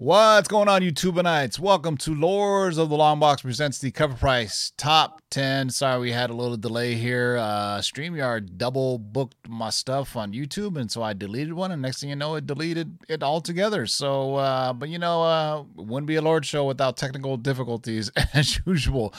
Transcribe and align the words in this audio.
What's 0.00 0.46
going 0.46 0.68
on, 0.68 0.82
YouTubeites? 0.82 1.58
Welcome 1.58 1.96
to 1.96 2.14
Lords 2.14 2.78
of 2.78 2.88
the 2.88 2.94
Long 2.94 3.18
Box 3.18 3.42
presents 3.42 3.80
the 3.80 3.90
cover 3.90 4.14
price 4.14 4.72
top 4.76 5.22
10. 5.30 5.70
Sorry, 5.70 5.98
we 5.98 6.12
had 6.12 6.30
a 6.30 6.34
little 6.34 6.56
delay 6.56 6.94
here. 6.94 7.36
Uh, 7.36 7.78
StreamYard 7.78 8.56
double 8.56 8.98
booked 8.98 9.48
my 9.48 9.70
stuff 9.70 10.14
on 10.14 10.32
YouTube, 10.32 10.76
and 10.78 10.88
so 10.88 11.02
I 11.02 11.14
deleted 11.14 11.52
one, 11.52 11.72
and 11.72 11.82
next 11.82 12.00
thing 12.00 12.10
you 12.10 12.14
know, 12.14 12.36
it 12.36 12.46
deleted 12.46 12.96
it 13.08 13.24
altogether. 13.24 13.86
So, 13.86 14.36
uh, 14.36 14.72
but 14.72 14.88
you 14.88 15.00
know, 15.00 15.24
uh, 15.24 15.64
wouldn't 15.74 16.06
be 16.06 16.14
a 16.14 16.22
Lord 16.22 16.46
show 16.46 16.64
without 16.64 16.96
technical 16.96 17.36
difficulties 17.36 18.08
as 18.34 18.60
usual. 18.64 19.12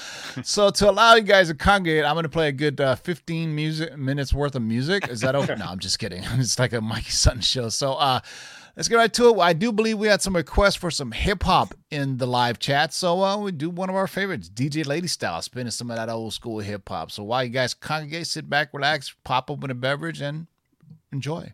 so, 0.44 0.70
to 0.70 0.90
allow 0.90 1.16
you 1.16 1.24
guys 1.24 1.50
to 1.50 1.56
congregate, 1.56 2.06
I'm 2.06 2.16
going 2.16 2.24
to 2.24 2.30
play 2.30 2.48
a 2.48 2.54
good 2.54 2.80
uh, 2.80 2.96
15 2.96 3.54
music 3.54 3.98
minutes 3.98 4.34
worth 4.34 4.56
of 4.56 4.62
music. 4.62 5.10
Is 5.10 5.20
that 5.20 5.36
okay? 5.36 5.56
no, 5.60 5.66
I'm 5.66 5.80
just 5.80 6.00
kidding. 6.00 6.24
It's 6.38 6.58
like 6.58 6.72
a 6.72 6.80
Mikey 6.80 7.12
Sutton 7.12 7.42
show. 7.42 7.68
So, 7.68 7.96
uh, 7.96 8.22
Let's 8.80 8.88
get 8.88 8.96
right 8.96 9.14
to 9.16 9.28
it. 9.32 9.40
I 9.40 9.52
do 9.52 9.74
believe 9.74 10.00
we 10.00 10.08
had 10.08 10.22
some 10.22 10.38
requests 10.38 10.76
for 10.76 10.90
some 10.90 11.12
hip 11.12 11.44
hop 11.44 11.74
in 11.92 12.16
the 12.16 12.26
live 12.26 12.60
chat. 12.60 12.94
So 12.94 13.22
uh, 13.22 13.36
we 13.36 13.52
do 13.52 13.70
one 13.70 13.90
of 13.90 13.96
our 13.98 14.08
favorites, 14.08 14.50
DJ 14.50 14.88
Lady 14.88 15.10
Style, 15.10 15.42
spinning 15.42 15.72
some 15.72 15.92
of 15.92 15.98
that 15.98 16.08
old 16.08 16.32
school 16.32 16.60
hip 16.60 16.88
hop. 16.88 17.12
So 17.12 17.24
while 17.24 17.44
you 17.44 17.50
guys 17.50 17.74
congregate, 17.74 18.28
sit 18.28 18.50
back, 18.50 18.70
relax, 18.74 19.14
pop 19.26 19.52
open 19.52 19.70
a 19.70 19.74
beverage, 19.74 20.22
and 20.22 20.48
enjoy. 21.12 21.52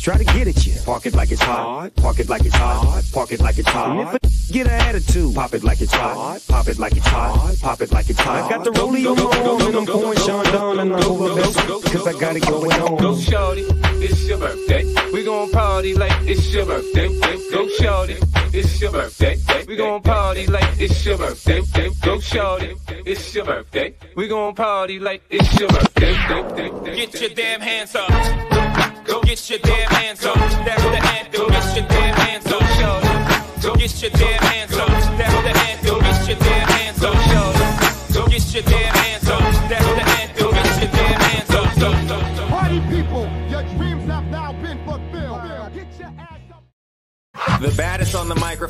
Try 0.00 0.18
to 0.18 0.24
get 0.24 0.46
at 0.48 0.66
you. 0.66 0.74
Park 0.84 1.06
it 1.06 1.14
like 1.14 1.30
it's 1.32 1.42
hot. 1.42 1.94
Park 1.96 2.20
it 2.20 2.28
like 2.28 2.44
it's 2.44 2.54
hot. 2.54 3.04
Park 3.12 3.32
it 3.32 3.40
like 3.40 3.58
it's 3.58 3.68
hot. 3.68 3.90
And 3.90 4.00
if 4.00 4.14
a 4.14 4.52
get 4.52 4.66
an 4.66 4.72
attitude, 4.72 5.34
pop 5.34 5.54
it 5.54 5.64
like 5.64 5.80
it's 5.80 5.92
hot. 5.92 6.40
Pop 6.48 6.68
it 6.68 6.78
like 6.78 6.96
it's 6.96 7.06
hot. 7.06 7.56
Pop 7.60 7.80
it 7.80 7.92
like 7.92 8.08
it's 8.08 8.20
hot. 8.20 8.44
I 8.44 8.48
got 8.48 8.64
the 8.64 8.70
rollie 8.70 9.06
on 9.06 9.62
and 9.62 9.76
I'm 9.76 9.86
pouring 9.86 10.18
Chandon 10.18 10.78
and 10.80 10.94
I'm 10.94 11.04
over 11.04 11.40
cause 11.82 12.06
I 12.06 12.12
got 12.18 12.36
it 12.36 12.46
going 12.46 12.72
on. 12.72 12.96
Go 12.98 13.16
shorty, 13.16 13.62
it's 14.02 14.26
your 14.26 14.38
birthday. 14.38 15.05
We 15.16 15.24
gon' 15.24 15.50
party 15.50 15.94
like 15.94 16.12
it's 16.28 16.52
your 16.52 16.66
birthday. 16.66 17.08
Go 17.50 17.66
shorty, 17.68 18.16
it's 18.52 18.78
your 18.82 18.92
birthday. 18.92 19.38
We 19.66 19.74
gon' 19.74 20.02
party 20.02 20.46
like 20.46 20.78
it's 20.78 21.06
your 21.06 21.16
birthday. 21.16 21.62
Go 22.02 22.20
shorty, 22.20 22.76
it's 23.06 23.34
your 23.34 23.46
birthday. 23.46 23.94
We 24.14 24.28
gon' 24.28 24.54
party 24.54 24.98
like 24.98 25.22
it's 25.30 25.58
your 25.58 25.70
birthday. 25.70 26.12
Get 26.94 27.18
your 27.18 27.30
damn 27.30 27.62
hands 27.62 27.96
up. 27.96 28.10
Go 29.06 29.22
get 29.22 29.48
your 29.48 29.58
damn 29.60 29.90
hands 29.90 30.22
up. 30.22 30.34
That's 30.34 30.82
the 30.82 31.00
anthem. 31.16 31.48
Get 31.48 31.76
your 31.76 31.88
damn 31.88 32.16
hands 32.16 32.46
up. 32.52 33.62
Go 33.62 33.74
get 33.74 34.02
your 34.02 34.10
damn 34.10 34.42
hands 34.42 34.74
up. 34.74 34.88
That's 35.16 35.42
the 35.42 35.58
anthem. 35.58 35.85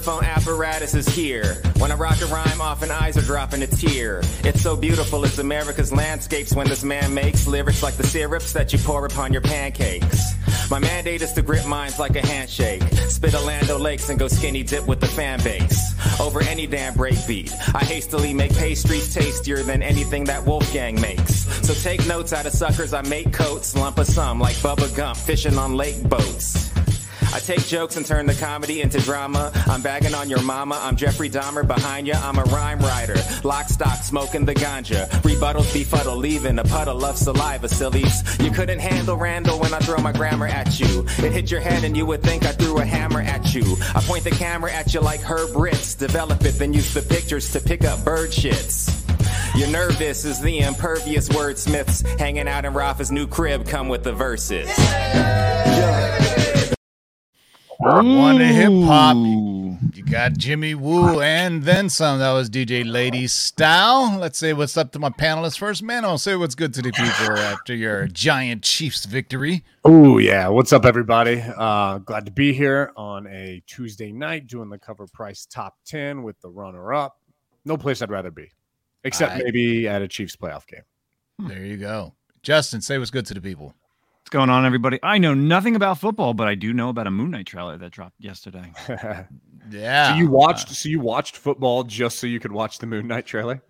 Microphone 0.07 0.31
apparatus 0.31 0.95
is 0.95 1.09
here. 1.09 1.61
When 1.79 1.91
I 1.91 1.97
rock 1.97 2.21
a 2.23 2.27
rhyme, 2.27 2.61
often 2.61 2.93
eyes 2.93 3.17
are 3.17 3.23
dropping 3.23 3.63
a 3.63 3.67
tear. 3.67 4.21
It's 4.45 4.63
so 4.63 4.77
beautiful, 4.77 5.25
it's 5.25 5.39
America's 5.39 5.93
landscapes 5.93 6.55
when 6.55 6.69
this 6.69 6.85
man 6.85 7.13
makes 7.13 7.49
lyrics 7.49 7.83
like 7.83 7.95
the 7.95 8.07
syrups 8.07 8.53
that 8.53 8.73
you 8.73 8.79
pour 8.79 9.05
upon 9.05 9.33
your 9.33 9.43
pancakes. 9.43 10.35
My 10.71 10.79
mandate 10.79 11.23
is 11.23 11.33
to 11.33 11.43
grip 11.43 11.67
minds 11.67 11.99
like 11.99 12.15
a 12.15 12.25
handshake. 12.25 12.83
Spit 13.09 13.35
a 13.35 13.41
Lando 13.41 13.81
Lakes 13.81 14.09
and 14.09 14.17
go 14.17 14.29
skinny 14.29 14.63
dip 14.63 14.87
with 14.87 15.01
the 15.01 15.09
fan 15.09 15.43
base. 15.43 15.95
Over 16.21 16.41
any 16.43 16.69
damn 16.69 16.95
breakbeat. 16.95 17.53
I 17.75 17.83
hastily 17.83 18.33
make 18.33 18.55
pastries 18.55 19.13
tastier 19.13 19.65
than 19.65 19.83
anything 19.83 20.25
that 20.25 20.45
Wolfgang 20.45 21.01
makes. 21.01 21.47
So 21.67 21.75
take 21.75 22.07
notes 22.07 22.33
out 22.33 22.47
of 22.47 22.53
suckers, 22.53 22.95
I 22.95 23.03
make 23.03 23.33
coats, 23.33 23.75
lump 23.75 23.99
of 23.99 24.07
some 24.07 24.39
like 24.39 24.57
Bubba 24.57 24.95
Gump, 24.97 25.19
fishing 25.19 25.59
on 25.59 25.77
lake 25.77 26.01
boats. 26.09 26.76
I 27.35 27.39
take 27.39 27.67
jokes 27.67 27.97
and 27.97 28.07
turn 28.07 28.27
the 28.27 28.35
comedy 28.35 28.81
into 28.81 28.99
drama. 29.01 29.53
I'm 29.67 29.83
bagging 29.83 30.15
on 30.15 30.31
your 30.31 30.43
mama. 30.43 30.79
I'm 30.81 30.97
Jeffrey 30.97 31.29
Dahmer 31.29 31.67
behind 31.67 32.07
ya. 32.07 32.19
I'm 32.23 32.39
a 32.39 32.45
rhyme 32.45 32.79
writer. 32.81 33.17
Lock, 33.45 33.69
stock, 33.69 33.99
smoking 33.99 34.45
the 34.45 34.55
ganja. 34.55 35.07
Rebuttals 35.23 35.73
befuddle, 35.73 36.17
leaving 36.17 36.59
a 36.59 36.65
puddle 36.65 37.05
of 37.05 37.17
saliva, 37.17 37.69
sillies. 37.69 38.23
You 38.41 38.51
couldn't 38.51 38.79
handle 38.79 39.17
Randall 39.17 39.59
when 39.59 39.75
I 39.75 39.79
throw 39.81 39.99
my 39.99 40.13
grammar 40.13 40.47
at 40.47 40.81
you. 40.81 41.05
It 41.19 41.33
hit 41.33 41.51
your 41.51 41.61
head 41.61 41.85
and 41.85 41.97
you 41.97 42.07
would 42.07 42.23
think 42.23 42.45
I 42.45 42.53
threw 42.53 42.79
a 42.79 42.85
hammer 42.85 43.21
at 43.21 43.55
you. 43.55 43.77
I 43.95 44.01
point 44.03 44.25
the 44.25 44.31
camera 44.31 44.73
at 44.73 44.95
you 44.95 45.01
like 45.01 45.21
Herb 45.21 45.55
Ritts. 45.57 45.95
Develop 45.95 46.45
it, 46.45 46.59
then 46.59 46.73
use 46.73 46.95
the 46.95 47.03
pictures 47.03 47.53
to 47.53 47.61
pick 47.61 47.85
up 47.85 48.05
bird 48.05 48.31
shits. 48.31 49.03
You're 49.57 49.69
nervous 49.69 50.25
is 50.25 50.41
the 50.41 50.61
impervious 50.61 51.29
wordsmiths 51.31 52.07
hanging 52.19 52.47
out 52.47 52.65
in 52.65 52.75
Rafa's 52.75 53.11
new 53.11 53.27
crib 53.27 53.67
come 53.67 53.89
with 53.89 54.05
the 54.05 54.13
verses. 54.13 54.69
One 57.79 58.41
hip 58.41 58.73
hop. 58.85 59.17
You 59.17 60.03
got 60.11 60.33
Jimmy 60.33 60.75
Woo 60.75 61.21
and 61.21 61.63
then 61.63 61.91
some. 61.91 62.21
That 62.21 62.33
was 62.33 62.49
DJ 62.49 62.91
Lady 62.91 63.27
Style. 63.27 64.19
Let's 64.19 64.39
say 64.39 64.55
what's 64.55 64.79
up 64.79 64.93
to 64.93 64.99
my 64.99 65.11
panelists 65.11 65.59
first. 65.59 65.83
Man, 65.83 66.03
I'll 66.05 66.17
say 66.17 66.37
what's 66.37 66.55
good 66.55 66.73
to 66.75 66.83
the 66.83 66.91
people 66.91 67.37
after 67.37 67.75
your 67.75 68.07
giant 68.07 68.63
Chiefs 68.63 69.05
victory. 69.05 69.63
Oh 69.85 70.17
yeah, 70.17 70.49
what's 70.49 70.73
up, 70.73 70.87
everybody? 70.87 71.43
Uh, 71.45 71.99
glad 71.99 72.25
to 72.25 72.33
be 72.33 72.55
here 72.55 72.93
on 72.97 73.27
a 73.27 73.63
Tuesday 73.67 74.11
night 74.11 74.47
doing 74.47 74.71
the 74.71 74.79
cover 74.79 75.07
price 75.13 75.45
top 75.45 75.77
ten 75.85 76.23
with 76.23 76.41
the 76.41 76.49
runner 76.49 76.95
up. 76.95 77.21
No 77.67 77.77
place 77.77 78.01
I'd 78.01 78.11
rather 78.11 78.31
be, 78.31 78.51
except 79.05 79.43
maybe 79.43 79.87
at 79.87 80.01
a 80.01 80.09
Chiefs 80.09 80.35
playoff 80.35 80.67
game. 80.67 81.49
There 81.49 81.65
you 81.65 81.77
go, 81.77 82.15
Justin. 82.43 82.81
Say 82.81 82.97
what's 82.97 83.11
good 83.11 83.27
to 83.27 83.35
the 83.35 83.43
people. 83.43 83.75
What's 84.27 84.35
going 84.35 84.51
on, 84.51 84.67
everybody? 84.67 84.99
I 85.05 85.19
know 85.19 85.35
nothing 85.35 85.77
about 85.77 86.01
football, 86.01 86.35
but 86.35 86.49
I 86.49 86.57
do 86.57 86.73
know 86.73 86.89
about 86.89 87.07
a 87.07 87.13
Moon 87.13 87.31
Knight 87.31 87.47
trailer 87.47 87.79
that 87.79 87.93
dropped 87.93 88.17
yesterday. 88.19 88.73
Yeah. 89.71 90.09
so 90.15 90.17
you 90.17 90.29
watched 90.29 90.69
Uh, 90.69 90.73
so 90.73 90.89
you 90.89 90.99
watched 90.99 91.37
football 91.37 91.85
just 91.85 92.19
so 92.19 92.27
you 92.27 92.41
could 92.41 92.51
watch 92.51 92.81
the 92.81 92.87
Moon 92.87 93.07
Knight 93.07 93.25
trailer? 93.25 93.63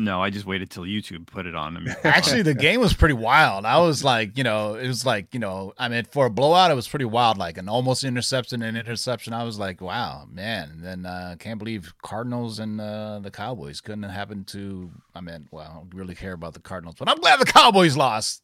No, 0.00 0.22
I 0.22 0.30
just 0.30 0.46
waited 0.46 0.70
till 0.70 0.84
YouTube 0.84 1.26
put 1.26 1.46
it 1.46 1.54
on. 1.54 1.76
I 1.76 1.80
mean, 1.80 1.94
Actually, 2.04 2.42
the 2.42 2.54
game 2.54 2.80
was 2.80 2.94
pretty 2.94 3.14
wild. 3.14 3.66
I 3.66 3.78
was 3.78 4.02
like, 4.02 4.38
you 4.38 4.44
know, 4.44 4.74
it 4.74 4.86
was 4.86 5.04
like, 5.04 5.34
you 5.34 5.40
know, 5.40 5.74
I 5.78 5.88
mean, 5.88 6.04
for 6.10 6.26
a 6.26 6.30
blowout, 6.30 6.70
it 6.70 6.74
was 6.74 6.88
pretty 6.88 7.04
wild. 7.04 7.36
Like 7.36 7.58
an 7.58 7.68
almost 7.68 8.02
interception 8.02 8.62
and 8.62 8.76
interception. 8.76 9.32
I 9.32 9.44
was 9.44 9.58
like, 9.58 9.80
wow, 9.80 10.26
man. 10.32 10.70
And 10.70 10.82
then 10.84 11.06
uh, 11.06 11.36
can't 11.38 11.58
believe 11.58 11.92
Cardinals 12.02 12.58
and 12.58 12.80
uh, 12.80 13.20
the 13.20 13.30
Cowboys 13.30 13.80
couldn't 13.80 14.02
have 14.04 14.12
happened 14.12 14.46
to. 14.48 14.90
I 15.14 15.20
mean, 15.20 15.48
well, 15.50 15.68
I 15.70 15.74
don't 15.74 15.94
really 15.94 16.14
care 16.14 16.32
about 16.32 16.54
the 16.54 16.60
Cardinals, 16.60 16.96
but 16.98 17.08
I'm 17.08 17.18
glad 17.18 17.38
the 17.38 17.46
Cowboys 17.46 17.96
lost. 17.96 18.42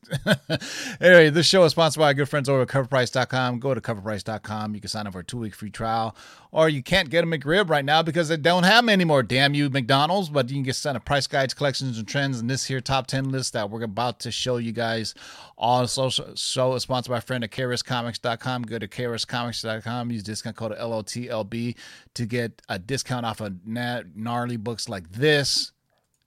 anyway, 1.00 1.30
this 1.30 1.46
show 1.46 1.64
is 1.64 1.72
sponsored 1.72 2.00
by 2.00 2.08
our 2.08 2.14
good 2.14 2.28
friends 2.28 2.48
over 2.48 2.62
at 2.62 2.68
CoverPrice.com. 2.68 3.60
Go 3.60 3.72
to 3.72 3.80
CoverPrice.com. 3.80 4.74
You 4.74 4.80
can 4.80 4.88
sign 4.88 5.06
up 5.06 5.14
for 5.14 5.20
a 5.20 5.24
two 5.24 5.38
week 5.38 5.54
free 5.54 5.70
trial, 5.70 6.14
or 6.52 6.68
you 6.68 6.82
can't 6.82 7.08
get 7.08 7.24
a 7.24 7.26
McRib 7.26 7.70
right 7.70 7.84
now 7.84 8.02
because 8.02 8.28
they 8.28 8.36
don't 8.36 8.64
have 8.64 8.84
them 8.84 8.90
anymore. 8.90 9.22
Damn 9.22 9.54
you, 9.54 9.70
McDonald's! 9.70 10.28
But 10.28 10.50
you 10.50 10.56
can 10.56 10.64
get 10.64 10.76
sent 10.76 10.96
a 10.96 11.00
price 11.00 11.26
collections, 11.54 11.98
and 11.98 12.06
trends. 12.08 12.40
And 12.40 12.48
this 12.50 12.64
here 12.64 12.80
top 12.80 13.06
ten 13.06 13.30
list 13.30 13.52
that 13.52 13.70
we're 13.70 13.82
about 13.82 14.20
to 14.20 14.30
show 14.30 14.56
you 14.56 14.72
guys. 14.72 15.14
Also, 15.56 16.08
show 16.34 16.74
is 16.74 16.82
sponsored 16.82 17.10
by 17.10 17.20
friend 17.20 17.44
at 17.44 17.50
KRSComics.com. 17.50 18.62
Go 18.62 18.78
to 18.78 18.88
KRSComics.com. 18.88 20.10
Use 20.10 20.22
discount 20.22 20.56
code 20.56 20.72
LOTLB 20.76 21.76
to 22.14 22.26
get 22.26 22.62
a 22.68 22.78
discount 22.78 23.26
off 23.26 23.40
of 23.40 23.66
na- 23.66 24.02
gnarly 24.14 24.56
books 24.56 24.88
like 24.88 25.10
this 25.12 25.72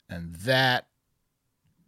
and 0.08 0.34
that 0.36 0.86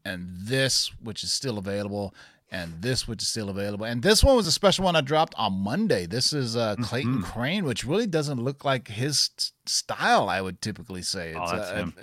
and 0.05 0.29
this, 0.40 0.90
which 1.00 1.23
is 1.23 1.32
still 1.32 1.58
available, 1.58 2.12
and 2.50 2.82
this, 2.82 3.06
which 3.06 3.23
is 3.23 3.29
still 3.29 3.49
available. 3.49 3.87
And 3.87 4.02
this 4.02 4.25
one 4.25 4.34
was 4.37 4.46
a 4.49 4.52
special 4.52 4.84
one 4.84 4.96
I 4.96 5.00
dropped 5.00 5.34
on 5.38 5.52
Monday. 5.52 6.06
This 6.06 6.32
is 6.32 6.56
uh, 6.56 6.75
Clayton 6.82 7.23
Crain, 7.23 7.64
which 7.64 7.84
really 7.84 8.06
doesn't 8.08 8.43
look 8.43 8.64
like 8.64 8.88
his 8.88 9.31
s- 9.38 9.52
style, 9.64 10.29
I 10.29 10.40
would 10.40 10.61
typically 10.61 11.02
say. 11.02 11.34
Oh, 11.37 11.46
that's 11.56 11.70
uh, 11.70 11.75
him. 11.76 11.94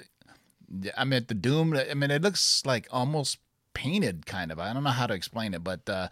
I 0.97 1.05
mean, 1.05 1.25
the 1.27 1.33
Doom, 1.33 1.75
I 1.75 1.93
mean, 1.93 2.11
it 2.11 2.21
looks 2.21 2.63
like 2.65 2.87
almost 2.91 3.39
painted 3.73 4.25
kind 4.25 4.51
of. 4.51 4.59
I 4.59 4.73
don't 4.73 4.83
know 4.83 4.89
how 4.89 5.07
to 5.07 5.13
explain 5.13 5.53
it, 5.53 5.63
but 5.63 5.87
uh, 5.89 6.09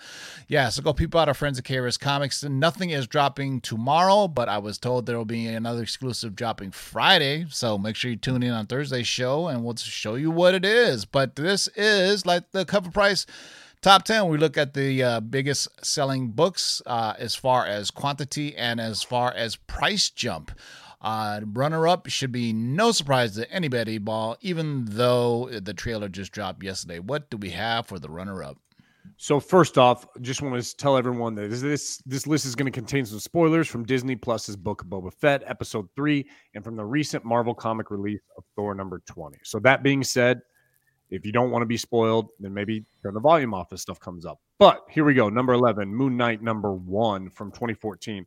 yeah, 0.48 0.69
so 0.69 0.81
go 0.81 0.94
peep 0.94 1.15
out 1.15 1.27
our 1.27 1.33
friends 1.33 1.59
at 1.59 1.65
KRS 1.65 2.00
Comics. 2.00 2.44
Nothing 2.44 2.92
is 2.92 3.07
dropping 3.07 3.62
tomorrow, 3.62 4.27
but 4.27 4.48
I 4.48 4.57
was 4.59 4.77
told 4.77 5.06
there 5.06 5.18
will 5.18 5.25
be 5.25 5.48
another 5.48 5.81
exclusive 5.81 6.36
dropping 6.36 6.71
Friday. 6.71 7.45
So 7.50 7.77
make 7.77 7.95
sure 7.95 8.12
you 8.12 8.18
tune 8.18 8.44
in 8.44 8.51
on 8.51 8.68
Thursday's 8.68 9.07
show 9.07 9.48
and 9.48 9.63
we'll 9.63 9.75
show 9.75 10.15
you 10.15 10.31
what 10.31 10.54
it 10.54 10.65
is. 10.65 11.06
But 11.06 11.36
this 11.36 11.68
is 11.75 12.25
like 12.25 12.51
the 12.51 12.63
cover 12.63 12.89
price 12.92 13.25
top 13.81 14.03
10 14.03 14.27
we 14.27 14.38
look 14.38 14.57
at 14.57 14.74
the 14.74 15.03
uh, 15.03 15.19
biggest 15.19 15.68
selling 15.86 16.30
books 16.30 16.81
uh, 16.86 17.13
as 17.19 17.36
far 17.36 17.65
as 17.65 17.92
quantity 17.92 18.56
and 18.56 18.81
as 18.81 19.03
far 19.03 19.31
as 19.33 19.56
price 19.56 20.10
jump 20.10 20.51
uh, 21.01 21.41
runner 21.53 21.88
up 21.88 22.07
should 22.07 22.31
be 22.31 22.51
no 22.53 22.91
surprise 22.91 23.35
to 23.35 23.49
anybody 23.51 23.97
ball 23.97 24.35
even 24.41 24.85
though 24.85 25.49
the 25.61 25.73
trailer 25.73 26.09
just 26.09 26.31
dropped 26.31 26.63
yesterday 26.63 26.99
what 26.99 27.29
do 27.29 27.38
we 27.38 27.51
have 27.51 27.85
for 27.85 27.99
the 27.99 28.09
runner 28.09 28.44
up 28.44 28.57
So 29.15 29.39
first 29.39 29.77
off, 29.77 30.05
just 30.21 30.41
want 30.41 30.61
to 30.61 30.77
tell 30.77 30.97
everyone 30.97 31.33
that 31.35 31.49
this 31.49 32.01
this, 32.05 32.27
list 32.27 32.45
is 32.45 32.55
going 32.55 32.71
to 32.71 32.71
contain 32.71 33.05
some 33.05 33.19
spoilers 33.19 33.67
from 33.67 33.85
Disney 33.85 34.15
Plus's 34.15 34.55
Book 34.55 34.81
of 34.81 34.88
Boba 34.89 35.13
Fett, 35.13 35.44
Episode 35.45 35.88
Three, 35.95 36.27
and 36.53 36.63
from 36.63 36.75
the 36.75 36.85
recent 36.85 37.23
Marvel 37.23 37.55
comic 37.55 37.89
release 37.89 38.19
of 38.38 38.43
Thor 38.55 38.75
number 38.75 39.01
twenty. 39.07 39.38
So 39.43 39.59
that 39.59 39.81
being 39.81 40.03
said, 40.03 40.41
if 41.09 41.25
you 41.25 41.31
don't 41.31 41.51
want 41.51 41.61
to 41.61 41.67
be 41.67 41.77
spoiled, 41.77 42.29
then 42.39 42.53
maybe 42.53 42.85
turn 43.01 43.13
the 43.13 43.19
volume 43.19 43.53
off 43.53 43.71
as 43.71 43.81
stuff 43.81 44.00
comes 44.00 44.25
up. 44.25 44.39
But 44.59 44.81
here 44.89 45.05
we 45.05 45.13
go, 45.13 45.29
number 45.29 45.53
eleven, 45.53 45.93
Moon 45.95 46.17
Knight 46.17 46.43
number 46.43 46.73
one 46.73 47.29
from 47.29 47.51
2014. 47.51 48.25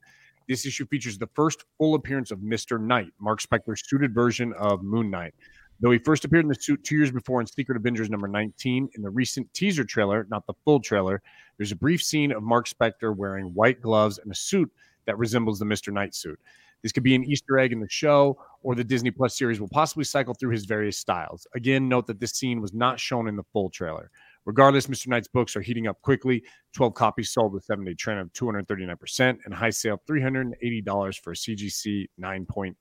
This 0.50 0.67
issue 0.67 0.85
features 0.87 1.17
the 1.17 1.29
first 1.29 1.62
full 1.79 1.94
appearance 1.94 2.32
of 2.32 2.43
Mister 2.43 2.76
Knight, 2.76 3.12
Mark 3.20 3.41
Spector's 3.41 3.88
suited 3.88 4.12
version 4.12 4.52
of 4.55 4.82
Moon 4.82 5.08
Knight. 5.08 5.32
Though 5.79 5.93
he 5.93 5.99
first 5.99 6.25
appeared 6.25 6.44
in 6.44 6.49
the 6.49 6.56
suit 6.56 6.82
two 6.82 6.97
years 6.97 7.12
before 7.12 7.41
in 7.41 7.47
Secret 7.47 7.76
Avengers 7.76 8.11
number 8.11 8.26
19, 8.26 8.88
in 8.97 9.00
the 9.02 9.11
recent 9.11 9.47
teaser 9.55 9.85
trailer, 9.85 10.26
not 10.29 10.44
the 10.49 10.55
full 10.64 10.81
trailer, 10.81 11.23
there's 11.56 11.70
a 11.70 11.76
brief 11.76 12.02
scene 12.02 12.32
of 12.32 12.43
Mark 12.43 12.67
Spector 12.67 13.17
wearing 13.17 13.55
white 13.55 13.81
gloves 13.81 14.19
and 14.19 14.32
a 14.32 14.35
suit 14.35 14.69
that 15.06 15.17
resembles 15.19 15.61
the 15.61 15.64
Mr. 15.64 15.93
Knight 15.93 16.17
suit. 16.17 16.41
This 16.82 16.91
could 16.91 17.05
be 17.05 17.14
an 17.14 17.23
Easter 17.23 17.56
egg 17.61 17.73
in 17.73 17.79
the 17.79 17.88
show, 17.88 18.37
or 18.64 18.75
the 18.75 18.82
Disney 18.82 19.12
Plus 19.12 19.38
series 19.38 19.61
will 19.61 19.69
possibly 19.69 20.02
cycle 20.02 20.35
through 20.35 20.50
his 20.50 20.64
various 20.64 20.99
styles. 20.99 21.47
Again, 21.55 21.88
note 21.88 22.08
that 22.08 22.19
this 22.19 22.32
scene 22.32 22.61
was 22.61 22.75
not 22.75 22.99
shown 22.99 23.29
in 23.29 23.37
the 23.37 23.44
full 23.52 23.70
trailer. 23.70 24.11
Regardless, 24.46 24.87
Mr. 24.87 25.08
Knight's 25.08 25.28
books 25.28 25.54
are 25.56 25.60
heating 25.60 25.87
up 25.87 26.00
quickly. 26.02 26.42
12 26.75 26.94
copies 26.94 27.31
sold 27.31 27.52
with 27.52 27.64
seven 27.64 27.84
day 27.84 27.94
trend 27.94 28.20
of 28.20 28.32
239% 28.32 29.38
and 29.44 29.54
high 29.54 29.70
sale 29.70 30.00
$380 30.08 31.20
for 31.20 31.32
a 31.32 31.37
CGC 31.37 32.06
9.8. 32.20 32.75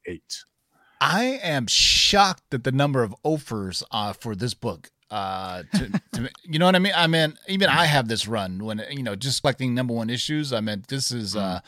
i 1.02 1.24
am 1.24 1.68
shocked 1.68 2.54
at 2.54 2.64
the 2.64 2.72
number 2.72 3.04
of 3.04 3.16
offers 3.24 3.84
uh, 3.92 4.14
for 4.14 4.36
this 4.36 4.54
book 4.54 4.92
uh 5.12 5.64
to, 5.74 6.02
to, 6.12 6.30
you 6.44 6.60
know 6.60 6.66
what 6.66 6.76
i 6.76 6.80
mean 6.80 6.94
i 6.96 7.08
mean 7.08 7.36
even 7.48 7.68
i 7.68 7.86
have 7.86 8.08
this 8.08 8.28
run 8.28 8.64
when 8.64 8.80
you 8.92 9.02
know 9.02 9.16
just 9.16 9.42
collecting 9.42 9.74
number 9.74 9.92
one 9.92 10.08
issues 10.08 10.54
i 10.54 10.62
mean 10.62 10.84
this 10.88 11.10
is 11.10 11.36
uh 11.36 11.60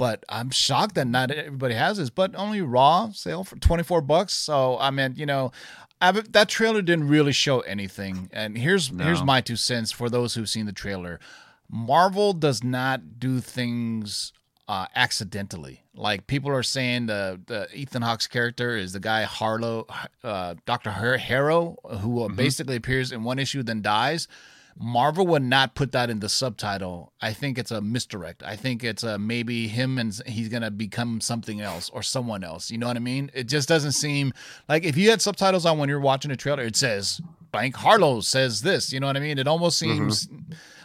but 0.00 0.24
I'm 0.30 0.48
shocked 0.48 0.94
that 0.94 1.08
not 1.08 1.30
everybody 1.30 1.74
has 1.74 1.98
this. 1.98 2.08
But 2.08 2.34
only 2.34 2.62
Raw 2.62 3.10
sale 3.12 3.44
for 3.44 3.56
24 3.56 4.00
bucks. 4.00 4.32
So 4.32 4.78
I 4.78 4.90
mean, 4.90 5.12
you 5.14 5.26
know, 5.26 5.52
I, 6.00 6.12
that 6.12 6.48
trailer 6.48 6.82
didn't 6.82 7.08
really 7.08 7.32
show 7.32 7.60
anything. 7.60 8.30
And 8.32 8.56
here's 8.56 8.88
here's 8.88 9.22
my 9.22 9.40
two 9.40 9.56
cents 9.56 9.92
for 9.92 10.08
those 10.08 10.34
who've 10.34 10.48
seen 10.48 10.66
the 10.66 10.72
trailer. 10.72 11.20
Marvel 11.68 12.32
does 12.32 12.64
not 12.64 13.18
do 13.18 13.40
things 13.40 14.32
uh, 14.70 14.86
accidentally. 14.94 15.82
Like 15.94 16.26
people 16.26 16.50
are 16.52 16.62
saying, 16.62 17.06
the, 17.06 17.40
the 17.46 17.68
Ethan 17.74 18.02
Hawke's 18.02 18.26
character 18.28 18.76
is 18.76 18.92
the 18.92 19.00
guy 19.00 19.22
Harlow, 19.22 19.86
uh, 20.22 20.54
Doctor 20.64 20.90
Harrow, 20.90 21.76
who 22.00 22.22
uh, 22.22 22.28
basically 22.28 22.76
appears 22.76 23.10
in 23.12 23.24
one 23.24 23.38
issue 23.38 23.62
then 23.62 23.82
dies. 23.82 24.28
Marvel 24.78 25.26
would 25.26 25.42
not 25.42 25.74
put 25.74 25.92
that 25.92 26.10
in 26.10 26.20
the 26.20 26.28
subtitle. 26.28 27.12
I 27.20 27.32
think 27.32 27.58
it's 27.58 27.70
a 27.70 27.80
misdirect. 27.80 28.42
I 28.42 28.56
think 28.56 28.82
it's 28.82 29.02
a 29.02 29.18
maybe 29.18 29.68
him 29.68 29.98
and 29.98 30.18
he's 30.26 30.48
gonna 30.48 30.70
become 30.70 31.20
something 31.20 31.60
else 31.60 31.90
or 31.90 32.02
someone 32.02 32.44
else. 32.44 32.70
You 32.70 32.78
know 32.78 32.86
what 32.86 32.96
I 32.96 33.00
mean? 33.00 33.30
It 33.34 33.44
just 33.44 33.68
doesn't 33.68 33.92
seem 33.92 34.32
like 34.68 34.84
if 34.84 34.96
you 34.96 35.10
had 35.10 35.20
subtitles 35.20 35.66
on 35.66 35.78
when 35.78 35.88
you're 35.88 36.00
watching 36.00 36.30
a 36.30 36.36
trailer, 36.36 36.62
it 36.62 36.76
says 36.76 37.20
Blank 37.52 37.76
Harlow 37.76 38.20
says 38.20 38.62
this. 38.62 38.92
You 38.92 39.00
know 39.00 39.06
what 39.06 39.16
I 39.16 39.20
mean? 39.20 39.38
It 39.38 39.48
almost 39.48 39.78
seems 39.78 40.28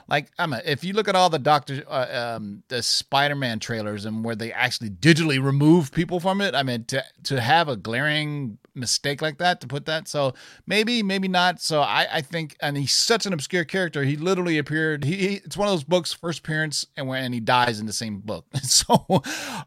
like 0.08 0.32
I'm 0.38 0.54
a, 0.54 0.62
if 0.66 0.84
you 0.84 0.94
look 0.94 1.08
at 1.08 1.16
all 1.16 1.30
the 1.30 1.40
Doctor 1.40 1.84
uh, 1.88 2.36
um, 2.36 2.64
the 2.68 2.84
Spider-Man 2.84 3.60
trailers 3.60 4.06
and 4.06 4.24
where 4.24 4.36
they 4.36 4.52
actually 4.52 4.90
digitally 4.90 5.44
remove 5.44 5.92
people 5.92 6.20
from 6.20 6.42
it. 6.42 6.56
I 6.56 6.64
mean 6.64 6.86
to 6.86 7.04
to 7.24 7.42
have 7.42 7.70
a 7.70 7.76
glaring 7.76 8.58
mistake 8.76 9.22
like 9.22 9.38
that 9.38 9.62
to 9.62 9.68
put 9.68 9.86
that. 9.86 10.08
So 10.08 10.34
maybe 10.68 11.02
maybe 11.04 11.28
not. 11.28 11.62
So 11.62 11.82
i 11.82 12.08
i 12.12 12.22
think 12.22 12.56
and 12.62 12.78
he's 12.78 12.92
such 12.94 13.26
an 13.26 13.34
obscure 13.34 13.64
character. 13.64 14.04
He 14.04 14.16
literally 14.18 14.58
appeared 14.58 15.04
he, 15.04 15.16
he 15.16 15.36
it's 15.36 15.58
one 15.58 15.68
of 15.68 15.74
those 15.74 15.84
books 15.84 16.14
first 16.14 16.40
appearance 16.40 16.86
and 16.98 17.08
when 17.08 17.24
and 17.24 17.34
he 17.34 17.40
dies 17.40 17.80
in 17.80 17.86
the 17.86 17.94
same 17.94 18.20
book. 18.20 18.46
So 18.76 19.06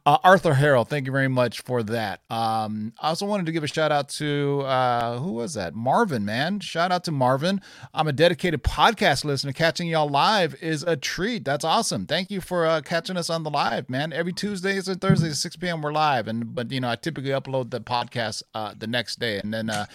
uh, 0.05 0.19
arthur 0.23 0.55
harrell 0.55 0.87
thank 0.87 1.07
you 1.07 1.13
very 1.13 1.29
much 1.29 1.61
for 1.63 1.83
that. 1.85 2.21
Um 2.31 2.93
i 3.01 3.09
also 3.09 3.27
wanted 3.27 3.47
to 3.47 3.53
give 3.53 3.65
a 3.65 3.69
shout 3.69 3.91
out 3.91 4.09
to 4.11 4.61
uh 4.63 5.19
who 5.19 5.33
was 5.33 5.55
that? 5.55 5.75
Marvin 5.75 6.25
man. 6.25 6.61
Shout 6.61 6.93
out 6.93 7.05
to 7.05 7.13
marvin. 7.13 7.61
I'm 7.95 8.07
a 8.09 8.13
dedicated 8.13 8.63
podcast 8.63 9.25
listener. 9.25 9.53
Catching 9.53 9.89
y'all 9.89 10.09
live 10.09 10.55
is 10.61 10.83
a 10.83 10.97
treat. 10.97 11.45
That's 11.45 11.65
awesome. 11.65 12.07
Thank 12.07 12.31
you 12.31 12.41
for 12.41 12.67
uh, 12.67 12.81
catching 12.83 13.17
us 13.17 13.31
on 13.31 13.43
the 13.43 13.51
live 13.51 13.89
man. 13.89 14.13
Every 14.13 14.33
tuesdays 14.33 14.89
and 14.89 15.01
thursdays 15.01 15.33
at 15.33 15.37
6 15.39 15.57
p.m 15.57 15.81
we're 15.81 15.93
live. 15.93 16.29
And 16.29 16.55
but 16.55 16.71
you 16.71 16.81
know 16.81 16.91
i 16.91 16.97
typically 16.97 17.31
upload 17.31 17.71
the 17.71 17.81
podcast 17.81 18.43
uh 18.55 18.75
the 18.77 18.87
next 18.87 18.98
day. 19.19 19.39
And 19.39 19.53
then 19.53 19.71
uh 19.71 19.87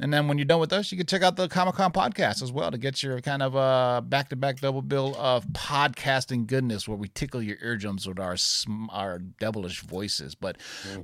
and 0.00 0.12
then 0.12 0.26
when 0.26 0.38
you're 0.38 0.44
done 0.44 0.60
with 0.60 0.72
us 0.72 0.90
you 0.90 0.98
can 0.98 1.06
check 1.06 1.22
out 1.22 1.36
the 1.36 1.48
comic-con 1.48 1.92
podcast 1.92 2.42
as 2.42 2.50
well 2.50 2.70
to 2.70 2.78
get 2.78 3.02
your 3.02 3.20
kind 3.20 3.42
of 3.42 3.54
uh 3.56 4.00
back-to-back 4.00 4.60
double 4.60 4.82
bill 4.82 5.14
of 5.18 5.46
podcasting 5.48 6.46
goodness 6.46 6.88
where 6.88 6.96
we 6.96 7.08
tickle 7.08 7.42
your 7.42 7.58
eardrums 7.62 8.06
with 8.06 8.18
our 8.18 8.36
sm- 8.36 8.90
our 8.90 9.18
devilish 9.18 9.80
voices. 9.82 10.34
But 10.34 10.56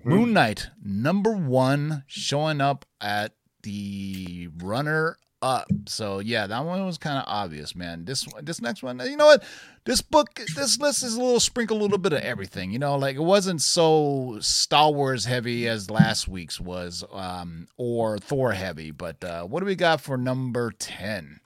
moon 0.04 0.32
knight 0.32 0.68
number 0.82 1.32
one 1.32 2.04
showing 2.06 2.60
up 2.60 2.84
at 3.00 3.34
the 3.62 4.48
runner 4.58 5.18
up. 5.42 5.68
So 5.86 6.18
yeah, 6.18 6.46
that 6.46 6.64
one 6.64 6.84
was 6.84 6.98
kind 6.98 7.18
of 7.18 7.24
obvious, 7.26 7.74
man. 7.74 8.04
This 8.04 8.26
one- 8.26 8.44
this 8.44 8.60
next 8.60 8.82
one, 8.82 9.00
you 9.00 9.16
know 9.16 9.26
what? 9.26 9.44
This 9.84 10.02
book, 10.02 10.40
this 10.54 10.78
list 10.78 11.02
is 11.02 11.14
a 11.14 11.20
little 11.22 11.40
sprinkle, 11.40 11.78
a 11.78 11.82
little 11.82 11.98
bit 11.98 12.12
of 12.12 12.20
everything. 12.20 12.70
You 12.70 12.78
know, 12.78 12.96
like 12.96 13.16
it 13.16 13.22
wasn't 13.22 13.62
so 13.62 14.38
Star 14.40 14.92
Wars 14.92 15.24
heavy 15.24 15.66
as 15.66 15.90
last 15.90 16.28
week's 16.28 16.60
was, 16.60 17.04
um, 17.12 17.68
or 17.76 18.18
Thor 18.18 18.52
heavy. 18.52 18.90
But 18.90 19.22
uh, 19.24 19.44
what 19.44 19.60
do 19.60 19.66
we 19.66 19.76
got 19.76 20.00
for 20.00 20.16
number 20.18 20.70
ten? 20.72 21.40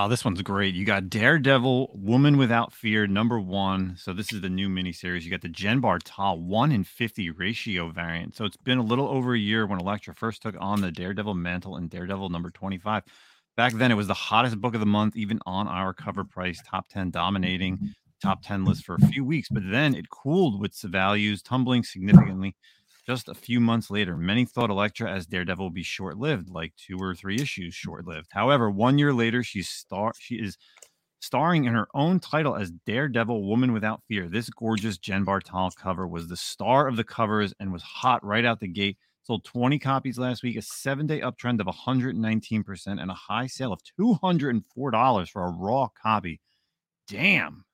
Oh, 0.00 0.06
this 0.06 0.24
one's 0.24 0.40
great. 0.42 0.76
You 0.76 0.84
got 0.84 1.10
Daredevil, 1.10 1.90
Woman 1.92 2.36
Without 2.36 2.72
Fear, 2.72 3.08
number 3.08 3.40
one. 3.40 3.96
So 3.98 4.12
this 4.12 4.32
is 4.32 4.40
the 4.40 4.48
new 4.48 4.68
miniseries. 4.68 5.22
You 5.22 5.30
got 5.32 5.40
the 5.40 5.48
Jen 5.48 5.80
Bartel 5.80 6.38
one 6.38 6.70
in 6.70 6.84
fifty 6.84 7.30
ratio 7.30 7.88
variant. 7.88 8.36
So 8.36 8.44
it's 8.44 8.56
been 8.56 8.78
a 8.78 8.82
little 8.84 9.08
over 9.08 9.34
a 9.34 9.38
year 9.38 9.66
when 9.66 9.80
Elektra 9.80 10.14
first 10.14 10.40
took 10.40 10.54
on 10.60 10.82
the 10.82 10.92
Daredevil 10.92 11.34
mantle 11.34 11.78
in 11.78 11.88
Daredevil 11.88 12.28
number 12.28 12.50
twenty-five. 12.52 13.02
Back 13.56 13.72
then, 13.72 13.90
it 13.90 13.96
was 13.96 14.06
the 14.06 14.14
hottest 14.14 14.60
book 14.60 14.74
of 14.74 14.78
the 14.78 14.86
month, 14.86 15.16
even 15.16 15.40
on 15.46 15.66
our 15.66 15.92
cover 15.92 16.22
price, 16.22 16.62
top 16.64 16.86
10 16.90 17.10
dominating 17.10 17.92
top 18.22 18.40
10 18.44 18.64
list 18.64 18.84
for 18.84 18.94
a 18.94 19.06
few 19.08 19.24
weeks. 19.24 19.48
But 19.50 19.64
then 19.68 19.96
it 19.96 20.10
cooled 20.10 20.60
with 20.60 20.80
values 20.80 21.42
tumbling 21.42 21.82
significantly 21.82 22.54
just 23.08 23.28
a 23.28 23.34
few 23.34 23.58
months 23.58 23.90
later. 23.90 24.18
Many 24.18 24.44
thought 24.44 24.68
Elektra 24.68 25.10
as 25.10 25.26
Daredevil 25.26 25.64
would 25.64 25.74
be 25.74 25.82
short 25.82 26.18
lived, 26.18 26.50
like 26.50 26.74
two 26.76 26.98
or 26.98 27.14
three 27.14 27.36
issues 27.36 27.74
mm-hmm. 27.74 27.88
short 27.88 28.06
lived. 28.06 28.28
However, 28.30 28.70
one 28.70 28.98
year 28.98 29.14
later, 29.14 29.42
she's 29.42 29.70
star- 29.70 30.12
she 30.18 30.34
is 30.34 30.58
starring 31.20 31.64
in 31.64 31.72
her 31.72 31.88
own 31.94 32.20
title 32.20 32.54
as 32.54 32.70
Daredevil 32.70 33.48
Woman 33.48 33.72
Without 33.72 34.02
Fear. 34.08 34.28
This 34.28 34.50
gorgeous 34.50 34.98
Jen 34.98 35.24
Bartel 35.24 35.70
cover 35.70 36.06
was 36.06 36.28
the 36.28 36.36
star 36.36 36.86
of 36.86 36.96
the 36.96 37.04
covers 37.04 37.54
and 37.58 37.72
was 37.72 37.82
hot 37.82 38.22
right 38.22 38.44
out 38.44 38.60
the 38.60 38.68
gate. 38.68 38.98
Sold 39.22 39.42
20 39.44 39.78
copies 39.78 40.18
last 40.18 40.42
week, 40.42 40.58
a 40.58 40.62
seven 40.62 41.06
day 41.06 41.20
uptrend 41.20 41.60
of 41.60 41.66
119%, 41.66 42.86
and 42.86 43.10
a 43.10 43.14
high 43.14 43.46
sale 43.46 43.72
of 43.72 43.80
$204 43.98 45.30
for 45.30 45.44
a 45.44 45.50
raw 45.50 45.88
copy. 45.88 46.40
Damn. 47.08 47.64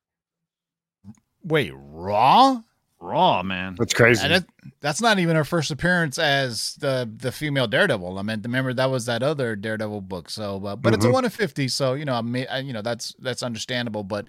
Wait, 1.42 1.72
Raw? 1.74 2.60
Raw, 3.04 3.42
man. 3.42 3.76
That's 3.78 3.92
crazy. 3.92 4.24
And 4.24 4.32
it, 4.32 4.44
that's 4.80 5.00
not 5.00 5.18
even 5.18 5.36
her 5.36 5.44
first 5.44 5.70
appearance 5.70 6.18
as 6.18 6.74
the 6.76 7.08
the 7.16 7.30
female 7.30 7.66
Daredevil. 7.66 8.18
I 8.18 8.22
mean, 8.22 8.40
remember 8.42 8.72
that 8.74 8.90
was 8.90 9.06
that 9.06 9.22
other 9.22 9.54
Daredevil 9.56 10.00
book. 10.02 10.30
So, 10.30 10.64
uh, 10.64 10.76
but 10.76 10.94
it's 10.94 11.04
a 11.04 11.08
Mhm. 11.08 11.12
one 11.12 11.24
of 11.24 11.34
fifty. 11.34 11.68
So 11.68 11.94
you 11.94 12.04
know, 12.04 12.14
I 12.14 12.22
mean, 12.22 12.46
I, 12.50 12.58
you 12.60 12.72
know 12.72 12.82
that's 12.82 13.14
that's 13.18 13.42
understandable. 13.42 14.02
But 14.04 14.26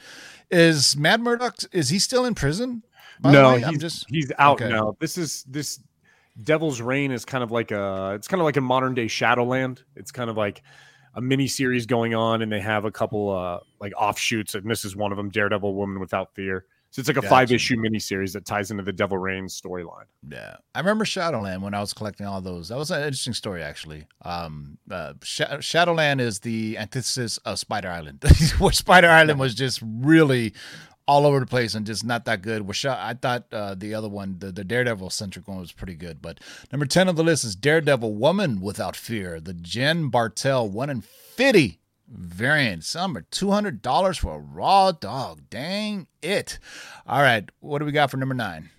is 0.51 0.95
Matt 0.97 1.21
Murdock? 1.21 1.55
Is 1.71 1.89
he 1.89 1.99
still 1.99 2.25
in 2.25 2.35
prison? 2.35 2.83
no, 3.23 3.55
he's, 3.55 3.65
I'm 3.65 3.79
just 3.79 4.05
he's 4.09 4.31
out 4.37 4.61
okay. 4.61 4.69
now. 4.69 4.95
This 4.99 5.17
is 5.17 5.43
this 5.47 5.79
Devil's 6.43 6.81
Reign 6.81 7.11
is 7.11 7.23
kind 7.23 7.43
of 7.43 7.51
like 7.51 7.71
a 7.71 8.13
it's 8.15 8.27
kind 8.27 8.41
of 8.41 8.45
like 8.45 8.57
a 8.57 8.61
modern 8.61 8.93
day 8.93 9.07
Shadowland. 9.07 9.83
It's 9.95 10.11
kind 10.11 10.29
of 10.29 10.35
like 10.35 10.61
a 11.13 11.21
mini 11.21 11.47
series 11.47 11.85
going 11.85 12.13
on, 12.13 12.41
and 12.41 12.51
they 12.51 12.59
have 12.59 12.83
a 12.83 12.91
couple 12.91 13.29
uh 13.31 13.59
like 13.79 13.93
offshoots, 13.97 14.53
and 14.55 14.69
this 14.69 14.83
is 14.83 14.95
one 14.95 15.11
of 15.11 15.17
them, 15.17 15.29
Daredevil 15.29 15.73
Woman 15.73 15.99
Without 15.99 16.35
Fear. 16.35 16.65
So 16.95 17.01
it's 17.01 17.09
like 17.09 17.17
a 17.17 17.19
Gotcha. 17.19 17.29
five 17.29 17.51
issue 17.51 17.75
mini 17.75 17.99
series 17.99 18.31
that 18.31 18.45
ties 18.45 18.71
into 18.71 18.81
the 18.81 18.93
Devil 18.93 19.17
Reign 19.17 19.47
storyline. 19.47 20.05
Yeah, 20.31 20.55
I 20.73 20.79
remember 20.79 21.03
Shadowland 21.03 21.61
when 21.61 21.73
I 21.73 21.81
was 21.81 21.91
collecting 21.91 22.25
all 22.25 22.39
those. 22.39 22.69
That 22.69 22.77
was 22.77 22.89
an 22.89 23.01
interesting 23.01 23.33
story, 23.33 23.61
actually. 23.61 24.07
Um, 24.21 24.77
uh, 24.89 25.11
Sh- 25.21 25.41
Shadowland 25.59 26.21
is 26.21 26.39
the 26.39 26.77
antithesis 26.77 27.37
of 27.39 27.59
Spider 27.59 27.89
Island, 27.89 28.23
where 28.59 28.71
Spider 28.71 29.09
Island 29.09 29.41
was 29.41 29.53
just 29.55 29.81
really 29.83 30.53
all 31.05 31.25
over 31.25 31.41
the 31.41 31.45
place 31.45 31.75
and 31.75 31.85
just 31.85 32.05
not 32.05 32.23
that 32.25 32.41
good. 32.41 32.65
Where 32.65 32.73
Sha- 32.73 32.97
I 32.97 33.13
thought 33.13 33.43
uh, 33.51 33.75
the 33.75 33.93
other 33.93 34.07
one, 34.07 34.37
the, 34.39 34.53
the 34.53 34.63
Daredevil 34.63 35.09
centric 35.09 35.49
one, 35.49 35.59
was 35.59 35.73
pretty 35.73 35.95
good. 35.95 36.21
But 36.21 36.39
number 36.71 36.85
ten 36.85 37.09
on 37.09 37.15
the 37.15 37.25
list 37.25 37.43
is 37.43 37.57
Daredevil 37.57 38.15
Woman 38.15 38.61
Without 38.61 38.95
Fear, 38.95 39.41
the 39.41 39.53
Jen 39.53 40.07
Bartel 40.07 40.69
one 40.69 40.89
in 40.89 41.01
fifty 41.01 41.81
variant. 42.07 42.83
Some 42.83 43.17
are 43.17 43.25
two 43.31 43.51
hundred 43.51 43.81
dollars 43.81 44.17
for 44.17 44.35
a 44.35 44.39
raw 44.39 44.91
dog. 44.91 45.49
Dang 45.49 46.07
it! 46.21 46.59
All 47.07 47.21
right, 47.21 47.49
what 47.59 47.79
do 47.79 47.85
we 47.85 47.91
got 47.91 48.11
for 48.11 48.17
number 48.17 48.35
nine? 48.35 48.69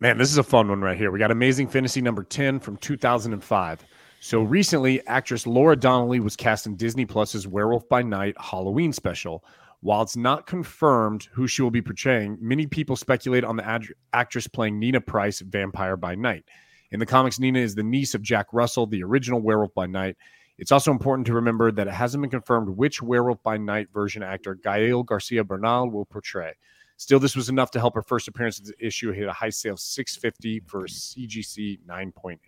Man, 0.00 0.18
this 0.18 0.30
is 0.30 0.38
a 0.38 0.42
fun 0.42 0.68
one 0.68 0.80
right 0.80 0.98
here. 0.98 1.12
We 1.12 1.20
got 1.20 1.30
Amazing 1.30 1.68
Fantasy 1.68 2.00
number 2.00 2.24
10 2.24 2.58
from 2.58 2.76
2005. 2.78 3.84
So 4.18 4.42
recently, 4.42 5.06
actress 5.06 5.46
Laura 5.46 5.76
Donnelly 5.76 6.18
was 6.18 6.34
cast 6.34 6.66
in 6.66 6.74
Disney 6.74 7.06
Plus's 7.06 7.46
Werewolf 7.46 7.88
by 7.88 8.02
Night 8.02 8.34
Halloween 8.36 8.92
special. 8.92 9.44
While 9.80 10.02
it's 10.02 10.16
not 10.16 10.48
confirmed 10.48 11.28
who 11.32 11.46
she 11.46 11.62
will 11.62 11.70
be 11.70 11.82
portraying, 11.82 12.36
many 12.40 12.66
people 12.66 12.96
speculate 12.96 13.44
on 13.44 13.54
the 13.54 13.64
ad- 13.64 13.86
actress 14.12 14.48
playing 14.48 14.80
Nina 14.80 15.00
Price, 15.00 15.38
Vampire 15.38 15.96
by 15.96 16.16
Night. 16.16 16.46
In 16.90 16.98
the 16.98 17.06
comics, 17.06 17.38
Nina 17.38 17.60
is 17.60 17.76
the 17.76 17.84
niece 17.84 18.14
of 18.14 18.22
Jack 18.22 18.46
Russell, 18.52 18.86
the 18.86 19.04
original 19.04 19.40
Werewolf 19.40 19.72
by 19.72 19.86
Night. 19.86 20.16
It's 20.62 20.70
also 20.70 20.92
important 20.92 21.26
to 21.26 21.34
remember 21.34 21.72
that 21.72 21.88
it 21.88 21.92
hasn't 21.92 22.22
been 22.22 22.30
confirmed 22.30 22.68
which 22.68 23.02
Werewolf 23.02 23.42
by 23.42 23.56
Night 23.56 23.88
version 23.92 24.22
actor 24.22 24.54
Gael 24.54 25.02
Garcia 25.02 25.42
Bernal 25.42 25.90
will 25.90 26.04
portray. 26.04 26.52
Still, 26.98 27.18
this 27.18 27.34
was 27.34 27.48
enough 27.48 27.72
to 27.72 27.80
help 27.80 27.96
her 27.96 28.02
first 28.02 28.28
appearance 28.28 28.60
of 28.60 28.66
the 28.66 28.74
issue 28.78 29.10
hit 29.10 29.26
a 29.26 29.32
high 29.32 29.50
sale 29.50 29.72
of 29.72 29.80
650 29.80 30.60
for 30.68 30.84
a 30.84 30.88
CGC 30.88 31.80
9.8. 31.84 32.38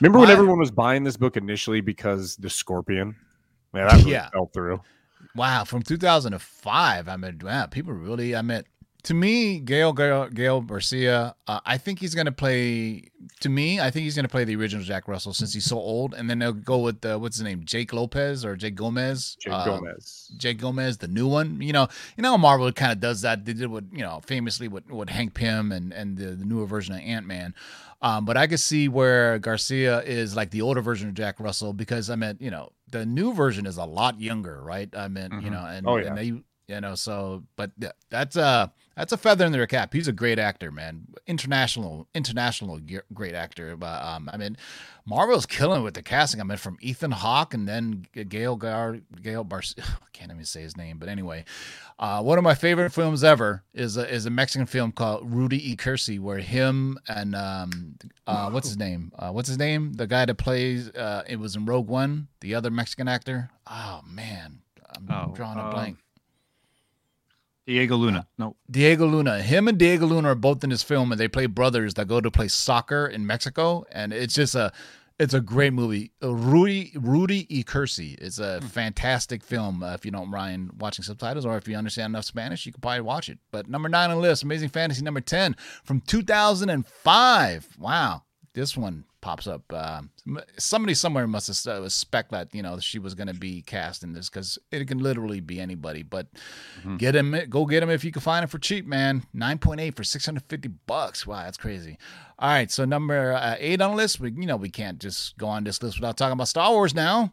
Remember 0.00 0.20
when 0.20 0.30
everyone 0.30 0.58
was 0.58 0.70
buying 0.70 1.04
this 1.04 1.18
book 1.18 1.36
initially 1.36 1.82
because 1.82 2.36
the 2.36 2.48
Scorpion? 2.48 3.14
Man, 3.74 3.86
that 3.86 3.98
really 3.98 4.12
Yeah. 4.12 4.30
fell 4.30 4.46
through. 4.46 4.80
Wow, 5.36 5.64
from 5.64 5.82
2005. 5.82 7.10
I 7.10 7.16
mean, 7.18 7.40
wow, 7.44 7.66
people 7.66 7.92
really. 7.92 8.34
I 8.34 8.40
mean, 8.40 8.62
to 9.04 9.14
me, 9.14 9.58
Gail 9.60 9.92
Gail, 9.92 10.28
Gail 10.28 10.60
Garcia. 10.60 11.34
Uh, 11.46 11.60
I 11.64 11.78
think 11.78 11.98
he's 11.98 12.14
gonna 12.14 12.32
play. 12.32 13.04
To 13.40 13.48
me, 13.48 13.80
I 13.80 13.90
think 13.90 14.04
he's 14.04 14.16
gonna 14.16 14.28
play 14.28 14.44
the 14.44 14.56
original 14.56 14.84
Jack 14.84 15.08
Russell 15.08 15.32
since 15.32 15.52
he's 15.54 15.64
so 15.64 15.78
old, 15.78 16.14
and 16.14 16.28
then 16.28 16.38
they'll 16.38 16.52
go 16.52 16.78
with 16.78 17.04
uh, 17.04 17.18
what's 17.18 17.36
his 17.36 17.44
name, 17.44 17.62
Jake 17.64 17.92
Lopez 17.92 18.44
or 18.44 18.56
Jake 18.56 18.74
Gomez. 18.74 19.36
Jake 19.40 19.52
Uh, 19.52 19.64
Gomez. 19.64 20.32
Jake 20.36 20.58
Gomez, 20.58 20.98
the 20.98 21.08
new 21.08 21.26
one. 21.28 21.60
You 21.60 21.72
know, 21.72 21.88
you 22.16 22.22
know, 22.22 22.36
Marvel 22.38 22.70
kind 22.72 22.92
of 22.92 23.00
does 23.00 23.22
that. 23.22 23.44
They 23.44 23.52
did 23.52 23.68
what 23.70 23.84
you 23.92 24.02
know, 24.02 24.20
famously 24.26 24.68
with, 24.68 24.88
with 24.90 25.08
Hank 25.08 25.34
Pym 25.34 25.72
and 25.72 25.92
and 25.92 26.16
the, 26.16 26.32
the 26.36 26.44
newer 26.44 26.66
version 26.66 26.94
of 26.94 27.00
Ant 27.00 27.26
Man. 27.26 27.54
Um, 28.02 28.24
but 28.24 28.36
I 28.38 28.46
could 28.46 28.60
see 28.60 28.88
where 28.88 29.38
Garcia 29.38 30.00
is 30.02 30.34
like 30.34 30.50
the 30.50 30.62
older 30.62 30.80
version 30.80 31.08
of 31.08 31.14
Jack 31.14 31.38
Russell 31.38 31.72
because 31.74 32.08
I 32.10 32.16
meant 32.16 32.40
you 32.40 32.50
know 32.50 32.70
the 32.90 33.04
new 33.06 33.32
version 33.34 33.66
is 33.66 33.76
a 33.76 33.84
lot 33.84 34.20
younger, 34.20 34.62
right? 34.62 34.88
I 34.96 35.08
meant 35.08 35.32
you 35.34 35.48
Mhm. 35.48 35.52
know, 35.52 35.64
and, 35.66 35.86
Oh, 35.86 35.96
yeah. 35.96 36.06
and 36.08 36.16
they 36.18 36.24
you 36.74 36.80
know 36.80 36.94
so 36.94 37.42
but 37.56 37.72
th- 37.80 37.92
that's 38.10 38.36
a 38.36 38.72
that's 38.96 39.12
a 39.12 39.16
feather 39.16 39.44
in 39.46 39.52
their 39.52 39.66
cap. 39.66 39.92
He's 39.92 40.08
a 40.08 40.12
great 40.12 40.38
actor, 40.38 40.70
man. 40.70 41.06
International 41.26 42.06
international 42.14 42.80
great 43.14 43.34
actor. 43.34 43.76
But 43.76 44.02
um, 44.02 44.28
I 44.32 44.36
mean, 44.36 44.56
Marvel's 45.06 45.46
killing 45.46 45.82
with 45.82 45.94
the 45.94 46.02
casting. 46.02 46.40
I 46.40 46.44
mean, 46.44 46.58
from 46.58 46.76
Ethan 46.80 47.12
Hawke 47.12 47.54
and 47.54 47.66
then 47.68 48.06
Gail 48.12 48.56
Gar 48.56 48.98
Gail 49.22 49.44
Bar. 49.44 49.62
I 49.78 49.82
can't 50.12 50.30
even 50.32 50.44
say 50.44 50.60
his 50.62 50.76
name, 50.76 50.98
but 50.98 51.08
anyway, 51.08 51.44
uh, 51.98 52.22
one 52.22 52.36
of 52.36 52.44
my 52.44 52.54
favorite 52.54 52.90
films 52.90 53.24
ever 53.24 53.62
is 53.72 53.96
a, 53.96 54.12
is 54.12 54.26
a 54.26 54.30
Mexican 54.30 54.66
film 54.66 54.92
called 54.92 55.32
Rudy 55.32 55.70
E. 55.70 55.76
Cursi, 55.76 56.20
where 56.20 56.38
him 56.38 56.98
and 57.08 57.34
um, 57.34 57.96
uh, 58.26 58.50
what's 58.50 58.68
his 58.68 58.76
name? 58.76 59.12
Uh, 59.18 59.30
what's 59.30 59.48
his 59.48 59.56
name? 59.58 59.94
The 59.94 60.06
guy 60.06 60.26
that 60.26 60.34
plays 60.34 60.90
uh, 60.90 61.22
it 61.26 61.38
was 61.38 61.56
in 61.56 61.64
Rogue 61.64 61.88
One, 61.88 62.28
the 62.40 62.54
other 62.54 62.70
Mexican 62.70 63.08
actor. 63.08 63.50
Oh 63.66 64.00
man, 64.06 64.60
I'm 64.94 65.08
Oh, 65.10 65.32
drawing 65.34 65.58
a 65.58 65.64
um, 65.64 65.70
blank. 65.70 65.98
Diego 67.70 67.94
Luna. 67.94 68.26
No. 68.36 68.56
Diego 68.68 69.06
Luna. 69.06 69.40
Him 69.40 69.68
and 69.68 69.78
Diego 69.78 70.04
Luna 70.04 70.30
are 70.32 70.34
both 70.34 70.64
in 70.64 70.70
this 70.70 70.82
film, 70.82 71.12
and 71.12 71.20
they 71.20 71.28
play 71.28 71.46
brothers 71.46 71.94
that 71.94 72.08
go 72.08 72.20
to 72.20 72.28
play 72.28 72.48
soccer 72.48 73.06
in 73.06 73.24
Mexico, 73.24 73.84
and 73.92 74.12
it's 74.12 74.34
just 74.34 74.56
a, 74.56 74.72
it's 75.20 75.34
a 75.34 75.40
great 75.40 75.72
movie. 75.72 76.10
Uh, 76.20 76.34
Rudy 76.34 76.90
Rudy 76.96 77.46
y 77.48 77.62
Cursi. 77.62 78.18
It's 78.20 78.40
a 78.40 78.60
fantastic 78.60 79.44
film. 79.44 79.84
Uh, 79.84 79.94
if 79.94 80.04
you 80.04 80.10
don't 80.10 80.30
mind 80.30 80.72
watching 80.80 81.04
subtitles, 81.04 81.46
or 81.46 81.56
if 81.58 81.68
you 81.68 81.76
understand 81.76 82.10
enough 82.10 82.24
Spanish, 82.24 82.66
you 82.66 82.72
can 82.72 82.80
probably 82.80 83.02
watch 83.02 83.28
it. 83.28 83.38
But 83.52 83.68
number 83.68 83.88
nine 83.88 84.10
on 84.10 84.16
the 84.16 84.22
list, 84.22 84.42
Amazing 84.42 84.70
Fantasy 84.70 85.02
number 85.02 85.20
ten 85.20 85.54
from 85.84 86.00
two 86.00 86.22
thousand 86.22 86.70
and 86.70 86.84
five. 86.84 87.68
Wow, 87.78 88.24
this 88.52 88.76
one 88.76 89.04
pops 89.20 89.46
up. 89.46 89.72
Um, 89.72 90.10
somebody 90.58 90.94
somewhere 90.94 91.26
must 91.26 91.64
have 91.64 91.74
uh, 91.74 91.88
spec 91.88 92.30
that 92.30 92.54
you 92.54 92.62
know 92.62 92.78
she 92.78 92.98
was 92.98 93.14
going 93.14 93.26
to 93.28 93.34
be 93.34 93.62
cast 93.62 94.02
in 94.02 94.12
this 94.12 94.28
because 94.28 94.58
it 94.70 94.86
can 94.86 94.98
literally 94.98 95.40
be 95.40 95.60
anybody. 95.60 96.02
But 96.02 96.26
get 96.98 97.14
him, 97.14 97.36
go 97.48 97.66
get 97.66 97.82
him 97.82 97.90
if 97.90 98.04
you 98.04 98.12
can 98.12 98.22
find 98.22 98.42
him 98.42 98.48
for 98.48 98.58
cheap, 98.58 98.86
man. 98.86 99.24
Nine 99.32 99.58
point 99.58 99.80
eight 99.80 99.96
for 99.96 100.04
six 100.04 100.26
hundred 100.26 100.44
fifty 100.48 100.68
bucks. 100.68 101.26
Wow, 101.26 101.44
that's 101.44 101.58
crazy. 101.58 101.98
All 102.38 102.48
right, 102.48 102.70
so 102.70 102.84
number 102.84 103.32
uh, 103.32 103.56
eight 103.58 103.80
on 103.80 103.90
the 103.90 103.96
list. 103.96 104.20
We 104.20 104.30
you 104.32 104.46
know 104.46 104.56
we 104.56 104.70
can't 104.70 104.98
just 104.98 105.36
go 105.38 105.46
on 105.46 105.64
this 105.64 105.82
list 105.82 105.98
without 105.98 106.16
talking 106.16 106.32
about 106.32 106.48
Star 106.48 106.70
Wars 106.72 106.94
now. 106.94 107.32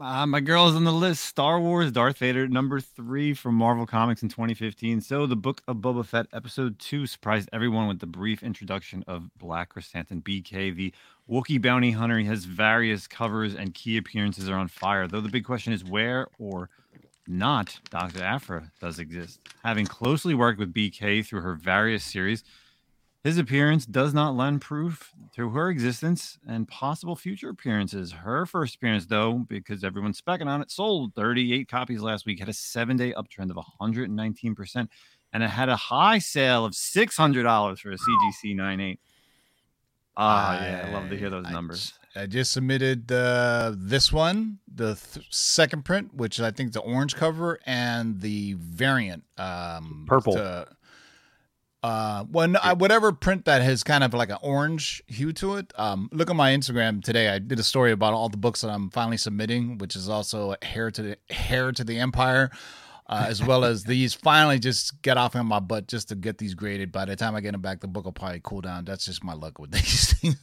Uh, 0.00 0.26
my 0.26 0.40
girl 0.40 0.66
is 0.66 0.74
on 0.74 0.82
the 0.82 0.92
list. 0.92 1.22
Star 1.22 1.60
Wars 1.60 1.92
Darth 1.92 2.18
Vader, 2.18 2.48
number 2.48 2.80
three 2.80 3.32
from 3.32 3.54
Marvel 3.54 3.86
Comics 3.86 4.24
in 4.24 4.28
2015. 4.28 5.00
So, 5.00 5.24
the 5.24 5.36
Book 5.36 5.62
of 5.68 5.76
Boba 5.76 6.04
Fett, 6.04 6.26
episode 6.32 6.80
two, 6.80 7.06
surprised 7.06 7.48
everyone 7.52 7.86
with 7.86 8.00
the 8.00 8.06
brief 8.06 8.42
introduction 8.42 9.04
of 9.06 9.30
Black 9.38 9.72
Krrsantan 9.72 10.20
BK, 10.24 10.74
the 10.74 10.92
Wookiee 11.30 11.62
bounty 11.62 11.92
hunter. 11.92 12.18
He 12.18 12.24
has 12.24 12.44
various 12.44 13.06
covers 13.06 13.54
and 13.54 13.72
key 13.72 13.96
appearances 13.96 14.48
are 14.48 14.56
on 14.56 14.66
fire. 14.66 15.06
Though 15.06 15.20
the 15.20 15.28
big 15.28 15.44
question 15.44 15.72
is 15.72 15.84
where 15.84 16.26
or 16.40 16.70
not 17.28 17.78
Dr. 17.88 18.24
Aphra 18.24 18.72
does 18.80 18.98
exist. 18.98 19.38
Having 19.62 19.86
closely 19.86 20.34
worked 20.34 20.58
with 20.58 20.74
BK 20.74 21.24
through 21.24 21.42
her 21.42 21.54
various 21.54 22.02
series, 22.02 22.42
his 23.24 23.38
appearance 23.38 23.86
does 23.86 24.12
not 24.14 24.36
lend 24.36 24.60
proof 24.60 25.10
to 25.34 25.48
her 25.50 25.70
existence 25.70 26.38
and 26.46 26.68
possible 26.68 27.16
future 27.16 27.48
appearances. 27.48 28.12
Her 28.12 28.44
first 28.46 28.76
appearance, 28.76 29.06
though, 29.06 29.44
because 29.48 29.82
everyone's 29.82 30.20
specking 30.20 30.46
on 30.46 30.60
it, 30.62 30.70
sold 30.70 31.14
38 31.14 31.66
copies 31.68 32.02
last 32.02 32.26
week, 32.26 32.38
had 32.38 32.50
a 32.50 32.52
seven 32.52 32.96
day 32.98 33.14
uptrend 33.14 33.50
of 33.50 33.58
119%, 33.80 34.88
and 35.32 35.42
it 35.42 35.48
had 35.50 35.68
a 35.70 35.76
high 35.76 36.18
sale 36.18 36.64
of 36.66 36.72
$600 36.74 37.78
for 37.78 37.90
a 37.90 37.96
CGC 37.96 38.54
98. 38.54 39.00
Ah, 40.16 40.62
yeah, 40.62 40.86
I 40.86 40.92
love 40.92 41.08
to 41.10 41.16
hear 41.18 41.30
those 41.30 41.46
I- 41.46 41.50
numbers. 41.52 41.94
I 42.16 42.26
just 42.26 42.52
submitted 42.52 43.10
uh, 43.10 43.72
this 43.74 44.12
one, 44.12 44.60
the 44.72 44.94
th- 44.94 45.26
second 45.30 45.84
print, 45.84 46.14
which 46.14 46.38
I 46.40 46.52
think 46.52 46.72
the 46.72 46.78
orange 46.78 47.16
cover 47.16 47.58
and 47.66 48.20
the 48.20 48.52
variant, 48.52 49.24
um, 49.36 50.04
Purple. 50.06 50.34
to- 50.34 50.68
Uh, 51.84 52.24
when 52.24 52.56
I, 52.56 52.72
whatever 52.72 53.12
print 53.12 53.44
that 53.44 53.60
has 53.60 53.84
kind 53.84 54.02
of 54.02 54.14
like 54.14 54.30
an 54.30 54.38
orange 54.40 55.02
hue 55.06 55.34
to 55.34 55.56
it. 55.56 55.70
Um, 55.76 56.08
look 56.12 56.30
at 56.30 56.34
my 56.34 56.50
Instagram 56.52 57.04
today. 57.04 57.28
I 57.28 57.38
did 57.38 57.58
a 57.58 57.62
story 57.62 57.92
about 57.92 58.14
all 58.14 58.30
the 58.30 58.38
books 58.38 58.62
that 58.62 58.70
I'm 58.70 58.88
finally 58.88 59.18
submitting, 59.18 59.76
which 59.76 59.94
is 59.94 60.08
also 60.08 60.54
heir 60.62 60.90
to 60.90 61.02
the 61.02 61.18
heir 61.28 61.72
to 61.72 61.84
the 61.84 61.98
empire. 61.98 62.50
Uh, 63.06 63.26
as 63.28 63.44
well 63.44 63.66
as 63.66 63.84
these 63.84 64.14
finally 64.14 64.58
just 64.58 65.02
get 65.02 65.18
off 65.18 65.36
on 65.36 65.44
my 65.44 65.60
butt 65.60 65.86
just 65.86 66.08
to 66.08 66.14
get 66.14 66.38
these 66.38 66.54
graded. 66.54 66.90
By 66.90 67.04
the 67.04 67.16
time 67.16 67.34
I 67.34 67.42
get 67.42 67.52
them 67.52 67.60
back, 67.60 67.80
the 67.80 67.86
book 67.86 68.06
will 68.06 68.12
probably 68.12 68.40
cool 68.42 68.62
down. 68.62 68.86
That's 68.86 69.04
just 69.04 69.22
my 69.22 69.34
luck 69.34 69.58
with 69.58 69.70
these 69.72 70.14
things. 70.14 70.38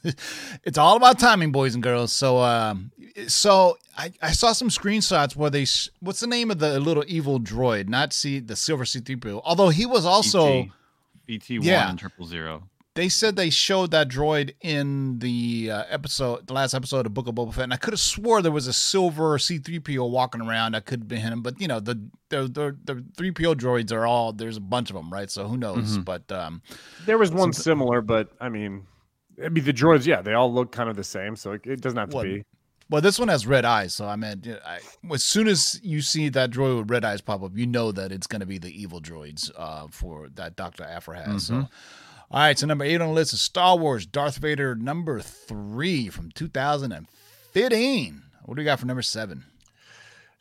it's 0.63 0.77
all 0.77 0.95
about 0.95 1.17
timing, 1.17 1.51
boys 1.51 1.73
and 1.73 1.81
girls. 1.81 2.13
So, 2.13 2.37
um, 2.37 2.91
so 3.25 3.79
I, 3.97 4.11
I 4.21 4.33
saw 4.33 4.51
some 4.53 4.69
screenshots 4.69 5.35
where 5.35 5.49
they, 5.49 5.65
sh- 5.65 5.89
what's 6.01 6.19
the 6.19 6.27
name 6.27 6.51
of 6.51 6.59
the 6.59 6.79
little 6.79 7.03
evil 7.07 7.39
droid? 7.39 7.89
Not 7.89 8.13
see 8.13 8.39
the 8.39 8.55
silver 8.55 8.83
C3PO, 8.83 9.41
although 9.43 9.69
he 9.69 9.87
was 9.87 10.05
also. 10.05 10.67
BT 11.31 11.59
one 11.59 11.67
Yeah. 11.67 11.89
and 11.89 11.97
triple 11.99 12.25
zero. 12.25 12.63
They 12.93 13.07
said 13.07 13.37
they 13.37 13.49
showed 13.49 13.91
that 13.91 14.09
droid 14.09 14.53
in 14.59 15.19
the 15.19 15.71
uh, 15.71 15.83
episode, 15.89 16.47
the 16.47 16.53
last 16.53 16.73
episode 16.73 17.05
of 17.05 17.13
Book 17.13 17.25
of 17.29 17.35
Boba 17.35 17.53
Fett, 17.53 17.63
and 17.63 17.73
I 17.73 17.77
could 17.77 17.93
have 17.93 18.01
swore 18.01 18.41
there 18.41 18.51
was 18.51 18.67
a 18.67 18.73
silver 18.73 19.39
C-3PO 19.39 20.09
walking 20.09 20.41
around. 20.41 20.73
That 20.73 20.85
could 20.85 20.99
have 20.99 21.07
been 21.07 21.21
him, 21.21 21.41
but 21.41 21.61
you 21.61 21.69
know 21.69 21.79
the 21.79 21.95
the 22.27 22.41
the, 22.49 22.77
the 22.83 22.95
3PO 23.17 23.55
droids 23.55 23.93
are 23.93 24.05
all 24.05 24.33
there's 24.33 24.57
a 24.57 24.61
bunch 24.61 24.89
of 24.89 24.97
them, 24.97 25.09
right? 25.09 25.31
So 25.31 25.47
who 25.47 25.55
knows? 25.55 25.99
Mhm. 25.99 26.03
But 26.03 26.29
um, 26.33 26.61
There 27.05 27.17
was 27.17 27.31
one 27.31 27.53
similar, 27.53 28.01
but 28.01 28.27
I 28.41 28.49
mean, 28.49 28.85
I 29.41 29.47
mean 29.47 29.63
the 29.63 29.71
droids. 29.71 30.05
Yeah, 30.05 30.21
they 30.21 30.33
all 30.33 30.53
look 30.53 30.73
kind 30.73 30.89
of 30.89 30.97
the 30.97 31.05
same, 31.05 31.37
so 31.37 31.53
it, 31.53 31.61
it 31.65 31.79
doesn't 31.79 31.97
have 31.97 32.09
to 32.09 32.15
What- 32.17 32.23
be. 32.25 32.43
Well, 32.91 33.01
this 33.01 33.17
one 33.17 33.29
has 33.29 33.47
red 33.47 33.63
eyes, 33.63 33.93
so 33.93 34.05
I 34.05 34.17
mean, 34.17 34.57
I, 34.65 34.79
as 35.13 35.23
soon 35.23 35.47
as 35.47 35.79
you 35.81 36.01
see 36.01 36.27
that 36.27 36.51
droid 36.51 36.77
with 36.77 36.91
red 36.91 37.05
eyes 37.05 37.21
pop 37.21 37.41
up, 37.41 37.53
you 37.55 37.65
know 37.65 37.93
that 37.93 38.11
it's 38.11 38.27
going 38.27 38.41
to 38.41 38.45
be 38.45 38.57
the 38.57 38.69
evil 38.69 38.99
droids 38.99 39.49
uh, 39.57 39.87
for 39.89 40.27
that 40.35 40.57
Doctor 40.57 40.83
Aphra 40.83 41.23
has. 41.23 41.45
So. 41.47 41.55
All 41.55 42.39
right, 42.39 42.59
so 42.59 42.67
number 42.67 42.83
eight 42.83 42.99
on 42.99 43.07
the 43.07 43.13
list 43.13 43.31
is 43.31 43.41
Star 43.41 43.77
Wars 43.77 44.05
Darth 44.05 44.37
Vader 44.37 44.75
number 44.75 45.21
three 45.21 46.09
from 46.09 46.31
2015. 46.31 48.21
What 48.43 48.55
do 48.55 48.59
we 48.59 48.65
got 48.65 48.79
for 48.79 48.85
number 48.85 49.01
seven? 49.01 49.45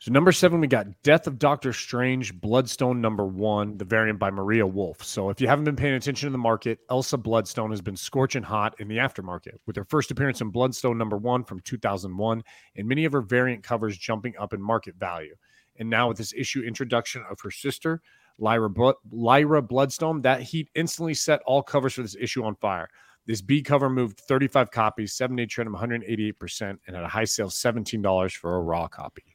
So 0.01 0.11
number 0.11 0.31
seven, 0.31 0.59
we 0.59 0.65
got 0.65 0.87
Death 1.03 1.27
of 1.27 1.37
Doctor 1.37 1.71
Strange, 1.71 2.33
Bloodstone 2.41 3.01
number 3.01 3.23
one, 3.23 3.77
the 3.77 3.85
variant 3.85 4.17
by 4.17 4.31
Maria 4.31 4.65
Wolf. 4.65 5.03
So 5.03 5.29
if 5.29 5.39
you 5.39 5.47
haven't 5.47 5.65
been 5.65 5.75
paying 5.75 5.93
attention 5.93 6.25
to 6.25 6.31
the 6.31 6.39
market, 6.39 6.79
Elsa 6.89 7.19
Bloodstone 7.19 7.69
has 7.69 7.81
been 7.81 7.95
scorching 7.95 8.41
hot 8.41 8.73
in 8.79 8.87
the 8.87 8.97
aftermarket 8.97 9.57
with 9.67 9.75
her 9.75 9.83
first 9.83 10.09
appearance 10.09 10.41
in 10.41 10.49
Bloodstone 10.49 10.97
number 10.97 11.17
one 11.17 11.43
from 11.43 11.59
2001, 11.59 12.41
and 12.77 12.87
many 12.87 13.05
of 13.05 13.11
her 13.11 13.21
variant 13.21 13.63
covers 13.63 13.95
jumping 13.95 14.33
up 14.39 14.55
in 14.55 14.59
market 14.59 14.95
value. 14.95 15.35
And 15.77 15.87
now 15.87 16.07
with 16.07 16.17
this 16.17 16.33
issue 16.35 16.63
introduction 16.63 17.23
of 17.29 17.39
her 17.41 17.51
sister, 17.51 18.01
Lyra, 18.39 18.71
Lyra 19.11 19.61
Bloodstone, 19.61 20.23
that 20.23 20.41
heat 20.41 20.71
instantly 20.73 21.13
set 21.13 21.43
all 21.45 21.61
covers 21.61 21.93
for 21.93 22.01
this 22.01 22.17
issue 22.19 22.43
on 22.43 22.55
fire. 22.55 22.89
This 23.27 23.43
B 23.43 23.61
cover 23.61 23.87
moved 23.87 24.21
35 24.21 24.71
copies, 24.71 25.13
seven 25.13 25.35
day 25.35 25.45
trend 25.45 25.67
of 25.67 25.79
188%, 25.79 26.79
and 26.87 26.95
at 26.95 27.03
a 27.03 27.07
high 27.07 27.25
sale, 27.25 27.49
$17 27.49 28.31
for 28.31 28.55
a 28.55 28.61
raw 28.61 28.87
copy. 28.87 29.30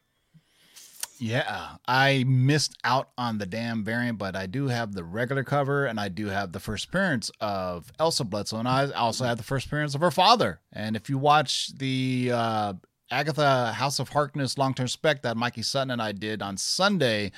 Yeah, 1.18 1.76
I 1.86 2.24
missed 2.26 2.76
out 2.84 3.08
on 3.16 3.38
the 3.38 3.46
damn 3.46 3.84
variant, 3.84 4.18
but 4.18 4.36
I 4.36 4.46
do 4.46 4.68
have 4.68 4.92
the 4.92 5.04
regular 5.04 5.44
cover, 5.44 5.86
and 5.86 5.98
I 5.98 6.08
do 6.08 6.26
have 6.26 6.52
the 6.52 6.60
first 6.60 6.86
appearance 6.86 7.30
of 7.40 7.90
Elsa 7.98 8.24
Bloodstone, 8.24 8.60
and 8.60 8.68
I 8.68 8.90
also 8.90 9.24
have 9.24 9.38
the 9.38 9.42
first 9.42 9.66
appearance 9.66 9.94
of 9.94 10.00
her 10.02 10.10
father. 10.10 10.60
And 10.72 10.94
if 10.94 11.08
you 11.08 11.16
watch 11.16 11.68
the 11.78 12.30
uh, 12.32 12.72
Agatha 13.10 13.72
House 13.72 13.98
of 13.98 14.10
Harkness 14.10 14.58
long 14.58 14.74
term 14.74 14.88
spec 14.88 15.22
that 15.22 15.36
Mikey 15.36 15.62
Sutton 15.62 15.90
and 15.90 16.02
I 16.02 16.12
did 16.12 16.42
on 16.42 16.56
Sunday, 16.56 17.32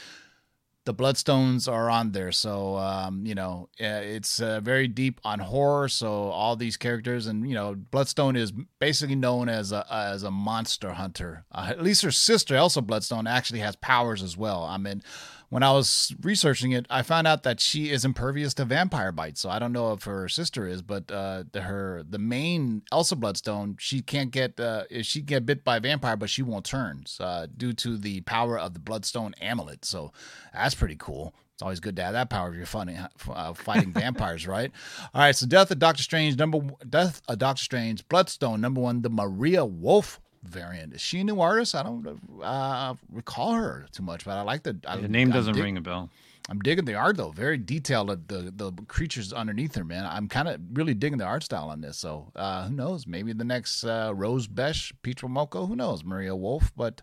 the 0.88 0.94
Bloodstones 0.94 1.70
are 1.70 1.90
on 1.90 2.12
there. 2.12 2.32
So, 2.32 2.78
um, 2.78 3.26
you 3.26 3.34
know, 3.34 3.68
uh, 3.78 4.00
it's 4.02 4.40
uh, 4.40 4.60
very 4.60 4.88
deep 4.88 5.20
on 5.22 5.38
horror. 5.38 5.86
So, 5.90 6.08
all 6.30 6.56
these 6.56 6.78
characters, 6.78 7.26
and, 7.26 7.46
you 7.46 7.54
know, 7.54 7.74
Bloodstone 7.74 8.36
is 8.36 8.52
basically 8.78 9.14
known 9.14 9.50
as 9.50 9.70
a, 9.70 9.84
as 9.92 10.22
a 10.22 10.30
monster 10.30 10.94
hunter. 10.94 11.44
Uh, 11.52 11.66
at 11.68 11.82
least 11.82 12.00
her 12.04 12.10
sister, 12.10 12.56
Elsa 12.56 12.80
Bloodstone, 12.80 13.26
actually 13.26 13.60
has 13.60 13.76
powers 13.76 14.22
as 14.22 14.34
well. 14.34 14.64
I 14.64 14.78
mean, 14.78 15.02
when 15.50 15.62
I 15.62 15.72
was 15.72 16.14
researching 16.22 16.72
it, 16.72 16.86
I 16.90 17.02
found 17.02 17.26
out 17.26 17.42
that 17.44 17.60
she 17.60 17.90
is 17.90 18.04
impervious 18.04 18.52
to 18.54 18.64
vampire 18.64 19.12
bites. 19.12 19.40
So 19.40 19.48
I 19.48 19.58
don't 19.58 19.72
know 19.72 19.92
if 19.92 20.04
her 20.04 20.28
sister 20.28 20.66
is, 20.66 20.82
but 20.82 21.10
uh, 21.10 21.44
the, 21.52 21.62
her 21.62 22.04
the 22.08 22.18
main 22.18 22.82
Elsa 22.92 23.16
Bloodstone, 23.16 23.76
she 23.78 24.02
can't 24.02 24.30
get 24.30 24.60
uh, 24.60 24.84
she 25.02 25.22
get 25.22 25.46
bit 25.46 25.64
by 25.64 25.78
a 25.78 25.80
vampire, 25.80 26.16
but 26.16 26.30
she 26.30 26.42
won't 26.42 26.66
turn 26.66 27.04
uh, 27.20 27.46
due 27.56 27.72
to 27.74 27.96
the 27.96 28.20
power 28.22 28.58
of 28.58 28.74
the 28.74 28.80
Bloodstone 28.80 29.34
amulet. 29.40 29.84
So 29.84 30.12
that's 30.52 30.74
pretty 30.74 30.96
cool. 30.96 31.34
It's 31.54 31.62
always 31.62 31.80
good 31.80 31.96
to 31.96 32.04
have 32.04 32.12
that 32.12 32.30
power 32.30 32.50
if 32.50 32.54
you're 32.54 32.66
fighting, 32.66 32.98
uh, 33.28 33.52
fighting 33.52 33.92
vampires, 33.94 34.46
right? 34.46 34.70
All 35.12 35.22
right, 35.22 35.34
so 35.34 35.44
Death 35.44 35.72
of 35.72 35.80
Doctor 35.80 36.04
Strange, 36.04 36.38
number 36.38 36.60
Death 36.88 37.20
of 37.26 37.38
Doctor 37.38 37.64
Strange, 37.64 38.06
Bloodstone, 38.08 38.60
number 38.60 38.80
one, 38.80 39.02
the 39.02 39.10
Maria 39.10 39.64
Wolf 39.64 40.20
variant. 40.42 40.94
Is 40.94 41.00
she 41.00 41.20
a 41.20 41.24
new 41.24 41.40
artist? 41.40 41.74
I 41.74 41.82
don't 41.82 42.18
uh, 42.42 42.94
recall 43.12 43.54
her 43.54 43.86
too 43.92 44.02
much, 44.02 44.24
but 44.24 44.36
I 44.36 44.42
like 44.42 44.62
the. 44.62 44.78
I, 44.86 44.96
The 44.98 45.08
name 45.08 45.30
doesn't 45.30 45.54
dig- 45.54 45.62
ring 45.62 45.76
a 45.76 45.80
bell. 45.80 46.10
I'm 46.50 46.60
digging 46.60 46.86
the 46.86 46.94
art 46.94 47.18
though, 47.18 47.30
very 47.30 47.58
detailed. 47.58 48.10
uh, 48.10 48.16
The 48.26 48.50
the 48.54 48.72
creatures 48.88 49.32
underneath 49.34 49.74
her, 49.74 49.84
man. 49.84 50.06
I'm 50.06 50.28
kind 50.28 50.48
of 50.48 50.58
really 50.72 50.94
digging 50.94 51.18
the 51.18 51.26
art 51.26 51.42
style 51.42 51.68
on 51.68 51.82
this. 51.82 51.98
So 51.98 52.32
uh, 52.34 52.68
who 52.68 52.74
knows? 52.74 53.06
Maybe 53.06 53.34
the 53.34 53.44
next 53.44 53.84
uh, 53.84 54.12
Rose 54.14 54.48
Besch, 54.48 54.92
Peach 55.02 55.20
Momoko. 55.22 55.68
Who 55.68 55.76
knows? 55.76 56.04
Maria 56.04 56.34
Wolf, 56.34 56.72
but. 56.76 57.02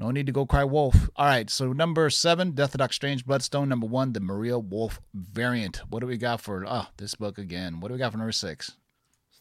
No 0.00 0.10
need 0.10 0.26
to 0.26 0.32
go 0.32 0.44
cry 0.44 0.64
wolf. 0.64 1.08
All 1.14 1.24
right, 1.24 1.48
so 1.48 1.72
number 1.72 2.10
seven, 2.10 2.50
Death 2.50 2.74
of 2.74 2.78
Doctor 2.80 2.92
Strange, 2.94 3.24
Bloodstone. 3.24 3.68
Number 3.68 3.86
one, 3.86 4.12
the 4.12 4.18
Maria 4.18 4.58
Wolf 4.58 5.00
variant. 5.14 5.76
What 5.88 6.00
do 6.00 6.08
we 6.08 6.16
got 6.16 6.40
for 6.40 6.64
oh 6.66 6.88
this 6.96 7.14
book 7.14 7.38
again? 7.38 7.78
What 7.78 7.88
do 7.88 7.94
we 7.94 7.98
got 8.00 8.10
for 8.10 8.18
number 8.18 8.32
six? 8.32 8.72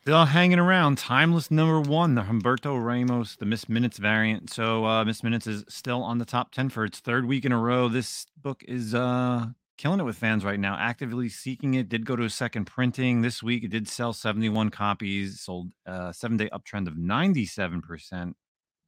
Still 0.03 0.25
hanging 0.25 0.59
around. 0.59 0.97
Timeless 0.97 1.49
number 1.49 1.79
one, 1.79 2.13
the 2.15 2.23
Humberto 2.23 2.77
Ramos, 2.77 3.37
the 3.37 3.45
Miss 3.45 3.69
Minutes 3.69 3.97
variant. 3.97 4.51
So 4.51 4.85
uh, 4.85 5.05
Miss 5.05 5.23
Minutes 5.23 5.47
is 5.47 5.63
still 5.69 6.03
on 6.03 6.17
the 6.17 6.25
top 6.25 6.51
10 6.51 6.67
for 6.67 6.83
its 6.83 6.99
third 6.99 7.25
week 7.25 7.45
in 7.45 7.53
a 7.53 7.57
row. 7.57 7.87
This 7.87 8.25
book 8.35 8.65
is 8.67 8.93
uh, 8.93 9.45
killing 9.77 10.01
it 10.01 10.03
with 10.03 10.17
fans 10.17 10.43
right 10.43 10.59
now, 10.59 10.75
actively 10.77 11.29
seeking 11.29 11.75
it. 11.75 11.87
Did 11.87 12.05
go 12.05 12.17
to 12.17 12.25
a 12.25 12.29
second 12.29 12.65
printing 12.65 13.21
this 13.21 13.41
week. 13.41 13.63
It 13.63 13.69
did 13.69 13.87
sell 13.87 14.11
71 14.11 14.71
copies, 14.71 15.39
sold 15.39 15.69
a 15.85 16.13
seven 16.13 16.35
day 16.35 16.49
uptrend 16.51 16.87
of 16.87 16.95
97%, 16.95 18.11
and 18.11 18.35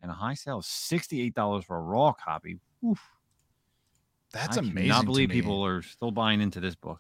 a 0.04 0.14
high 0.14 0.34
sale 0.34 0.58
of 0.58 0.66
$68 0.66 1.64
for 1.64 1.78
a 1.78 1.82
raw 1.82 2.12
copy. 2.12 2.60
Oof. 2.86 3.00
That's 4.34 4.58
I 4.58 4.60
amazing. 4.60 4.78
I 4.78 4.82
cannot 4.82 5.06
believe 5.06 5.30
people 5.30 5.66
are 5.66 5.82
still 5.82 6.12
buying 6.12 6.42
into 6.42 6.60
this 6.60 6.76
book. 6.76 7.00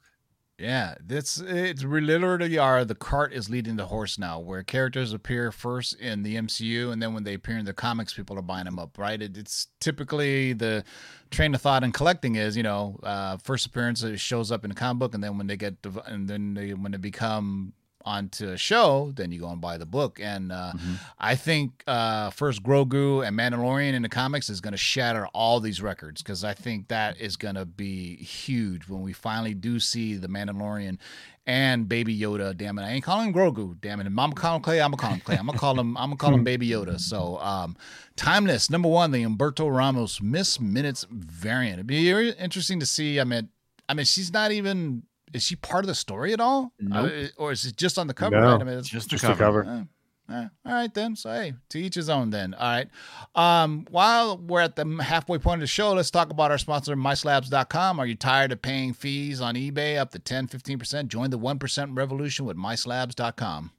Yeah, 0.57 0.95
this 1.05 1.37
it's 1.37 1.83
we 1.83 1.99
literally 1.99 2.57
are 2.57 2.85
the 2.85 2.95
cart 2.95 3.33
is 3.33 3.49
leading 3.49 3.75
the 3.75 3.87
horse 3.87 4.17
now, 4.17 4.39
where 4.39 4.63
characters 4.63 5.11
appear 5.11 5.51
first 5.51 5.99
in 5.99 6.23
the 6.23 6.35
MCU, 6.35 6.93
and 6.93 7.01
then 7.01 7.13
when 7.13 7.25
they 7.25 7.33
appear 7.33 7.57
in 7.57 7.65
the 7.65 7.73
comics, 7.73 8.13
people 8.13 8.39
are 8.39 8.41
buying 8.41 8.63
them 8.63 8.79
up. 8.79 8.97
Right? 8.97 9.21
It, 9.21 9.35
it's 9.35 9.67
typically 9.81 10.53
the 10.53 10.85
train 11.29 11.53
of 11.53 11.61
thought 11.61 11.83
in 11.83 11.91
collecting 11.91 12.35
is 12.35 12.55
you 12.55 12.63
know 12.63 12.97
uh, 13.03 13.35
first 13.43 13.65
appearance 13.65 14.01
it 14.01 14.17
shows 14.17 14.49
up 14.49 14.63
in 14.63 14.69
the 14.69 14.75
comic 14.75 14.99
book, 14.99 15.13
and 15.13 15.21
then 15.21 15.37
when 15.37 15.47
they 15.47 15.57
get 15.57 15.75
and 16.05 16.29
then 16.29 16.53
they, 16.53 16.73
when 16.73 16.93
they 16.93 16.99
become 16.99 17.73
onto 18.05 18.49
a 18.49 18.57
show, 18.57 19.11
then 19.15 19.31
you 19.31 19.39
go 19.39 19.49
and 19.49 19.59
buy 19.59 19.77
the 19.77 19.85
book. 19.85 20.19
And 20.21 20.51
uh, 20.51 20.73
I 21.19 21.35
think 21.35 21.83
uh, 21.87 22.29
first 22.29 22.63
Grogu 22.63 23.27
and 23.27 23.37
Mandalorian 23.37 23.93
in 23.93 24.03
the 24.03 24.09
comics 24.09 24.49
is 24.49 24.61
going 24.61 24.73
to 24.73 24.77
shatter 24.77 25.27
all 25.33 25.59
these 25.59 25.81
records 25.81 26.21
because 26.21 26.43
I 26.43 26.53
think 26.53 26.87
that 26.89 27.19
is 27.19 27.35
going 27.35 27.55
to 27.55 27.65
be 27.65 28.15
huge 28.17 28.87
when 28.87 29.01
we 29.01 29.11
finally 29.11 29.53
do 29.53 29.79
see 29.79 30.15
the 30.15 30.27
Mandalorian 30.27 30.99
and 31.47 31.87
Baby 31.87 32.17
Yoda. 32.17 32.55
Damn 32.55 32.79
it, 32.79 32.83
I 32.83 32.91
ain't 32.91 33.03
calling 33.03 33.27
him 33.27 33.33
Grogu. 33.33 33.79
Damn 33.79 33.99
it, 33.99 34.07
I'm 34.07 34.15
gonna 34.15 34.33
call 34.33 34.55
him 34.55 34.61
Clay. 34.61 34.81
I'm 34.81 34.91
gonna 34.91 35.01
call 35.01 35.11
him 35.11 35.19
Clay. 35.19 35.37
I'm 35.37 35.45
gonna 35.45 35.57
call 35.57 35.79
him. 35.79 35.97
I'm 35.97 36.09
gonna 36.09 36.17
call 36.17 36.33
him 36.33 36.43
Baby 36.45 36.69
Yoda. 36.69 36.99
So, 36.99 37.37
um, 37.39 37.75
timeless 38.15 38.69
number 38.69 38.89
one, 38.89 39.11
the 39.11 39.23
Humberto 39.23 39.75
Ramos 39.75 40.21
Miss 40.21 40.59
Minutes 40.59 41.05
variant. 41.09 41.75
It'd 41.75 41.87
be 41.87 42.09
interesting 42.09 42.79
to 42.79 42.85
see. 42.85 43.19
I 43.19 43.23
mean, 43.23 43.49
I 43.87 43.93
mean, 43.93 44.05
she's 44.05 44.31
not 44.31 44.51
even. 44.51 45.03
Is 45.35 45.43
she 45.43 45.55
part 45.55 45.83
of 45.83 45.87
the 45.87 45.95
story 45.95 46.31
at 46.33 46.39
all? 46.39 46.71
Nope. 46.79 47.11
Uh, 47.13 47.27
or 47.41 47.51
is 47.51 47.65
it 47.65 47.75
just 47.75 47.97
on 47.99 48.07
the 48.07 48.13
cover? 48.13 48.39
No, 48.39 48.53
right? 48.53 48.61
I 48.61 48.63
mean, 48.63 48.77
it's 48.79 48.87
Just 48.89 49.09
the 49.09 49.17
Just 49.17 49.23
the 49.23 49.27
cover. 49.35 49.63
cover. 49.63 49.85
uh, 50.29 50.33
uh, 50.33 50.47
all 50.65 50.73
right 50.73 50.91
then. 50.93 51.15
So 51.15 51.29
hey, 51.31 51.53
to 51.69 51.77
each 51.79 51.95
his 51.95 52.09
own 52.09 52.29
then. 52.31 52.53
All 52.55 52.67
right. 52.67 52.87
Um, 53.35 53.85
while 53.91 54.37
we're 54.37 54.61
at 54.61 54.75
the 54.75 54.85
halfway 55.03 55.37
point 55.37 55.55
of 55.55 55.61
the 55.61 55.67
show, 55.67 55.91
let's 55.93 56.09
talk 56.09 56.31
about 56.31 56.49
our 56.51 56.57
sponsor, 56.57 56.95
MySlabs.com. 56.95 57.99
Are 57.99 58.07
you 58.07 58.15
tired 58.15 58.51
of 58.51 58.61
paying 58.61 58.93
fees 58.93 59.39
on 59.41 59.53
eBay 59.55 59.97
up 59.97 60.11
to 60.11 60.19
10, 60.19 60.47
15%? 60.47 61.07
Join 61.09 61.29
the 61.29 61.37
1% 61.37 61.95
revolution 61.97 62.45
with 62.45 62.57
MySlabs.com. 62.57 63.71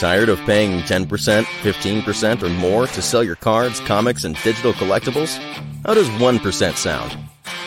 Tired 0.00 0.28
of 0.28 0.38
paying 0.40 0.80
10%, 0.80 1.06
15%, 1.06 2.42
or 2.42 2.48
more 2.48 2.86
to 2.88 3.00
sell 3.02 3.22
your 3.22 3.36
cards, 3.36 3.78
comics, 3.80 4.24
and 4.24 4.34
digital 4.42 4.72
collectibles? 4.72 5.36
How 5.84 5.94
does 5.94 6.08
1% 6.08 6.76
sound? 6.76 7.16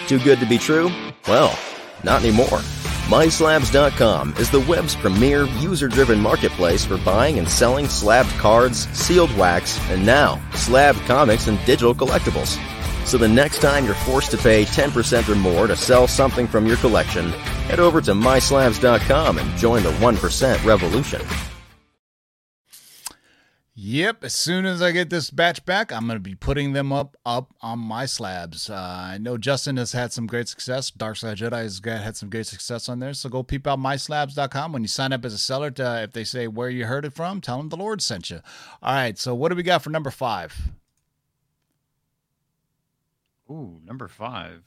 Too 0.08 0.20
good 0.20 0.40
to 0.40 0.46
be 0.46 0.58
true? 0.58 0.92
Well, 1.28 1.58
not 2.04 2.22
anymore. 2.24 2.60
MySlabs.com 3.06 4.36
is 4.38 4.50
the 4.50 4.62
web's 4.62 4.96
premier 4.96 5.46
user 5.60 5.88
driven 5.88 6.20
marketplace 6.20 6.86
for 6.86 6.98
buying 6.98 7.40
and 7.40 7.48
selling 7.48 7.88
slabbed 7.88 8.30
cards, 8.32 8.88
sealed 8.98 9.36
wax, 9.38 9.80
and 9.90 10.06
now 10.06 10.42
slabbed 10.54 11.00
comics 11.02 11.48
and 11.48 11.64
digital 11.66 11.94
collectibles. 11.96 12.58
So 13.06 13.18
the 13.18 13.28
next 13.28 13.62
time 13.62 13.86
you're 13.86 13.94
forced 13.94 14.32
to 14.32 14.38
pay 14.38 14.66
10% 14.66 15.30
or 15.30 15.36
more 15.36 15.68
to 15.68 15.76
sell 15.76 16.08
something 16.08 16.48
from 16.48 16.66
your 16.66 16.78
collection, 16.78 17.32
Head 17.66 17.80
over 17.80 18.00
to 18.00 18.12
myslabs.com 18.14 19.40
and 19.40 19.58
join 19.58 19.82
the 19.82 19.92
1% 19.94 20.66
revolution. 20.66 21.55
Yep. 23.78 24.24
As 24.24 24.34
soon 24.34 24.66
as 24.66 24.82
I 24.82 24.92
get 24.94 25.10
this 25.10 25.30
batch 25.30 25.66
back, 25.66 25.92
I'm 25.92 26.08
going 26.08 26.16
to 26.16 26.22
be 26.22 26.34
putting 26.34 26.72
them 26.72 26.94
up 26.94 27.18
up 27.26 27.54
on 27.62 27.78
my 27.80 28.06
slabs. 28.06 28.70
Uh, 28.70 28.76
I 28.76 29.18
know 29.18 29.38
Justin 29.38 29.76
has 29.76 29.92
had 29.92 30.14
some 30.14 30.28
great 30.28 30.48
success. 30.48 30.90
Dark 30.90 31.18
Side 31.18 31.38
Jedi 31.38 31.64
has 31.64 31.82
got, 31.82 32.02
had 32.02 32.16
some 32.16 32.30
great 32.30 32.48
success 32.48 32.88
on 32.88 33.00
there. 33.00 33.14
So 33.14 33.28
go 33.28 33.44
peep 33.44 33.68
out 33.68 33.80
myslabs.com. 33.80 34.72
When 34.72 34.82
you 34.82 34.88
sign 34.88 35.12
up 35.12 35.26
as 35.26 35.34
a 35.34 35.38
seller, 35.38 35.72
to, 35.72 36.04
if 36.04 36.14
they 36.14 36.24
say 36.24 36.48
where 36.48 36.70
you 36.70 36.86
heard 36.86 37.04
it 37.04 37.12
from, 37.12 37.42
tell 37.42 37.58
them 37.58 37.68
the 37.68 37.76
Lord 37.76 38.02
sent 38.02 38.30
you. 38.30 38.40
All 38.82 38.94
right. 38.94 39.18
So 39.18 39.36
what 39.36 39.50
do 39.50 39.56
we 39.56 39.64
got 39.64 39.84
for 39.84 39.90
number 39.90 40.12
five? 40.12 40.56
Ooh, 43.52 43.82
number 43.84 44.08
five. 44.08 44.64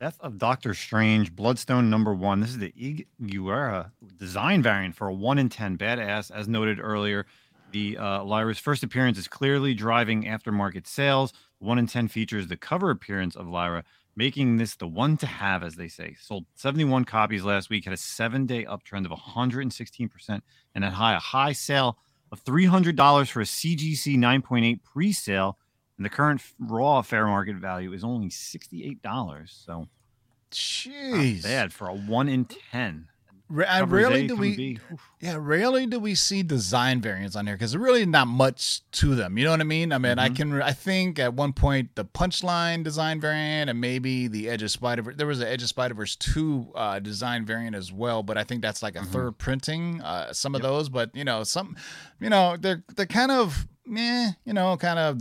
Death 0.00 0.18
of 0.20 0.38
Doctor 0.38 0.72
Strange, 0.74 1.34
Bloodstone 1.34 1.88
number 1.88 2.14
one. 2.14 2.40
This 2.40 2.50
is 2.50 2.58
the 2.58 2.72
Ig 2.76 3.06
Guara 3.22 3.92
design 4.18 4.62
variant 4.62 4.94
for 4.94 5.08
a 5.08 5.12
one 5.12 5.38
in 5.38 5.48
ten 5.48 5.76
badass. 5.78 6.30
As 6.30 6.48
noted 6.48 6.80
earlier, 6.80 7.26
the 7.72 7.98
uh, 7.98 8.24
Lyra's 8.24 8.58
first 8.58 8.82
appearance 8.82 9.18
is 9.18 9.28
clearly 9.28 9.74
driving 9.74 10.24
aftermarket 10.24 10.86
sales. 10.86 11.32
One 11.58 11.78
in 11.78 11.86
ten 11.86 12.08
features 12.08 12.48
the 12.48 12.56
cover 12.56 12.90
appearance 12.90 13.36
of 13.36 13.48
Lyra, 13.48 13.84
making 14.14 14.56
this 14.56 14.76
the 14.76 14.86
one 14.86 15.16
to 15.18 15.26
have, 15.26 15.62
as 15.62 15.76
they 15.76 15.88
say. 15.88 16.16
Sold 16.20 16.46
71 16.54 17.04
copies 17.04 17.44
last 17.44 17.70
week, 17.70 17.84
had 17.84 17.94
a 17.94 17.98
seven 17.98 18.46
day 18.46 18.64
uptrend 18.64 19.04
of 19.04 19.12
116%, 19.12 20.40
and 20.74 20.84
had 20.84 20.92
high, 20.92 21.14
a 21.14 21.20
high 21.20 21.52
sale 21.52 21.98
of 22.32 22.44
$300 22.44 23.30
for 23.30 23.40
a 23.40 23.44
CGC 23.44 24.16
9.8 24.16 24.82
pre 24.82 25.12
sale 25.12 25.58
and 25.96 26.04
the 26.04 26.10
current 26.10 26.42
raw 26.58 27.02
fair 27.02 27.26
market 27.26 27.56
value 27.56 27.92
is 27.92 28.04
only 28.04 28.30
sixty-eight 28.30 29.02
dollars. 29.02 29.58
So, 29.64 29.88
jeez, 30.50 31.42
bad 31.42 31.72
for 31.72 31.88
a 31.88 31.94
one 31.94 32.28
in 32.28 32.44
ten. 32.44 33.08
I 33.48 33.82
rarely 33.82 34.26
do 34.26 34.34
we, 34.34 34.80
yeah, 35.20 35.36
rarely 35.38 35.86
do 35.86 36.00
we 36.00 36.16
see 36.16 36.42
design 36.42 37.00
variants 37.00 37.36
on 37.36 37.46
here 37.46 37.54
because 37.54 37.76
really 37.76 38.04
not 38.04 38.26
much 38.26 38.80
to 38.92 39.14
them. 39.14 39.38
You 39.38 39.44
know 39.44 39.52
what 39.52 39.60
I 39.60 39.64
mean? 39.64 39.92
I 39.92 39.98
mean, 39.98 40.16
mm-hmm. 40.16 40.20
I 40.20 40.28
can, 40.30 40.62
I 40.62 40.72
think 40.72 41.20
at 41.20 41.34
one 41.34 41.52
point 41.52 41.94
the 41.94 42.04
Punchline 42.04 42.82
design 42.82 43.20
variant 43.20 43.70
and 43.70 43.80
maybe 43.80 44.26
the 44.26 44.48
Edge 44.48 44.62
of 44.62 44.70
Spider 44.72 45.02
Verse. 45.02 45.14
There 45.16 45.28
was 45.28 45.40
an 45.40 45.46
Edge 45.46 45.62
of 45.62 45.68
Spider 45.68 45.94
Verse 45.94 46.16
two 46.16 46.66
uh, 46.74 46.98
design 46.98 47.44
variant 47.44 47.76
as 47.76 47.92
well, 47.92 48.24
but 48.24 48.36
I 48.36 48.42
think 48.42 48.62
that's 48.62 48.82
like 48.82 48.96
a 48.96 49.00
mm-hmm. 49.00 49.12
third 49.12 49.38
printing. 49.38 50.02
Uh, 50.02 50.32
some 50.32 50.56
of 50.56 50.62
yep. 50.62 50.68
those, 50.68 50.88
but 50.88 51.14
you 51.14 51.24
know, 51.24 51.44
some, 51.44 51.76
you 52.20 52.30
know, 52.30 52.56
they're 52.58 52.82
they're 52.96 53.06
kind 53.06 53.30
of 53.30 53.68
meh, 53.86 54.30
you 54.44 54.52
know, 54.52 54.76
kind 54.76 54.98
of, 54.98 55.20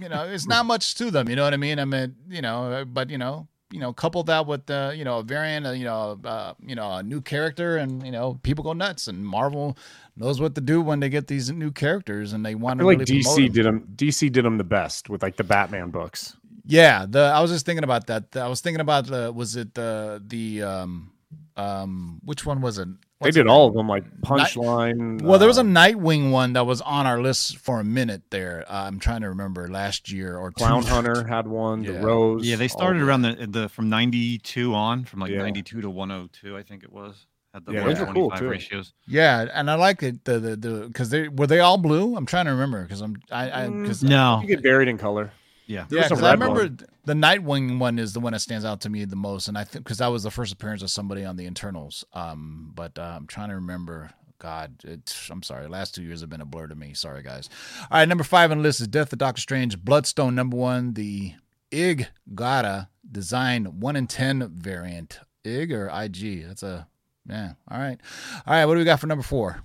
you 0.00 0.08
know, 0.08 0.24
it's 0.24 0.46
not 0.48 0.66
much 0.66 0.94
to 0.96 1.10
them. 1.10 1.28
You 1.28 1.36
know 1.36 1.44
what 1.44 1.54
I 1.54 1.56
mean? 1.56 1.80
I 1.80 1.84
mean, 1.84 2.14
you 2.28 2.42
know, 2.42 2.84
but 2.86 3.10
you 3.10 3.18
know, 3.18 3.48
you 3.70 3.80
know, 3.80 3.92
couple 3.92 4.22
that 4.24 4.46
with 4.46 4.68
uh, 4.70 4.92
you 4.94 5.04
know 5.04 5.18
a 5.18 5.22
variant, 5.22 5.66
uh, 5.66 5.70
you 5.70 5.84
know, 5.84 6.18
uh, 6.24 6.54
you 6.64 6.74
know, 6.74 6.92
a 6.92 7.02
new 7.02 7.20
character, 7.20 7.76
and 7.76 8.04
you 8.04 8.12
know, 8.12 8.38
people 8.42 8.64
go 8.64 8.72
nuts. 8.72 9.08
And 9.08 9.24
Marvel 9.24 9.76
knows 10.16 10.40
what 10.40 10.54
to 10.56 10.60
do 10.60 10.80
when 10.80 11.00
they 11.00 11.08
get 11.08 11.28
these 11.28 11.50
new 11.50 11.70
characters, 11.70 12.32
and 12.32 12.44
they 12.44 12.54
want 12.54 12.80
to. 12.80 12.86
like 12.86 12.98
really 12.98 13.22
DC 13.22 13.52
did 13.52 13.64
them. 13.64 13.86
DC 13.94 14.30
did 14.32 14.44
them 14.44 14.58
the 14.58 14.64
best 14.64 15.08
with 15.08 15.22
like 15.22 15.36
the 15.36 15.44
Batman 15.44 15.90
books. 15.90 16.36
Yeah, 16.66 17.06
the 17.08 17.20
I 17.20 17.40
was 17.40 17.50
just 17.50 17.66
thinking 17.66 17.84
about 17.84 18.06
that. 18.08 18.36
I 18.36 18.48
was 18.48 18.60
thinking 18.60 18.80
about 18.80 19.06
the 19.06 19.32
was 19.32 19.56
it 19.56 19.74
the 19.74 20.22
the 20.26 20.62
um 20.62 21.12
um 21.56 22.20
which 22.24 22.44
one 22.44 22.60
was 22.60 22.78
it? 22.78 22.88
What's 23.20 23.36
they 23.36 23.42
did 23.42 23.48
all 23.48 23.68
of 23.68 23.74
them, 23.74 23.86
like 23.86 24.04
Punchline. 24.22 24.96
Night, 24.96 25.22
well, 25.22 25.38
there 25.38 25.46
was 25.46 25.58
a 25.58 25.60
uh, 25.60 25.64
Nightwing 25.64 26.30
one 26.30 26.54
that 26.54 26.64
was 26.64 26.80
on 26.80 27.06
our 27.06 27.20
list 27.20 27.58
for 27.58 27.78
a 27.78 27.84
minute 27.84 28.22
there. 28.30 28.64
Uh, 28.66 28.84
I'm 28.86 28.98
trying 28.98 29.20
to 29.20 29.28
remember 29.28 29.68
last 29.68 30.10
year 30.10 30.38
or 30.38 30.50
Clown 30.50 30.82
two. 30.82 30.88
Hunter 30.94 31.26
had 31.28 31.46
one. 31.46 31.84
Yeah. 31.84 31.92
The 31.92 32.00
Rose. 32.00 32.46
Yeah, 32.46 32.56
they 32.56 32.66
started 32.66 33.02
around 33.02 33.20
the 33.20 33.46
the 33.46 33.68
from 33.68 33.90
92 33.90 34.74
on, 34.74 35.04
from 35.04 35.20
like 35.20 35.32
yeah. 35.32 35.42
92 35.42 35.82
to 35.82 35.90
102, 35.90 36.56
I 36.56 36.62
think 36.62 36.82
it 36.82 36.90
was. 36.90 37.26
Had 37.52 37.66
the 37.66 37.72
yeah, 37.72 37.84
those 37.84 38.00
are 38.00 38.10
cool 38.10 38.30
too. 38.30 38.48
ratios. 38.48 38.94
Yeah, 39.06 39.48
and 39.52 39.70
I 39.70 39.74
like 39.74 40.02
it 40.02 40.24
the 40.24 40.38
the 40.38 40.56
the 40.56 40.86
because 40.86 41.10
they 41.10 41.28
were 41.28 41.46
they 41.46 41.60
all 41.60 41.76
blue. 41.76 42.16
I'm 42.16 42.24
trying 42.24 42.46
to 42.46 42.52
remember 42.52 42.84
because 42.84 43.02
I'm 43.02 43.20
I 43.30 43.68
because 43.68 44.02
no, 44.02 44.40
you 44.40 44.48
get 44.48 44.62
buried 44.62 44.88
in 44.88 44.96
color. 44.96 45.30
Yeah, 45.70 45.86
yeah. 45.88 46.02
Because 46.02 46.22
I 46.24 46.32
remember 46.32 46.62
one. 46.62 46.78
the 47.04 47.12
Nightwing 47.12 47.78
one 47.78 48.00
is 48.00 48.12
the 48.12 48.18
one 48.18 48.32
that 48.32 48.40
stands 48.40 48.64
out 48.64 48.80
to 48.80 48.90
me 48.90 49.04
the 49.04 49.14
most, 49.14 49.46
and 49.46 49.56
I 49.56 49.62
think 49.62 49.84
because 49.84 49.98
that 49.98 50.08
was 50.08 50.24
the 50.24 50.30
first 50.30 50.52
appearance 50.52 50.82
of 50.82 50.90
somebody 50.90 51.24
on 51.24 51.36
the 51.36 51.46
internals. 51.46 52.04
Um, 52.12 52.72
but 52.74 52.98
uh, 52.98 53.14
I'm 53.16 53.28
trying 53.28 53.50
to 53.50 53.54
remember. 53.54 54.10
God, 54.40 54.74
it's, 54.84 55.28
I'm 55.30 55.42
sorry. 55.42 55.68
Last 55.68 55.94
two 55.94 56.02
years 56.02 56.22
have 56.22 56.30
been 56.30 56.40
a 56.40 56.46
blur 56.46 56.66
to 56.66 56.74
me. 56.74 56.94
Sorry, 56.94 57.22
guys. 57.22 57.48
All 57.82 57.98
right, 57.98 58.08
number 58.08 58.24
five 58.24 58.50
on 58.50 58.58
the 58.58 58.62
list 58.62 58.80
is 58.80 58.88
Death 58.88 59.12
of 59.12 59.18
Doctor 59.18 59.40
Strange, 59.40 59.78
Bloodstone. 59.78 60.34
Number 60.34 60.56
one, 60.56 60.94
the 60.94 61.34
Ig 61.70 62.08
Guara 62.34 62.88
design 63.08 63.66
one 63.80 63.94
in 63.94 64.08
ten 64.08 64.50
variant. 64.52 65.20
Ig 65.44 65.72
or 65.72 65.88
IG? 65.88 66.46
That's 66.48 66.64
a 66.64 66.88
yeah. 67.28 67.52
All 67.70 67.78
right, 67.78 68.00
all 68.44 68.54
right. 68.54 68.64
What 68.64 68.74
do 68.74 68.78
we 68.80 68.84
got 68.84 68.98
for 68.98 69.06
number 69.06 69.22
four? 69.22 69.62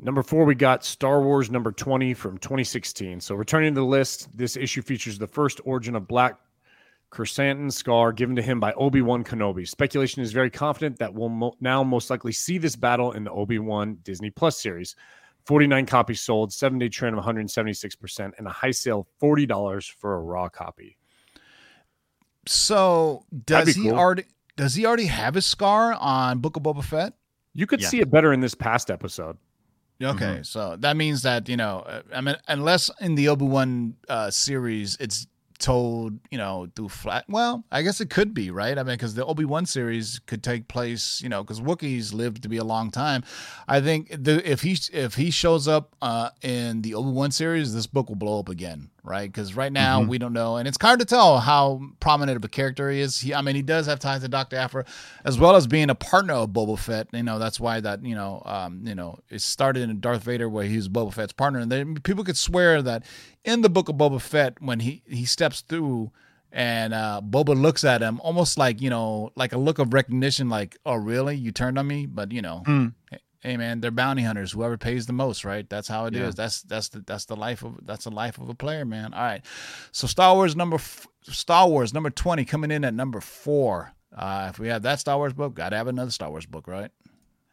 Number 0.00 0.22
four, 0.22 0.44
we 0.44 0.54
got 0.54 0.84
Star 0.84 1.22
Wars 1.22 1.50
number 1.50 1.72
20 1.72 2.14
from 2.14 2.38
2016. 2.38 3.20
So, 3.20 3.34
returning 3.34 3.74
to 3.74 3.80
the 3.80 3.86
list, 3.86 4.28
this 4.36 4.56
issue 4.56 4.82
features 4.82 5.18
the 5.18 5.26
first 5.26 5.60
origin 5.64 5.96
of 5.96 6.06
Black 6.06 6.38
Krrsantan 7.10 7.72
scar 7.72 8.12
given 8.12 8.36
to 8.36 8.42
him 8.42 8.60
by 8.60 8.72
Obi 8.74 9.02
Wan 9.02 9.24
Kenobi. 9.24 9.66
Speculation 9.66 10.22
is 10.22 10.30
very 10.30 10.50
confident 10.50 10.98
that 10.98 11.12
we'll 11.12 11.30
mo- 11.30 11.56
now 11.60 11.82
most 11.82 12.10
likely 12.10 12.32
see 12.32 12.58
this 12.58 12.76
battle 12.76 13.12
in 13.12 13.24
the 13.24 13.30
Obi 13.32 13.58
Wan 13.58 13.98
Disney 14.02 14.30
Plus 14.30 14.60
series. 14.60 14.94
49 15.46 15.86
copies 15.86 16.20
sold, 16.20 16.52
seven 16.52 16.78
day 16.78 16.88
trend 16.88 17.18
of 17.18 17.24
176%, 17.24 18.32
and 18.36 18.46
a 18.46 18.50
high 18.50 18.70
sale 18.70 19.00
of 19.00 19.06
$40 19.20 19.90
for 19.94 20.14
a 20.14 20.20
raw 20.20 20.48
copy. 20.48 20.98
So, 22.46 23.24
does 23.46 23.74
he 23.74 23.84
cool. 23.84 23.98
already 23.98 24.24
does 24.56 24.74
he 24.74 24.86
already 24.86 25.06
have 25.06 25.34
his 25.34 25.46
scar 25.46 25.94
on 25.94 26.38
Book 26.38 26.56
of 26.56 26.62
Boba 26.62 26.84
Fett? 26.84 27.14
You 27.54 27.66
could 27.66 27.80
yeah. 27.80 27.88
see 27.88 28.00
it 28.00 28.10
better 28.10 28.32
in 28.32 28.40
this 28.40 28.54
past 28.54 28.90
episode. 28.90 29.38
Okay, 30.02 30.24
mm-hmm. 30.24 30.42
so 30.42 30.76
that 30.78 30.96
means 30.96 31.22
that 31.22 31.48
you 31.48 31.56
know, 31.56 31.80
uh, 31.80 32.02
I 32.14 32.20
mean, 32.20 32.36
unless 32.46 32.90
in 33.00 33.16
the 33.16 33.28
Obi 33.28 33.46
Wan 33.46 33.96
uh, 34.08 34.30
series 34.30 34.96
it's 35.00 35.26
told, 35.58 36.18
you 36.30 36.38
know, 36.38 36.68
through 36.74 36.88
flat. 36.88 37.24
Well, 37.28 37.64
I 37.70 37.82
guess 37.82 38.00
it 38.00 38.10
could 38.10 38.32
be 38.32 38.50
right. 38.50 38.78
I 38.78 38.82
mean, 38.82 38.94
because 38.94 39.14
the 39.14 39.26
Obi 39.26 39.44
Wan 39.44 39.66
series 39.66 40.20
could 40.26 40.42
take 40.42 40.68
place, 40.68 41.20
you 41.20 41.28
know, 41.28 41.42
because 41.42 41.60
Wookiees 41.60 42.14
lived 42.14 42.42
to 42.44 42.48
be 42.48 42.56
a 42.56 42.64
long 42.64 42.90
time. 42.90 43.24
I 43.66 43.80
think 43.80 44.08
the, 44.10 44.48
if 44.48 44.62
he 44.62 44.78
if 44.92 45.14
he 45.14 45.30
shows 45.30 45.68
up 45.68 45.94
uh, 46.00 46.30
in 46.42 46.82
the 46.82 46.94
Obi 46.94 47.10
Wan 47.10 47.30
series, 47.30 47.74
this 47.74 47.86
book 47.86 48.08
will 48.08 48.16
blow 48.16 48.38
up 48.38 48.48
again 48.48 48.90
right? 49.08 49.30
Because 49.30 49.56
right 49.56 49.72
now 49.72 50.00
mm-hmm. 50.00 50.10
we 50.10 50.18
don't 50.18 50.32
know, 50.32 50.56
and 50.56 50.68
it's 50.68 50.78
hard 50.80 51.00
to 51.00 51.04
tell 51.04 51.38
how 51.38 51.80
prominent 52.00 52.36
of 52.36 52.44
a 52.44 52.48
character 52.48 52.90
he 52.90 53.00
is. 53.00 53.20
He, 53.20 53.34
I 53.34 53.42
mean, 53.42 53.56
he 53.56 53.62
does 53.62 53.86
have 53.86 53.98
ties 53.98 54.22
to 54.22 54.28
Doctor 54.28 54.56
Aphra, 54.56 54.84
as 55.24 55.38
well 55.38 55.56
as 55.56 55.66
being 55.66 55.90
a 55.90 55.94
partner 55.94 56.34
of 56.34 56.50
Boba 56.50 56.78
Fett. 56.78 57.08
You 57.12 57.22
know, 57.22 57.38
that's 57.38 57.58
why 57.58 57.80
that 57.80 58.04
you 58.04 58.14
know, 58.14 58.42
um, 58.44 58.82
you 58.84 58.94
know, 58.94 59.18
it 59.30 59.40
started 59.40 59.88
in 59.88 60.00
Darth 60.00 60.22
Vader 60.22 60.48
where 60.48 60.64
he 60.64 60.76
was 60.76 60.88
Boba 60.88 61.12
Fett's 61.12 61.32
partner, 61.32 61.58
and 61.58 61.72
then 61.72 61.94
people 61.96 62.24
could 62.24 62.36
swear 62.36 62.82
that 62.82 63.04
in 63.44 63.62
the 63.62 63.70
book 63.70 63.88
of 63.88 63.96
Boba 63.96 64.20
Fett 64.20 64.60
when 64.60 64.80
he 64.80 65.02
he 65.06 65.24
steps 65.24 65.62
through. 65.62 66.10
And 66.50 66.94
uh, 66.94 67.20
Boba 67.22 67.60
looks 67.60 67.84
at 67.84 68.00
him 68.00 68.20
almost 68.22 68.56
like 68.56 68.80
you 68.80 68.88
know, 68.88 69.32
like 69.36 69.52
a 69.52 69.58
look 69.58 69.78
of 69.78 69.92
recognition, 69.92 70.48
like, 70.48 70.78
"Oh, 70.86 70.94
really? 70.94 71.36
You 71.36 71.52
turned 71.52 71.78
on 71.78 71.86
me?" 71.86 72.06
But 72.06 72.32
you 72.32 72.40
know, 72.40 72.62
mm 72.66 72.94
hey 73.40 73.56
man, 73.56 73.80
they're 73.80 73.90
bounty 73.90 74.22
hunters. 74.22 74.52
Whoever 74.52 74.76
pays 74.76 75.06
the 75.06 75.12
most, 75.12 75.44
right? 75.44 75.68
That's 75.68 75.88
how 75.88 76.06
it 76.06 76.14
yeah. 76.14 76.26
is. 76.26 76.34
That's 76.34 76.62
that's 76.62 76.88
the 76.88 77.00
that's 77.00 77.26
the 77.26 77.36
life 77.36 77.62
of 77.62 77.78
that's 77.84 78.04
the 78.04 78.10
life 78.10 78.38
of 78.38 78.48
a 78.48 78.54
player, 78.54 78.84
man. 78.84 79.14
All 79.14 79.22
right. 79.22 79.44
So 79.92 80.06
Star 80.06 80.34
Wars 80.34 80.56
number 80.56 80.76
f- 80.76 81.06
Star 81.22 81.68
Wars 81.68 81.94
number 81.94 82.10
twenty 82.10 82.44
coming 82.44 82.70
in 82.70 82.84
at 82.84 82.94
number 82.94 83.20
four. 83.20 83.92
Uh, 84.16 84.48
if 84.50 84.58
we 84.58 84.68
have 84.68 84.82
that 84.82 85.00
Star 85.00 85.16
Wars 85.16 85.32
book, 85.32 85.54
gotta 85.54 85.76
have 85.76 85.88
another 85.88 86.10
Star 86.10 86.30
Wars 86.30 86.46
book, 86.46 86.66
right? 86.66 86.90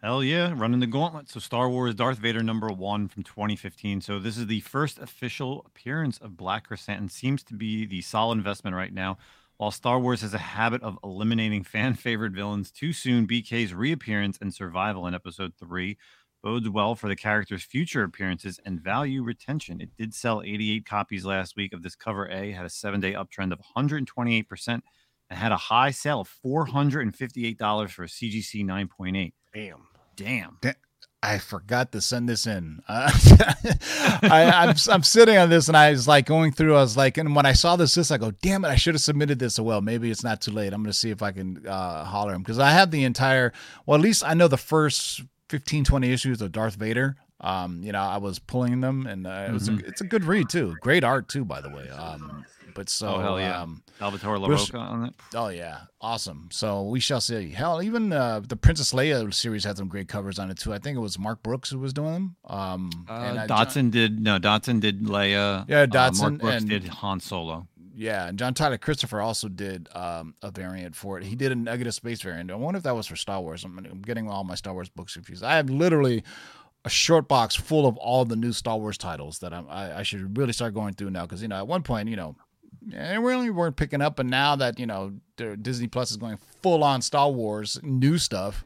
Hell 0.02 0.24
yeah, 0.24 0.54
running 0.56 0.82
the 0.82 0.88
gauntlet. 0.88 1.30
So 1.30 1.40
Star 1.40 1.70
Wars 1.70 1.96
Darth 1.96 2.20
Vader 2.20 2.44
number 2.44 2.68
one 2.68 3.08
from 3.08 3.24
2015. 3.24 4.02
So 4.02 4.20
this 4.20 4.38
is 4.38 4.48
the 4.48 4.60
first 4.60 5.00
official 5.00 5.66
appearance 5.66 6.18
of 6.20 6.38
Black 6.38 6.70
Krrsantan. 6.70 7.10
Seems 7.10 7.44
to 7.46 7.56
be 7.56 7.86
the 7.86 8.02
solid 8.02 8.38
investment 8.38 8.76
right 8.76 8.94
now. 8.94 9.18
While 9.58 9.72
Star 9.72 10.00
Wars 10.00 10.22
has 10.22 10.34
a 10.34 10.40
habit 10.40 10.84
of 10.84 10.98
eliminating 11.04 11.64
fan 11.66 11.96
favorite 11.96 12.34
villains 12.34 12.72
too 12.72 12.94
soon, 12.94 13.28
BK's 13.28 13.74
reappearance 13.74 14.38
and 14.42 14.54
survival 14.54 15.08
in 15.08 15.16
episode 15.16 15.54
three 15.58 15.98
bodes 16.44 16.70
well 16.70 16.94
for 16.94 17.08
the 17.08 17.16
character's 17.16 17.64
future 17.64 18.04
appearances 18.04 18.60
and 18.66 18.80
value 18.80 19.24
retention. 19.24 19.82
It 19.82 19.90
did 19.98 20.14
sell 20.14 20.44
88 20.44 20.86
copies 20.86 21.26
last 21.26 21.56
week 21.56 21.74
of 21.74 21.82
this 21.82 21.96
cover 21.96 22.30
A, 22.30 22.52
had 22.52 22.66
a 22.66 22.70
seven 22.70 23.00
day 23.00 23.14
uptrend 23.14 23.52
of 23.52 23.60
128%, 23.76 24.68
and 24.68 25.40
had 25.40 25.52
a 25.52 25.58
high 25.58 25.90
sale 25.90 26.22
of 26.22 26.30
$458 26.46 27.90
for 27.90 28.04
a 28.04 28.08
CGC 28.08 28.64
9.8. 28.64 29.34
Damn. 30.16 30.58
Damn. 30.62 30.76
I 31.26 31.40
forgot 31.40 31.92
to 31.94 32.02
send 32.02 32.30
this 32.30 32.46
in. 32.46 32.84
Uh, 32.88 33.12
I, 34.22 34.76
am 34.92 35.02
sitting 35.02 35.38
on 35.38 35.50
this 35.50 35.68
and 35.68 35.76
I 35.76 35.90
was 35.90 36.08
like 36.08 36.28
going 36.28 36.52
through. 36.52 36.76
I 36.76 36.82
was 36.82 36.96
like, 36.96 37.18
and 37.18 37.36
when 37.36 37.48
I 37.48 37.54
saw 37.54 37.76
this 37.76 37.98
list, 37.98 38.12
I 38.12 38.18
go, 38.18 38.32
"Damn 38.44 38.64
it! 38.64 38.68
I 38.68 38.76
should 38.76 38.94
have 38.94 39.02
submitted 39.02 39.40
this." 39.40 39.60
Well, 39.60 39.82
maybe 39.82 40.12
it's 40.12 40.24
not 40.24 40.42
too 40.42 40.52
late. 40.52 40.72
I'm 40.72 40.84
going 40.84 40.92
to 40.92 40.98
see 40.98 41.10
if 41.10 41.24
I 41.24 41.32
can 41.32 41.66
uh, 41.66 42.04
holler 42.04 42.34
him 42.34 42.44
because 42.44 42.60
I 42.60 42.70
have 42.70 42.92
the 42.92 43.04
entire. 43.04 43.54
Well, 43.86 43.96
at 43.96 44.04
least 44.04 44.24
I 44.24 44.36
know 44.36 44.48
the 44.48 44.58
first 44.58 45.24
15, 45.50 45.84
20 45.86 46.12
issues 46.12 46.42
of 46.42 46.52
Darth 46.52 46.76
Vader. 46.76 47.18
Um, 47.42 47.82
you 47.84 47.92
know, 47.92 48.02
I 48.02 48.18
was 48.18 48.40
pulling 48.40 48.80
them, 48.82 49.06
and 49.08 49.28
uh, 49.28 49.46
it 49.50 49.52
was 49.52 49.68
a, 49.70 49.78
it's 49.80 50.02
a 50.02 50.06
good 50.06 50.24
read 50.24 50.50
too. 50.50 50.76
Great 50.82 51.04
art 51.04 51.28
too, 51.28 51.44
by 51.46 51.62
the 51.62 51.70
way. 51.70 51.90
Um, 51.90 52.46
but 52.74 52.90
so 52.90 53.16
oh 53.16 53.20
hell 53.20 53.40
yeah, 53.40 53.62
um, 53.62 53.82
Larroca 54.00 54.80
on 54.80 55.06
it. 55.06 55.14
Oh 55.34 55.48
yeah, 55.50 55.82
awesome. 56.02 56.50
So 56.52 56.84
we 56.84 57.00
shall 57.00 57.22
see. 57.22 57.50
Hell, 57.52 57.82
even 57.82 58.12
uh, 58.14 58.42
the 58.48 58.56
Princess 58.56 58.94
Leia 58.94 59.34
series 59.34 59.64
had 59.64 59.78
some 59.78 59.88
great 59.88 60.08
covers 60.08 60.40
on 60.40 60.50
it 60.50 60.58
too. 60.58 60.74
I 60.74 60.80
think 60.80 60.96
it 60.98 61.00
was 61.02 61.18
Mark 61.20 61.44
Brooks 61.44 61.70
who 61.70 61.80
was 61.80 61.94
doing 61.94 62.14
them. 62.14 62.36
Um, 62.46 62.90
and 63.10 63.38
Uh, 63.38 63.42
uh, 63.42 63.48
Dodson 63.48 63.90
did 63.90 64.20
no. 64.20 64.40
Dodson 64.40 64.80
did 64.80 65.04
Leia. 65.04 65.66
Yeah, 65.68 65.82
uh, 65.82 65.86
Dodson 65.86 66.34
Mark 66.34 66.42
Brooks 66.42 66.62
and- 66.62 66.70
did 66.70 66.88
Han 66.88 67.20
Solo. 67.20 67.68
Yeah, 67.98 68.28
and 68.28 68.38
John 68.38 68.54
Tyler 68.54 68.78
Christopher 68.78 69.22
also 69.22 69.48
did 69.48 69.88
um, 69.96 70.36
a 70.42 70.52
variant 70.52 70.98
for 70.98 71.18
it. 71.18 71.24
He 71.24 71.34
did 71.38 71.54
a 71.54 71.56
negative 71.56 71.94
space 71.94 72.22
variant. 72.22 72.52
I 72.52 72.56
wonder 72.56 72.78
if 72.78 72.84
that 72.84 72.94
was 72.94 73.08
for 73.08 73.16
Star 73.16 73.40
Wars. 73.40 73.64
I'm, 73.64 73.78
I'm 73.78 74.02
getting 74.02 74.30
all 74.30 74.44
my 74.44 74.56
Star 74.56 74.74
Wars 74.74 74.90
books 74.90 75.14
confused. 75.14 75.46
I 75.46 75.56
have 75.56 75.70
literally 75.70 76.22
a 76.86 76.90
short 76.90 77.28
box 77.28 77.56
full 77.56 77.88
of 77.88 77.98
all 77.98 78.24
the 78.24 78.36
new 78.36 78.54
Star 78.54 78.78
Wars 78.78 78.98
titles 78.98 79.40
that 79.40 79.54
I'm, 79.54 79.68
I, 79.70 80.00
I 80.00 80.04
should 80.04 80.38
really 80.38 80.54
start 80.54 80.74
going 80.74 80.94
through 80.94 81.10
now. 81.10 81.24
Because 81.24 81.42
you 81.42 81.48
know, 81.48 81.58
at 81.58 81.68
one 81.68 81.82
point, 81.82 82.08
you 82.08 82.16
know, 82.16 82.36
eh, 82.94 82.98
and 82.98 83.24
we 83.24 83.32
really 83.32 83.50
weren't 83.50 83.76
picking 83.76 84.02
up, 84.02 84.16
but 84.16 84.28
now 84.28 84.56
that 84.56 84.80
you 84.80 84.86
know 84.86 85.14
Disney 85.36 85.88
Plus 85.88 86.12
is 86.12 86.18
going 86.18 86.38
full 86.62 86.84
on 86.84 87.02
Star 87.02 87.30
Wars 87.30 87.80
new 87.84 88.18
stuff, 88.18 88.64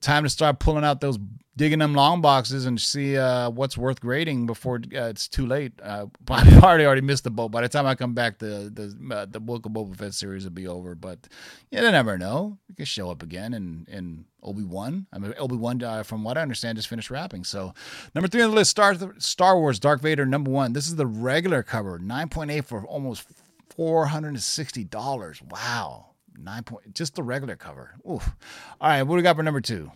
time 0.00 0.22
to 0.24 0.30
start 0.30 0.58
pulling 0.58 0.84
out 0.84 1.00
those 1.00 1.18
digging 1.60 1.78
them 1.78 1.92
long 1.94 2.22
boxes 2.22 2.64
and 2.64 2.80
see 2.80 3.18
uh, 3.18 3.50
what's 3.50 3.76
worth 3.76 4.00
grading 4.00 4.46
before 4.46 4.76
uh, 4.96 5.04
it's 5.04 5.28
too 5.28 5.46
late. 5.46 5.72
Uh, 5.82 6.06
I've 6.30 6.62
already 6.62 6.86
already 6.86 7.02
missed 7.02 7.24
the 7.24 7.30
boat. 7.30 7.50
By 7.50 7.60
the 7.60 7.68
time 7.68 7.84
I 7.86 7.94
come 7.94 8.14
back, 8.14 8.38
the 8.38 8.70
the 8.72 9.14
uh, 9.14 9.26
the 9.26 9.40
book 9.40 9.66
of 9.66 9.72
Boba 9.72 9.94
Fett 9.94 10.14
series 10.14 10.44
will 10.44 10.52
be 10.52 10.66
over. 10.66 10.94
But 10.94 11.28
you 11.70 11.80
never 11.80 12.16
know; 12.16 12.58
it 12.70 12.76
could 12.76 12.88
show 12.88 13.10
up 13.10 13.22
again 13.22 13.52
and 13.52 13.86
in 13.88 14.24
Obi 14.42 14.64
Wan. 14.64 15.06
I 15.12 15.18
mean, 15.18 15.34
Obi 15.38 15.56
Wan, 15.56 15.82
uh, 15.82 16.02
from 16.02 16.24
what 16.24 16.38
I 16.38 16.42
understand, 16.42 16.76
just 16.76 16.88
finished 16.88 17.10
wrapping. 17.10 17.44
So 17.44 17.74
number 18.14 18.28
three 18.28 18.42
on 18.42 18.50
the 18.50 18.56
list, 18.56 18.70
Star 18.70 18.96
Star 19.18 19.58
Wars 19.58 19.78
Dark 19.78 20.00
Vader 20.00 20.24
number 20.24 20.50
one. 20.50 20.72
This 20.72 20.88
is 20.88 20.96
the 20.96 21.06
regular 21.06 21.62
cover, 21.62 21.98
nine 21.98 22.30
point 22.30 22.50
eight 22.50 22.64
for 22.64 22.84
almost 22.86 23.26
four 23.68 24.06
hundred 24.06 24.28
and 24.28 24.42
sixty 24.42 24.84
dollars. 24.84 25.42
Wow. 25.42 26.09
Nine 26.42 26.62
point, 26.62 26.94
just 26.94 27.14
the 27.14 27.22
regular 27.22 27.56
cover. 27.56 27.94
Oof. 28.10 28.34
All 28.80 28.88
right, 28.88 29.02
what 29.02 29.14
do 29.14 29.16
we 29.16 29.22
got 29.22 29.36
for 29.36 29.42
number 29.42 29.60
two? 29.60 29.90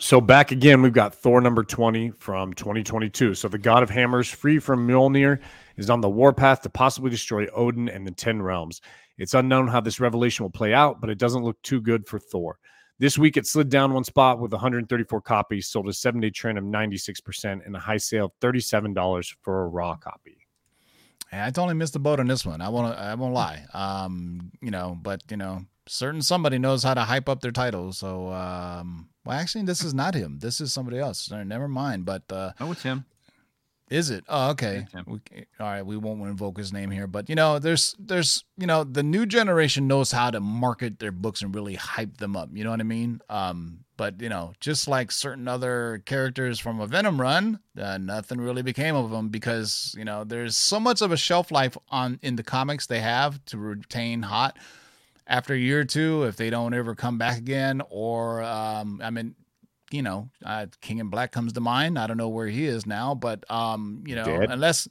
So 0.00 0.20
back 0.20 0.50
again, 0.50 0.82
we've 0.82 0.92
got 0.92 1.14
Thor 1.14 1.40
number 1.40 1.62
20 1.62 2.10
from 2.10 2.52
2022. 2.54 3.34
So 3.34 3.48
the 3.48 3.58
God 3.58 3.82
of 3.82 3.90
Hammers, 3.90 4.28
free 4.28 4.58
from 4.58 4.86
Mjolnir, 4.86 5.40
is 5.76 5.90
on 5.90 6.00
the 6.00 6.08
warpath 6.08 6.62
to 6.62 6.70
possibly 6.70 7.10
destroy 7.10 7.46
Odin 7.54 7.88
and 7.88 8.06
the 8.06 8.10
Ten 8.10 8.42
Realms. 8.42 8.80
It's 9.18 9.34
unknown 9.34 9.68
how 9.68 9.80
this 9.80 10.00
revelation 10.00 10.44
will 10.44 10.50
play 10.50 10.74
out, 10.74 11.00
but 11.00 11.10
it 11.10 11.18
doesn't 11.18 11.44
look 11.44 11.60
too 11.62 11.80
good 11.80 12.06
for 12.08 12.18
Thor. 12.18 12.58
This 12.98 13.18
week, 13.18 13.36
it 13.36 13.46
slid 13.46 13.68
down 13.68 13.92
one 13.92 14.04
spot 14.04 14.40
with 14.40 14.52
134 14.52 15.20
copies, 15.20 15.68
sold 15.68 15.88
a 15.88 15.92
seven 15.92 16.20
day 16.20 16.30
trend 16.30 16.58
of 16.58 16.64
96%, 16.64 17.64
and 17.64 17.76
a 17.76 17.80
high 17.80 17.96
sale 17.96 18.26
of 18.26 18.32
$37 18.40 19.34
for 19.42 19.62
a 19.62 19.68
raw 19.68 19.96
copy. 19.96 20.43
I 21.42 21.50
totally 21.50 21.74
missed 21.74 21.92
the 21.94 21.98
boat 21.98 22.20
on 22.20 22.26
this 22.26 22.44
one. 22.44 22.60
I 22.60 22.68
won't. 22.68 22.96
I 22.98 23.14
won't 23.14 23.34
lie. 23.34 23.64
Um, 23.72 24.52
you 24.60 24.70
know, 24.70 24.98
but 25.00 25.22
you 25.30 25.36
know, 25.36 25.64
certain 25.86 26.22
somebody 26.22 26.58
knows 26.58 26.82
how 26.82 26.94
to 26.94 27.02
hype 27.02 27.28
up 27.28 27.40
their 27.40 27.50
titles. 27.50 27.98
So, 27.98 28.30
um, 28.32 29.08
well, 29.24 29.38
actually, 29.38 29.64
this 29.64 29.82
is 29.82 29.94
not 29.94 30.14
him. 30.14 30.38
This 30.40 30.60
is 30.60 30.72
somebody 30.72 30.98
else. 30.98 31.30
Never 31.30 31.68
mind. 31.68 32.04
But 32.04 32.30
uh, 32.30 32.52
Oh, 32.60 32.72
it's 32.72 32.82
him. 32.82 33.06
Is 33.90 34.10
it? 34.10 34.24
Oh, 34.28 34.50
okay. 34.50 34.86
We, 35.06 35.20
all 35.60 35.66
right. 35.66 35.82
We 35.84 35.96
won't 35.96 36.22
invoke 36.22 36.58
his 36.58 36.72
name 36.72 36.90
here, 36.90 37.06
but 37.06 37.28
you 37.28 37.34
know, 37.34 37.58
there's, 37.58 37.94
there's, 37.98 38.44
you 38.56 38.66
know, 38.66 38.84
the 38.84 39.02
new 39.02 39.26
generation 39.26 39.86
knows 39.86 40.12
how 40.12 40.30
to 40.30 40.40
market 40.40 40.98
their 40.98 41.12
books 41.12 41.42
and 41.42 41.54
really 41.54 41.74
hype 41.74 42.16
them 42.16 42.36
up. 42.36 42.48
You 42.52 42.64
know 42.64 42.70
what 42.70 42.80
I 42.80 42.84
mean? 42.84 43.20
Um, 43.28 43.84
but 43.96 44.20
you 44.20 44.28
know, 44.28 44.52
just 44.60 44.88
like 44.88 45.12
certain 45.12 45.46
other 45.46 46.02
characters 46.04 46.58
from 46.58 46.80
a 46.80 46.86
Venom 46.86 47.20
run, 47.20 47.60
uh, 47.78 47.98
nothing 47.98 48.40
really 48.40 48.62
became 48.62 48.96
of 48.96 49.10
them 49.10 49.28
because 49.28 49.94
you 49.96 50.04
know 50.04 50.24
there's 50.24 50.56
so 50.56 50.80
much 50.80 51.00
of 51.00 51.12
a 51.12 51.16
shelf 51.16 51.50
life 51.50 51.76
on 51.88 52.18
in 52.22 52.36
the 52.36 52.42
comics 52.42 52.86
they 52.86 53.00
have 53.00 53.44
to 53.46 53.58
retain 53.58 54.22
hot 54.22 54.58
after 55.26 55.54
a 55.54 55.58
year 55.58 55.80
or 55.80 55.84
two 55.84 56.24
if 56.24 56.36
they 56.36 56.50
don't 56.50 56.74
ever 56.74 56.94
come 56.94 57.18
back 57.18 57.38
again 57.38 57.82
or 57.88 58.42
um, 58.42 59.00
I 59.02 59.10
mean 59.10 59.34
you 59.94 60.02
know, 60.02 60.28
uh, 60.44 60.66
King 60.80 60.98
in 60.98 61.08
Black 61.08 61.30
comes 61.30 61.52
to 61.52 61.60
mind. 61.60 61.98
I 61.98 62.06
don't 62.06 62.16
know 62.16 62.28
where 62.28 62.48
he 62.48 62.66
is 62.66 62.84
now, 62.84 63.14
but 63.14 63.48
um, 63.50 64.02
you 64.06 64.16
know, 64.16 64.24
Dead. 64.24 64.50
unless 64.50 64.88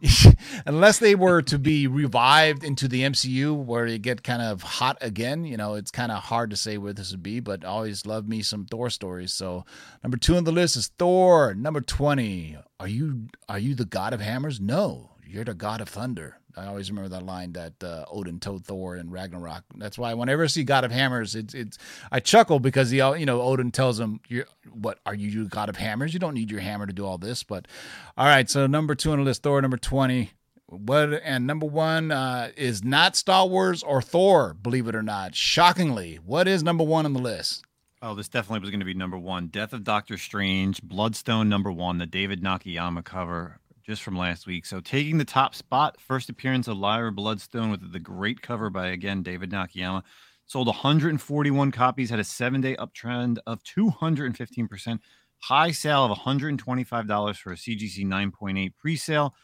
unless 0.66 0.98
they 0.98 1.14
were 1.14 1.42
to 1.42 1.58
be 1.58 1.86
revived 1.86 2.62
into 2.62 2.86
the 2.86 3.02
MCU 3.02 3.56
where 3.56 3.88
they 3.88 3.98
get 3.98 4.22
kind 4.22 4.42
of 4.42 4.62
hot 4.62 4.98
again, 5.00 5.44
you 5.44 5.56
know, 5.56 5.74
it's 5.74 5.90
kind 5.90 6.12
of 6.12 6.22
hard 6.22 6.50
to 6.50 6.56
say 6.56 6.78
where 6.78 6.92
this 6.92 7.10
would 7.10 7.22
be. 7.22 7.40
But 7.40 7.64
I 7.64 7.68
always 7.68 8.06
love 8.06 8.28
me 8.28 8.42
some 8.42 8.66
Thor 8.66 8.88
stories. 8.90 9.32
So 9.32 9.64
number 10.04 10.16
two 10.16 10.36
on 10.36 10.44
the 10.44 10.52
list 10.52 10.76
is 10.76 10.88
Thor. 10.98 11.54
Number 11.54 11.80
twenty. 11.80 12.56
Are 12.78 12.88
you 12.88 13.28
are 13.48 13.58
you 13.58 13.74
the 13.74 13.84
god 13.84 14.12
of 14.12 14.20
hammers? 14.20 14.60
No, 14.60 15.10
you're 15.26 15.44
the 15.44 15.54
god 15.54 15.80
of 15.80 15.88
thunder. 15.88 16.38
I 16.56 16.66
always 16.66 16.90
remember 16.90 17.10
that 17.10 17.24
line 17.24 17.52
that 17.52 17.84
uh, 17.84 18.06
Odin 18.10 18.40
told 18.40 18.64
Thor 18.64 18.96
in 18.96 19.10
Ragnarok. 19.10 19.64
That's 19.76 19.98
why 19.98 20.14
whenever 20.14 20.44
I 20.44 20.46
see 20.46 20.64
God 20.64 20.84
of 20.84 20.90
Hammers, 20.90 21.34
it's 21.34 21.52
it's 21.52 21.76
I 22.10 22.20
chuckle 22.20 22.60
because 22.60 22.90
he 22.90 22.98
you 22.98 23.26
know 23.26 23.42
Odin 23.42 23.70
tells 23.70 24.00
him, 24.00 24.20
"You're 24.28 24.46
what 24.72 24.98
are 25.04 25.14
you, 25.14 25.28
you 25.28 25.48
God 25.48 25.68
of 25.68 25.76
Hammers? 25.76 26.14
You 26.14 26.20
don't 26.20 26.34
need 26.34 26.50
your 26.50 26.60
hammer 26.60 26.86
to 26.86 26.92
do 26.92 27.04
all 27.04 27.18
this." 27.18 27.42
But 27.42 27.68
all 28.16 28.26
right, 28.26 28.48
so 28.48 28.66
number 28.66 28.94
two 28.94 29.12
on 29.12 29.18
the 29.18 29.24
list, 29.24 29.42
Thor. 29.42 29.60
Number 29.60 29.76
twenty. 29.76 30.30
What 30.68 31.20
and 31.22 31.46
number 31.46 31.66
one 31.66 32.10
uh, 32.10 32.50
is 32.56 32.82
not 32.82 33.14
Star 33.14 33.46
Wars 33.46 33.84
or 33.84 34.02
Thor, 34.02 34.52
believe 34.54 34.88
it 34.88 34.96
or 34.96 35.02
not. 35.02 35.36
Shockingly, 35.36 36.16
what 36.16 36.48
is 36.48 36.64
number 36.64 36.82
one 36.82 37.04
on 37.04 37.12
the 37.12 37.20
list? 37.20 37.64
Oh, 38.02 38.14
this 38.14 38.28
definitely 38.28 38.60
was 38.60 38.70
going 38.70 38.80
to 38.80 38.86
be 38.86 38.94
number 38.94 39.16
one. 39.16 39.46
Death 39.46 39.72
of 39.72 39.84
Doctor 39.84 40.18
Strange, 40.18 40.82
Bloodstone 40.82 41.48
number 41.48 41.70
one, 41.70 41.98
the 41.98 42.06
David 42.06 42.42
Nakayama 42.42 43.04
cover 43.04 43.58
just 43.86 44.02
from 44.02 44.18
last 44.18 44.46
week. 44.48 44.66
So 44.66 44.80
taking 44.80 45.16
the 45.16 45.24
top 45.24 45.54
spot, 45.54 46.00
first 46.00 46.28
appearance 46.28 46.66
of 46.66 46.76
Lyra 46.76 47.12
Bloodstone 47.12 47.70
with 47.70 47.92
the 47.92 48.00
great 48.00 48.42
cover 48.42 48.68
by 48.68 48.88
again 48.88 49.22
David 49.22 49.50
Nakayama. 49.50 50.02
Sold 50.46 50.66
141 50.66 51.70
copies, 51.72 52.10
had 52.10 52.18
a 52.18 52.24
seven 52.24 52.60
day 52.60 52.76
uptrend 52.76 53.38
of 53.46 53.62
215%. 53.62 54.98
High 55.38 55.70
sale 55.70 56.04
of 56.04 56.18
$125 56.18 57.36
for 57.36 57.52
a 57.52 57.56
CGC 57.56 58.04
9.8 58.04 58.72
pre 58.76 58.96
sale. 58.96 59.34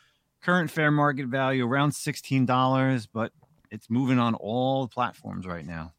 Current 0.42 0.70
fair 0.70 0.90
market 0.90 1.26
value 1.26 1.64
around 1.64 1.90
$16, 1.90 3.09
but 3.12 3.33
it's 3.70 3.88
moving 3.88 4.18
on 4.18 4.35
all 4.35 4.88
platforms 4.88 5.46
right 5.46 5.64
now. 5.64 5.92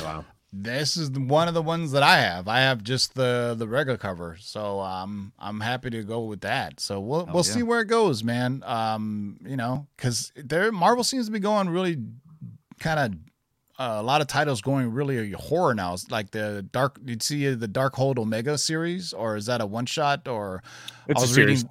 Wow. 0.00 0.24
This 0.54 0.98
is 0.98 1.10
one 1.10 1.48
of 1.48 1.54
the 1.54 1.62
ones 1.62 1.92
that 1.92 2.02
I 2.02 2.18
have. 2.18 2.46
I 2.46 2.60
have 2.60 2.82
just 2.84 3.14
the 3.14 3.54
the 3.56 3.66
regular 3.66 3.96
cover, 3.96 4.36
so 4.38 4.80
um, 4.80 5.32
I'm 5.38 5.60
happy 5.60 5.88
to 5.90 6.02
go 6.02 6.24
with 6.24 6.42
that. 6.42 6.78
So 6.78 7.00
we'll 7.00 7.22
Oh, 7.22 7.24
we'll 7.32 7.44
yeah. 7.46 7.52
see 7.52 7.62
where 7.62 7.80
it 7.80 7.86
goes, 7.86 8.22
man. 8.22 8.62
Um, 8.66 9.38
you 9.46 9.56
know, 9.56 9.86
because 9.96 10.30
there 10.36 10.70
Marvel 10.70 11.04
seems 11.04 11.24
to 11.26 11.32
be 11.32 11.38
going 11.38 11.70
really 11.70 11.96
kind 12.80 13.00
of 13.00 13.12
uh, 13.82 13.96
a 13.98 14.02
lot 14.02 14.20
of 14.20 14.26
titles 14.26 14.60
going 14.60 14.92
really 14.92 15.30
horror 15.32 15.74
now. 15.74 15.94
It's 15.94 16.10
like 16.10 16.32
the 16.32 16.66
dark. 16.70 16.98
You'd 17.02 17.22
see 17.22 17.54
the 17.54 17.66
Darkhold 17.68 18.18
Omega 18.18 18.58
series, 18.58 19.14
or 19.14 19.36
is 19.36 19.46
that 19.46 19.62
a 19.62 19.66
one 19.66 19.86
shot? 19.86 20.28
Or 20.28 20.62
It's 21.08 21.18
I 21.18 21.22
a 21.22 21.24
was 21.24 21.34
series. 21.34 21.62
reading. 21.62 21.70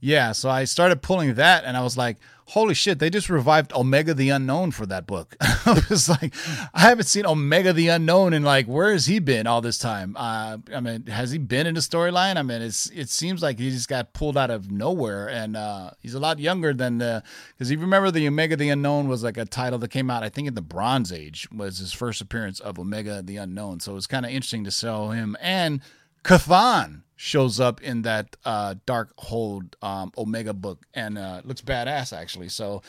Yeah, 0.00 0.32
so 0.32 0.50
I 0.50 0.64
started 0.64 1.00
pulling 1.00 1.34
that, 1.34 1.64
and 1.64 1.76
I 1.76 1.82
was 1.82 1.96
like, 1.96 2.18
"Holy 2.46 2.74
shit!" 2.74 2.98
They 2.98 3.10
just 3.10 3.28
revived 3.28 3.72
Omega 3.72 4.14
the 4.14 4.30
Unknown 4.30 4.70
for 4.70 4.86
that 4.86 5.06
book. 5.06 5.36
I 5.40 5.82
was 5.90 6.08
like, 6.08 6.34
I 6.74 6.80
haven't 6.80 7.06
seen 7.06 7.26
Omega 7.26 7.72
the 7.72 7.88
Unknown 7.88 8.32
in 8.32 8.42
like, 8.42 8.66
where 8.66 8.92
has 8.92 9.06
he 9.06 9.18
been 9.18 9.46
all 9.46 9.60
this 9.60 9.78
time? 9.78 10.16
Uh, 10.16 10.58
I 10.74 10.80
mean, 10.80 11.06
has 11.06 11.30
he 11.30 11.38
been 11.38 11.66
in 11.66 11.74
the 11.74 11.80
storyline? 11.80 12.36
I 12.36 12.42
mean, 12.42 12.62
it's 12.62 12.90
it 12.90 13.08
seems 13.08 13.42
like 13.42 13.58
he 13.58 13.70
just 13.70 13.88
got 13.88 14.12
pulled 14.12 14.36
out 14.36 14.50
of 14.50 14.70
nowhere, 14.70 15.28
and 15.28 15.56
uh, 15.56 15.90
he's 16.00 16.14
a 16.14 16.20
lot 16.20 16.38
younger 16.38 16.72
than 16.72 16.98
the. 16.98 17.22
Because 17.52 17.70
you 17.70 17.78
remember 17.78 18.10
the 18.10 18.26
Omega 18.26 18.56
the 18.56 18.68
Unknown 18.68 19.08
was 19.08 19.22
like 19.22 19.36
a 19.36 19.44
title 19.44 19.78
that 19.80 19.90
came 19.90 20.10
out, 20.10 20.22
I 20.22 20.28
think, 20.28 20.48
in 20.48 20.54
the 20.54 20.62
Bronze 20.62 21.12
Age 21.12 21.48
was 21.52 21.78
his 21.78 21.92
first 21.92 22.20
appearance 22.20 22.60
of 22.60 22.78
Omega 22.78 23.22
the 23.22 23.36
Unknown. 23.36 23.80
So 23.80 23.92
it 23.92 23.96
was 23.96 24.06
kind 24.06 24.24
of 24.24 24.32
interesting 24.32 24.64
to 24.64 24.70
show 24.70 25.10
him 25.10 25.36
and 25.40 25.80
Kathan 26.26 27.02
shows 27.14 27.60
up 27.60 27.80
in 27.82 28.02
that 28.02 28.34
uh, 28.44 28.74
Darkhold 28.84 29.74
um, 29.80 30.10
Omega 30.18 30.52
book 30.52 30.84
and 30.92 31.16
uh, 31.16 31.40
looks 31.44 31.62
badass 31.62 32.12
actually. 32.12 32.48
So 32.48 32.82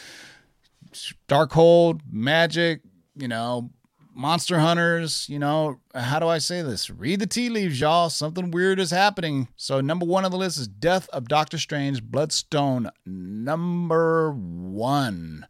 Darkhold, 1.28 2.02
magic, 2.12 2.82
you 3.16 3.28
know, 3.28 3.70
monster 4.12 4.58
hunters, 4.58 5.30
you 5.30 5.38
know, 5.38 5.80
how 5.94 6.18
do 6.18 6.28
I 6.28 6.40
say 6.40 6.64
this? 6.64 6.90
Read 6.90 7.20
the 7.20 7.28
tea 7.28 7.50
leaves, 7.50 7.80
y'all. 7.80 8.10
Something 8.10 8.50
weird 8.50 8.80
is 8.80 8.90
happening. 8.90 9.50
So 9.56 9.82
number 9.82 10.08
one 10.08 10.26
on 10.26 10.32
the 10.32 10.38
list 10.38 10.58
is 10.58 10.68
Death 10.68 11.08
of 11.10 11.28
Doctor 11.28 11.60
Strange, 11.60 12.02
Bloodstone, 12.02 12.90
number 13.06 14.32
one. 14.32 15.46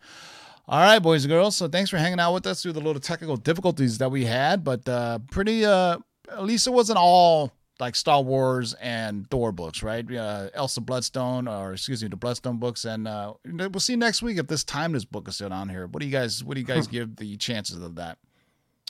All 0.67 0.81
right, 0.81 0.99
boys 0.99 1.23
and 1.23 1.31
girls. 1.31 1.55
So 1.55 1.69
thanks 1.69 1.89
for 1.89 1.97
hanging 1.97 2.19
out 2.19 2.33
with 2.33 2.47
us 2.47 2.61
through 2.61 2.73
the 2.73 2.81
little 2.81 2.99
technical 2.99 3.37
difficulties 3.37 3.97
that 3.99 4.11
we 4.11 4.25
had, 4.25 4.65
but 4.65 4.89
uh, 4.89 5.19
pretty. 5.31 5.63
Uh, 5.63 5.99
at 6.29 6.43
least 6.43 6.67
it 6.67 6.71
wasn't 6.71 6.97
all 6.97 7.53
like 7.79 7.95
Star 7.95 8.21
Wars 8.21 8.73
and 8.75 9.29
Thor 9.29 9.51
books, 9.51 9.83
right? 9.83 10.09
Uh, 10.11 10.49
Elsa 10.53 10.81
Bloodstone, 10.81 11.47
or 11.47 11.73
excuse 11.73 12.01
me, 12.01 12.09
the 12.09 12.15
Bloodstone 12.15 12.57
books, 12.57 12.85
and 12.85 13.07
uh, 13.07 13.33
we'll 13.45 13.79
see 13.79 13.95
next 13.95 14.21
week 14.21 14.37
if 14.37 14.47
this 14.47 14.63
timeless 14.63 15.05
book 15.05 15.27
is 15.27 15.35
still 15.35 15.53
on 15.53 15.69
here. 15.69 15.87
What 15.87 15.99
do 16.01 16.05
you 16.05 16.11
guys? 16.11 16.43
What 16.43 16.55
do 16.55 16.61
you 16.61 16.65
guys 16.67 16.87
give 16.87 17.15
the 17.17 17.37
chances 17.37 17.81
of 17.81 17.95
that? 17.95 18.17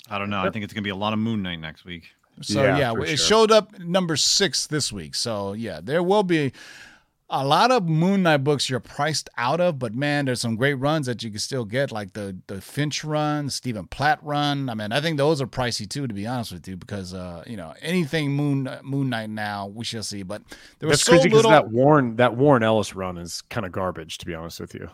I 0.10 0.17
don't 0.17 0.30
know. 0.30 0.39
I 0.39 0.50
think 0.52 0.63
it's 0.63 0.73
going 0.73 0.84
to 0.84 0.88
be 0.88 0.91
a 0.91 0.95
lot 0.95 1.12
of 1.13 1.19
Moon 1.19 1.43
Knight 1.43 1.60
next 1.60 1.84
week. 1.84 2.04
So 2.41 2.63
Yeah, 2.63 2.78
yeah, 2.78 2.93
it 3.02 3.17
sure. 3.17 3.17
showed 3.17 3.52
up 3.52 3.78
number 3.80 4.15
six 4.15 4.67
this 4.67 4.91
week. 4.93 5.15
So 5.15 5.54
yeah, 5.54 5.80
there 5.84 6.02
will 6.04 6.23
be 6.23 6.54
a 7.29 7.45
lot 7.45 7.71
of 7.71 7.83
Moon 7.89 8.23
Knight 8.23 8.37
books 8.45 8.69
you're 8.69 8.79
priced 8.79 9.29
out 9.37 9.59
of, 9.59 9.77
but 9.79 9.93
man, 9.93 10.25
there's 10.25 10.39
some 10.39 10.55
great 10.55 10.75
runs 10.75 11.07
that 11.07 11.21
you 11.23 11.29
can 11.29 11.39
still 11.39 11.65
get, 11.65 11.91
like 11.91 12.13
the 12.13 12.37
the 12.47 12.61
Finch 12.61 13.03
run, 13.03 13.49
Stephen 13.49 13.85
Platt 13.87 14.19
run. 14.23 14.69
I 14.69 14.73
mean, 14.75 14.91
I 14.93 15.01
think 15.01 15.17
those 15.17 15.41
are 15.41 15.47
pricey 15.47 15.89
too, 15.89 16.07
to 16.07 16.13
be 16.13 16.25
honest 16.25 16.53
with 16.53 16.67
you, 16.67 16.77
because 16.77 17.13
uh, 17.13 17.43
you 17.45 17.57
know 17.57 17.73
anything 17.81 18.31
Moon 18.31 18.69
Moon 18.83 19.09
Knight 19.09 19.29
now 19.29 19.67
we 19.67 19.83
shall 19.83 20.03
see. 20.03 20.23
But 20.23 20.41
there 20.79 20.87
was 20.87 20.99
That's 20.99 21.05
so 21.05 21.11
crazy 21.13 21.29
little. 21.29 21.51
that 21.51 21.69
Warren 21.69 22.15
that 22.15 22.35
Warren 22.37 22.63
Ellis 22.63 22.95
run 22.95 23.17
is 23.17 23.41
kind 23.49 23.65
of 23.65 23.71
garbage, 23.73 24.17
to 24.19 24.25
be 24.25 24.33
honest 24.33 24.59
with 24.61 24.73
you. 24.73 24.89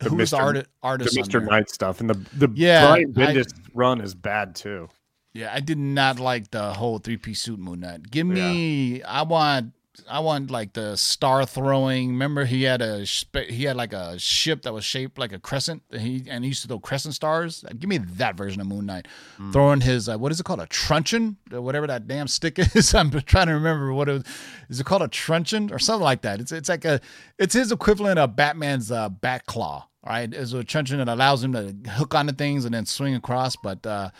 The 0.00 0.08
Who's 0.08 0.30
Mr. 0.30 0.38
arti- 0.38 0.64
artist? 0.82 1.14
the 1.14 1.20
Mr. 1.20 1.44
Knight 1.46 1.68
stuff 1.68 2.00
and 2.00 2.08
the 2.08 2.14
the 2.34 2.50
Yeah, 2.54 2.86
Brian 2.86 3.14
I- 3.16 3.20
Bendis 3.34 3.52
run 3.74 4.00
is 4.00 4.14
bad 4.14 4.54
too. 4.54 4.88
Yeah, 5.34 5.52
I 5.54 5.60
did 5.60 5.76
not 5.78 6.18
like 6.18 6.50
the 6.50 6.72
whole 6.72 6.98
three 6.98 7.18
piece 7.18 7.42
suit 7.42 7.58
Moon 7.60 7.80
Knight. 7.80 8.10
Give 8.10 8.26
me, 8.26 9.00
I 9.02 9.22
want, 9.22 9.74
I 10.08 10.20
want 10.20 10.50
like 10.50 10.72
the 10.74 10.96
star 10.96 11.44
throwing. 11.44 12.10
Remember, 12.10 12.44
he 12.44 12.62
had 12.62 12.80
a 12.80 13.04
he 13.04 13.64
had 13.64 13.76
like 13.76 13.92
a 13.92 14.18
ship 14.18 14.62
that 14.62 14.72
was 14.72 14.84
shaped 14.84 15.18
like 15.18 15.32
a 15.32 15.38
crescent. 15.38 15.82
that 15.90 16.00
He 16.00 16.24
and 16.28 16.44
he 16.44 16.48
used 16.48 16.62
to 16.62 16.68
throw 16.68 16.78
crescent 16.78 17.14
stars. 17.14 17.64
Give 17.78 17.88
me 17.88 17.98
that 17.98 18.36
version 18.36 18.60
of 18.60 18.68
Moon 18.68 18.86
Knight, 18.86 19.08
throwing 19.52 19.80
his 19.80 20.08
uh, 20.08 20.16
what 20.16 20.30
is 20.32 20.38
it 20.40 20.44
called 20.44 20.60
a 20.60 20.66
truncheon, 20.66 21.36
Uh, 21.52 21.60
whatever 21.60 21.86
that 21.88 22.06
damn 22.06 22.28
stick 22.28 22.58
is. 22.76 22.94
I'm 22.94 23.10
trying 23.10 23.48
to 23.48 23.54
remember 23.54 23.92
what 23.92 24.08
it 24.08 24.12
was. 24.12 24.24
Is 24.68 24.80
it 24.80 24.86
called 24.86 25.02
a 25.02 25.08
truncheon 25.08 25.72
or 25.72 25.78
something 25.78 26.04
like 26.04 26.22
that? 26.22 26.40
It's 26.40 26.52
it's 26.52 26.68
like 26.68 26.84
a 26.84 27.00
it's 27.38 27.54
his 27.54 27.72
equivalent 27.72 28.18
of 28.18 28.36
Batman's 28.36 28.90
uh, 28.92 29.08
bat 29.08 29.46
claw. 29.46 29.88
Right, 30.06 30.32
it's 30.32 30.54
a 30.54 30.64
truncheon 30.64 30.98
that 30.98 31.08
allows 31.08 31.44
him 31.44 31.52
to 31.52 31.74
hook 31.90 32.14
onto 32.14 32.32
things 32.32 32.64
and 32.64 32.72
then 32.74 32.86
swing 32.86 33.14
across, 33.16 33.56
but. 33.56 33.84
uh 33.84 34.10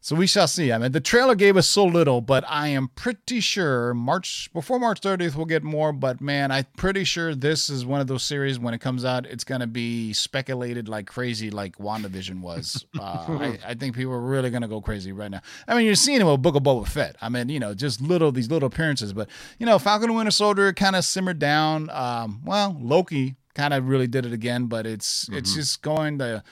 so 0.00 0.14
we 0.16 0.26
shall 0.26 0.46
see. 0.46 0.72
I 0.72 0.78
mean, 0.78 0.92
the 0.92 1.00
trailer 1.00 1.34
gave 1.34 1.56
us 1.56 1.68
so 1.68 1.84
little, 1.84 2.20
but 2.20 2.44
I 2.48 2.68
am 2.68 2.88
pretty 2.94 3.40
sure 3.40 3.94
March 3.94 4.50
before 4.52 4.78
March 4.78 5.00
30th 5.00 5.34
we'll 5.34 5.46
get 5.46 5.62
more. 5.62 5.92
But 5.92 6.20
man, 6.20 6.50
I'm 6.50 6.66
pretty 6.76 7.04
sure 7.04 7.34
this 7.34 7.68
is 7.68 7.84
one 7.84 8.00
of 8.00 8.06
those 8.06 8.22
series 8.22 8.58
when 8.58 8.74
it 8.74 8.80
comes 8.80 9.04
out, 9.04 9.26
it's 9.26 9.44
gonna 9.44 9.66
be 9.66 10.12
speculated 10.12 10.88
like 10.88 11.06
crazy, 11.06 11.50
like 11.50 11.76
WandaVision 11.78 12.40
was. 12.40 12.84
Uh, 12.98 13.24
I, 13.28 13.58
I 13.68 13.74
think 13.74 13.96
people 13.96 14.12
are 14.12 14.20
really 14.20 14.50
gonna 14.50 14.68
go 14.68 14.80
crazy 14.80 15.12
right 15.12 15.30
now. 15.30 15.40
I 15.66 15.74
mean, 15.74 15.86
you're 15.86 15.94
seeing 15.94 16.20
it 16.20 16.24
with 16.24 16.42
Book 16.42 16.54
of 16.54 16.62
Boba 16.62 16.86
Fett. 16.86 17.16
I 17.20 17.28
mean, 17.28 17.48
you 17.48 17.60
know, 17.60 17.74
just 17.74 18.00
little 18.00 18.32
these 18.32 18.50
little 18.50 18.66
appearances, 18.68 19.12
but 19.12 19.28
you 19.58 19.66
know, 19.66 19.78
Falcon 19.78 20.10
and 20.10 20.16
Winter 20.16 20.30
Soldier 20.30 20.72
kind 20.72 20.96
of 20.96 21.04
simmered 21.04 21.38
down. 21.38 21.90
Um, 21.90 22.40
well, 22.44 22.76
Loki 22.80 23.36
kind 23.54 23.74
of 23.74 23.88
really 23.88 24.06
did 24.06 24.24
it 24.24 24.32
again, 24.32 24.66
but 24.66 24.86
it's 24.86 25.28
it's 25.32 25.54
just 25.54 25.82
going 25.82 26.18
to 26.18 26.42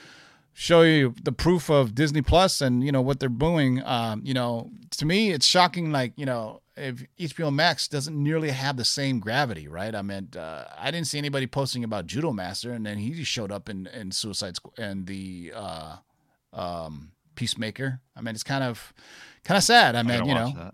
show 0.59 0.81
you 0.81 1.13
the 1.21 1.31
proof 1.31 1.69
of 1.69 1.93
Disney 1.93 2.23
Plus 2.23 2.61
and 2.61 2.83
you 2.83 2.91
know 2.91 3.01
what 3.01 3.19
they're 3.19 3.29
booing. 3.29 3.83
Um, 3.85 4.21
you 4.25 4.33
know, 4.33 4.71
to 4.97 5.05
me, 5.05 5.29
it's 5.31 5.45
shocking. 5.45 5.91
Like 5.91 6.13
you 6.17 6.25
know, 6.25 6.61
if 6.75 7.05
HBO 7.19 7.53
Max 7.53 7.87
doesn't 7.87 8.15
nearly 8.21 8.49
have 8.49 8.75
the 8.75 8.83
same 8.83 9.19
gravity, 9.19 9.67
right? 9.67 9.93
I 9.93 10.01
mean, 10.01 10.29
uh, 10.35 10.65
I 10.75 10.89
didn't 10.89 11.05
see 11.07 11.19
anybody 11.19 11.45
posting 11.45 11.83
about 11.83 12.07
Judomaster, 12.07 12.75
and 12.75 12.83
then 12.85 12.97
he 12.97 13.11
just 13.11 13.31
showed 13.31 13.51
up 13.51 13.69
in 13.69 13.85
in 13.87 14.11
Suicide 14.11 14.55
Squad 14.55 14.79
and 14.79 15.05
the 15.05 15.53
uh, 15.55 15.97
um, 16.53 17.11
Peacemaker. 17.35 18.01
I 18.15 18.21
mean, 18.21 18.33
it's 18.33 18.43
kind 18.43 18.63
of 18.63 18.93
kind 19.43 19.57
of 19.59 19.63
sad. 19.63 19.95
I 19.95 19.99
I 19.99 20.03
mean, 20.03 20.17
gotta 20.19 20.27
you 20.27 20.33
know, 20.35 20.53
that. 20.57 20.73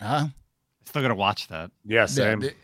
huh? 0.00 0.26
Still 0.86 1.02
gotta 1.02 1.14
watch 1.14 1.48
that. 1.48 1.70
Yeah, 1.84 2.00
Yeah, 2.00 2.06
same. 2.06 2.40
the, 2.40 2.54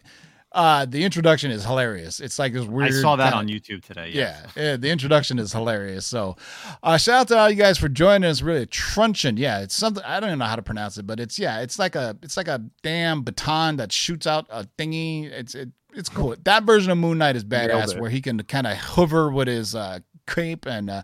uh, 0.55 0.85
the 0.85 1.05
introduction 1.05 1.51
is 1.51 1.65
hilarious. 1.65 2.21
It's 2.21 2.39
like 2.39 2.53
this 2.53 2.67
weird. 2.67 2.93
I 2.93 3.01
saw 3.01 3.17
that 3.17 3.33
kinda- 3.33 3.39
on 3.39 3.49
YouTube 3.49 3.83
today. 3.85 4.11
Yeah, 4.13 4.41
yes. 4.45 4.53
yeah, 4.57 4.77
the 4.77 4.91
introduction 4.91 5.39
is 5.39 5.53
hilarious. 5.53 6.07
So, 6.07 6.37
uh, 6.83 6.97
shout 6.99 7.21
out 7.23 7.29
to 7.29 7.39
all 7.39 7.51
you 7.51 7.57
guys 7.57 7.79
for 7.79 7.89
joining 7.89 8.29
us. 8.29 8.43
Really, 8.43 8.67
truncheon. 8.67 9.37
Yeah, 9.37 9.61
it's 9.61 9.75
something 9.75 10.03
I 10.05 10.21
don't 10.21 10.31
even 10.31 10.39
know 10.39 10.45
how 10.45 10.57
to 10.57 10.63
pronounce 10.63 10.99
it, 10.99 11.07
but 11.07 11.21
it's 11.21 11.39
yeah, 11.39 11.61
it's 11.61 11.79
like 11.79 11.95
a 11.97 12.17
it's 12.23 12.37
like 12.37 12.49
a 12.49 12.63
damn 12.83 13.23
baton 13.23 13.77
that 13.77 13.93
shoots 13.93 14.27
out 14.27 14.47
a 14.51 14.65
thingy. 14.79 15.31
It's 15.31 15.55
it, 15.55 15.71
it's 15.95 16.09
cool. 16.09 16.35
That 16.45 16.65
version 16.65 16.91
of 16.91 16.99
Moon 16.99 17.19
Knight 17.19 17.37
is 17.37 17.45
badass, 17.45 17.99
where 18.01 18.11
he 18.11 18.21
can 18.21 18.43
kind 18.45 18.67
of 18.67 18.77
hover 18.77 19.31
with 19.31 19.49
his 19.49 19.75
uh, 19.75 20.01
cape, 20.27 20.67
and 20.67 20.89
uh, 20.91 21.03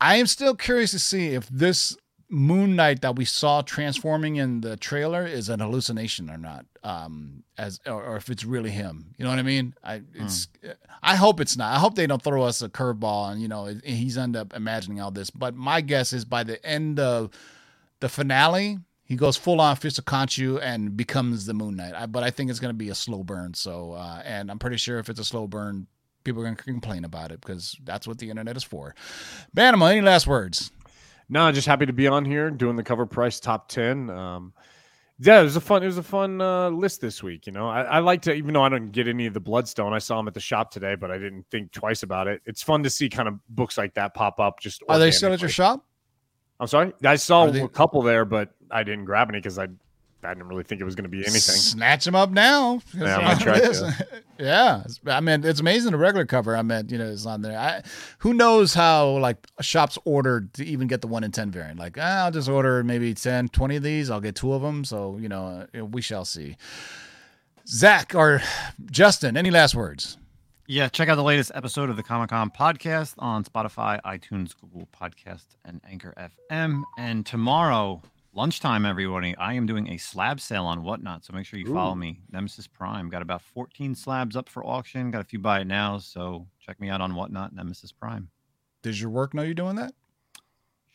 I 0.00 0.16
am 0.16 0.26
still 0.26 0.54
curious 0.54 0.90
to 0.92 0.98
see 0.98 1.28
if 1.28 1.48
this 1.48 1.96
Moon 2.34 2.74
Knight 2.74 3.00
that 3.02 3.16
we 3.16 3.24
saw 3.24 3.62
transforming 3.62 4.36
in 4.36 4.60
the 4.60 4.76
trailer 4.76 5.24
is 5.24 5.48
an 5.48 5.60
hallucination 5.60 6.28
or 6.28 6.36
not. 6.36 6.66
Um, 6.82 7.44
as 7.56 7.80
or, 7.86 8.02
or 8.02 8.16
if 8.16 8.28
it's 8.28 8.44
really 8.44 8.70
him. 8.70 9.14
You 9.16 9.24
know 9.24 9.30
what 9.30 9.38
I 9.38 9.42
mean? 9.42 9.74
I 9.82 10.02
it's 10.12 10.48
I 11.02 11.14
hope 11.14 11.40
it's 11.40 11.56
not. 11.56 11.74
I 11.74 11.78
hope 11.78 11.94
they 11.94 12.06
don't 12.06 12.20
throw 12.20 12.42
us 12.42 12.60
a 12.62 12.68
curveball 12.68 13.32
and 13.32 13.40
you 13.40 13.48
know 13.48 13.66
he's 13.84 14.18
end 14.18 14.36
up 14.36 14.52
imagining 14.54 15.00
all 15.00 15.10
this. 15.10 15.30
But 15.30 15.54
my 15.54 15.80
guess 15.80 16.12
is 16.12 16.24
by 16.24 16.42
the 16.42 16.64
end 16.66 16.98
of 16.98 17.30
the 18.00 18.08
finale, 18.08 18.78
he 19.04 19.16
goes 19.16 19.36
full 19.36 19.60
on 19.60 19.76
Fist 19.76 19.98
of 19.98 20.04
Khonshu 20.04 20.60
and 20.60 20.96
becomes 20.96 21.46
the 21.46 21.54
Moon 21.54 21.76
Knight. 21.76 21.94
I, 21.94 22.06
but 22.06 22.24
I 22.24 22.30
think 22.30 22.50
it's 22.50 22.60
going 22.60 22.74
to 22.74 22.76
be 22.76 22.88
a 22.88 22.94
slow 22.94 23.22
burn. 23.22 23.54
So, 23.54 23.92
uh, 23.92 24.22
and 24.24 24.50
I'm 24.50 24.58
pretty 24.58 24.78
sure 24.78 24.98
if 24.98 25.08
it's 25.08 25.20
a 25.20 25.24
slow 25.24 25.46
burn, 25.46 25.86
people 26.24 26.42
are 26.42 26.44
going 26.44 26.56
to 26.56 26.64
complain 26.64 27.04
about 27.04 27.30
it 27.30 27.40
because 27.40 27.76
that's 27.84 28.08
what 28.08 28.18
the 28.18 28.30
internet 28.30 28.56
is 28.56 28.64
for. 28.64 28.94
Manimal, 29.56 29.92
any 29.92 30.00
last 30.00 30.26
words? 30.26 30.72
No, 31.28 31.50
just 31.52 31.66
happy 31.66 31.86
to 31.86 31.92
be 31.92 32.06
on 32.06 32.24
here 32.24 32.50
doing 32.50 32.76
the 32.76 32.82
cover 32.82 33.06
price 33.06 33.40
top 33.40 33.68
ten. 33.68 34.10
Um, 34.10 34.52
yeah, 35.18 35.40
it 35.40 35.44
was 35.44 35.56
a 35.56 35.60
fun. 35.60 35.82
It 35.82 35.86
was 35.86 35.98
a 35.98 36.02
fun 36.02 36.40
uh, 36.40 36.70
list 36.70 37.00
this 37.00 37.22
week. 37.22 37.46
You 37.46 37.52
know, 37.52 37.68
I, 37.68 37.82
I 37.82 37.98
like 38.00 38.22
to, 38.22 38.34
even 38.34 38.52
though 38.52 38.62
I 38.62 38.68
don't 38.68 38.90
get 38.90 39.06
any 39.06 39.26
of 39.26 39.34
the 39.34 39.40
Bloodstone. 39.40 39.92
I 39.92 39.98
saw 39.98 40.16
them 40.16 40.26
at 40.28 40.34
the 40.34 40.40
shop 40.40 40.70
today, 40.70 40.96
but 40.96 41.10
I 41.10 41.18
didn't 41.18 41.46
think 41.50 41.70
twice 41.72 42.02
about 42.02 42.26
it. 42.26 42.42
It's 42.46 42.62
fun 42.62 42.82
to 42.82 42.90
see 42.90 43.08
kind 43.08 43.28
of 43.28 43.38
books 43.48 43.78
like 43.78 43.94
that 43.94 44.12
pop 44.14 44.40
up. 44.40 44.58
Just 44.60 44.82
Are 44.88 44.98
they 44.98 45.10
still 45.10 45.32
at 45.32 45.40
your 45.40 45.50
shop? 45.50 45.84
I'm 46.60 46.66
sorry, 46.66 46.92
I 47.04 47.16
saw 47.16 47.46
they- 47.46 47.60
a 47.60 47.68
couple 47.68 48.02
there, 48.02 48.24
but 48.24 48.50
I 48.70 48.82
didn't 48.82 49.04
grab 49.04 49.28
any 49.28 49.38
because 49.38 49.58
I, 49.58 49.68
I 50.24 50.34
didn't 50.34 50.48
really 50.48 50.64
think 50.64 50.80
it 50.80 50.84
was 50.84 50.94
going 50.94 51.04
to 51.04 51.10
be 51.10 51.18
anything. 51.18 51.40
Snatch 51.40 52.04
them 52.04 52.14
up 52.14 52.30
now. 52.30 52.80
Yeah, 52.94 53.16
I'm 53.18 53.38
try 53.38 53.60
to. 53.60 54.06
yeah, 54.38 54.82
I 55.06 55.20
mean 55.20 55.44
it's 55.44 55.60
amazing 55.60 55.92
the 55.92 55.98
regular 55.98 56.26
cover. 56.26 56.56
I 56.56 56.62
mean, 56.62 56.88
you 56.88 56.98
know, 56.98 57.10
it's 57.10 57.26
on 57.26 57.42
there. 57.42 57.58
I, 57.58 57.82
who 58.18 58.34
knows 58.34 58.74
how 58.74 59.18
like 59.18 59.38
shops 59.60 59.98
ordered 60.04 60.52
to 60.54 60.64
even 60.64 60.88
get 60.88 61.00
the 61.00 61.06
one 61.06 61.24
in 61.24 61.32
ten 61.32 61.50
variant? 61.50 61.78
Like, 61.78 61.96
ah, 62.00 62.24
I'll 62.24 62.30
just 62.30 62.48
order 62.48 62.82
maybe 62.84 63.14
10, 63.14 63.48
20 63.48 63.76
of 63.76 63.82
these. 63.82 64.10
I'll 64.10 64.20
get 64.20 64.34
two 64.34 64.52
of 64.52 64.62
them. 64.62 64.84
So 64.84 65.18
you 65.18 65.28
know, 65.28 65.66
uh, 65.76 65.84
we 65.84 66.00
shall 66.00 66.24
see. 66.24 66.56
Zach 67.66 68.14
or 68.14 68.42
Justin, 68.90 69.36
any 69.36 69.50
last 69.50 69.74
words? 69.74 70.18
Yeah, 70.66 70.88
check 70.88 71.10
out 71.10 71.16
the 71.16 71.22
latest 71.22 71.52
episode 71.54 71.90
of 71.90 71.96
the 71.96 72.02
Comic 72.02 72.30
Con 72.30 72.50
podcast 72.50 73.14
on 73.18 73.44
Spotify, 73.44 74.00
iTunes, 74.02 74.54
Google 74.58 74.88
Podcast, 74.98 75.44
and 75.62 75.78
Anchor 75.86 76.14
FM. 76.50 76.84
And 76.96 77.26
tomorrow, 77.26 78.00
lunchtime, 78.34 78.84
everybody, 78.84 79.36
I 79.36 79.54
am 79.54 79.66
doing 79.66 79.88
a 79.88 79.96
slab 79.96 80.40
sale 80.40 80.64
on 80.66 80.82
Whatnot. 80.82 81.24
So 81.24 81.32
make 81.32 81.46
sure 81.46 81.58
you 81.58 81.72
follow 81.72 81.94
me. 81.94 82.20
Nemesis 82.30 82.66
Prime. 82.66 83.08
Got 83.08 83.22
about 83.22 83.42
14 83.42 83.94
slabs 83.94 84.36
up 84.36 84.48
for 84.48 84.64
auction. 84.64 85.10
Got 85.10 85.20
a 85.20 85.24
few 85.24 85.38
buy 85.38 85.60
it 85.60 85.66
now. 85.66 85.98
So 85.98 86.46
check 86.60 86.80
me 86.80 86.88
out 86.88 87.00
on 87.00 87.14
Whatnot, 87.14 87.54
Nemesis 87.54 87.92
Prime. 87.92 88.28
Does 88.82 89.00
your 89.00 89.10
work 89.10 89.34
know 89.34 89.42
you're 89.42 89.54
doing 89.54 89.76
that? 89.76 89.94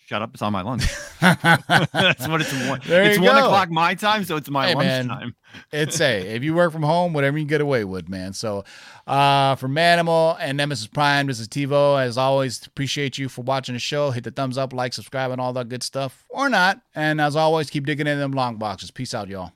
Shut 0.09 0.23
up. 0.23 0.31
It's 0.33 0.41
on 0.41 0.51
my 0.51 0.63
lunch. 0.63 0.87
That's 1.21 2.27
what 2.27 2.41
it's. 2.41 2.51
One, 2.67 2.81
There 2.83 3.03
it's 3.03 3.17
you 3.19 3.23
one 3.23 3.35
go. 3.35 3.45
o'clock 3.45 3.69
my 3.69 3.93
time, 3.93 4.23
so 4.23 4.37
it's 4.37 4.49
my 4.49 4.69
Hey, 4.69 4.73
man. 4.73 5.07
lunchtime. 5.07 5.35
it's 5.71 6.01
a 6.01 6.35
if 6.35 6.43
you 6.43 6.55
work 6.55 6.71
from 6.71 6.81
home, 6.81 7.13
whatever 7.13 7.37
you 7.37 7.45
get 7.45 7.61
away 7.61 7.83
with, 7.83 8.09
man. 8.09 8.33
So, 8.33 8.63
uh, 9.05 9.53
for 9.53 9.67
Manimal 9.67 10.35
and 10.39 10.57
Nemesis 10.57 10.87
Prime, 10.87 11.27
this 11.27 11.39
is 11.39 11.47
TiVo. 11.47 12.01
As 12.01 12.17
always, 12.17 12.65
appreciate 12.65 13.19
you 13.19 13.29
for 13.29 13.43
watching 13.43 13.73
the 13.75 13.79
show. 13.79 14.09
Hit 14.09 14.23
the 14.23 14.31
thumbs 14.31 14.57
up, 14.57 14.73
like, 14.73 14.93
subscribe, 14.93 15.29
and 15.29 15.39
all 15.39 15.53
that 15.53 15.69
good 15.69 15.83
stuff, 15.83 16.25
or 16.29 16.49
not. 16.49 16.81
And 16.95 17.21
as 17.21 17.35
always, 17.35 17.69
keep 17.69 17.85
digging 17.85 18.07
in 18.07 18.17
them 18.17 18.31
long 18.31 18.55
boxes. 18.55 18.89
Peace 18.89 19.13
out, 19.13 19.29
y'all. 19.29 19.51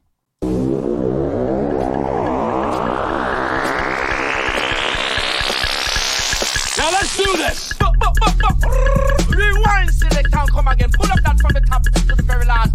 Now 6.77 6.89
let's 6.91 7.15
do 7.17 7.37
this. 7.37 7.73
Rewind, 9.36 9.89
come 10.52 10.67
again. 10.67 10.91
Pull 10.91 11.12
up 11.12 11.19
that 11.24 11.39
from 11.39 11.54
the 11.54 11.62
top 11.62 11.84
to 11.84 12.15
the 12.15 12.24
very 12.24 12.46
last. 12.46 12.74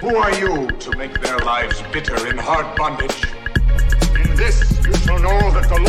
Who 0.00 0.16
are 0.16 0.34
you 0.34 0.66
to 0.68 0.96
make 0.96 1.20
their 1.20 1.38
lives 1.38 1.82
bitter 1.92 2.26
in 2.26 2.36
hard 2.36 2.76
bondage? 2.76 3.24
In 4.16 4.36
this 4.36 4.60
you 4.84 4.94
shall 4.94 5.18
know 5.20 5.50
that 5.52 5.68
the 5.68 5.81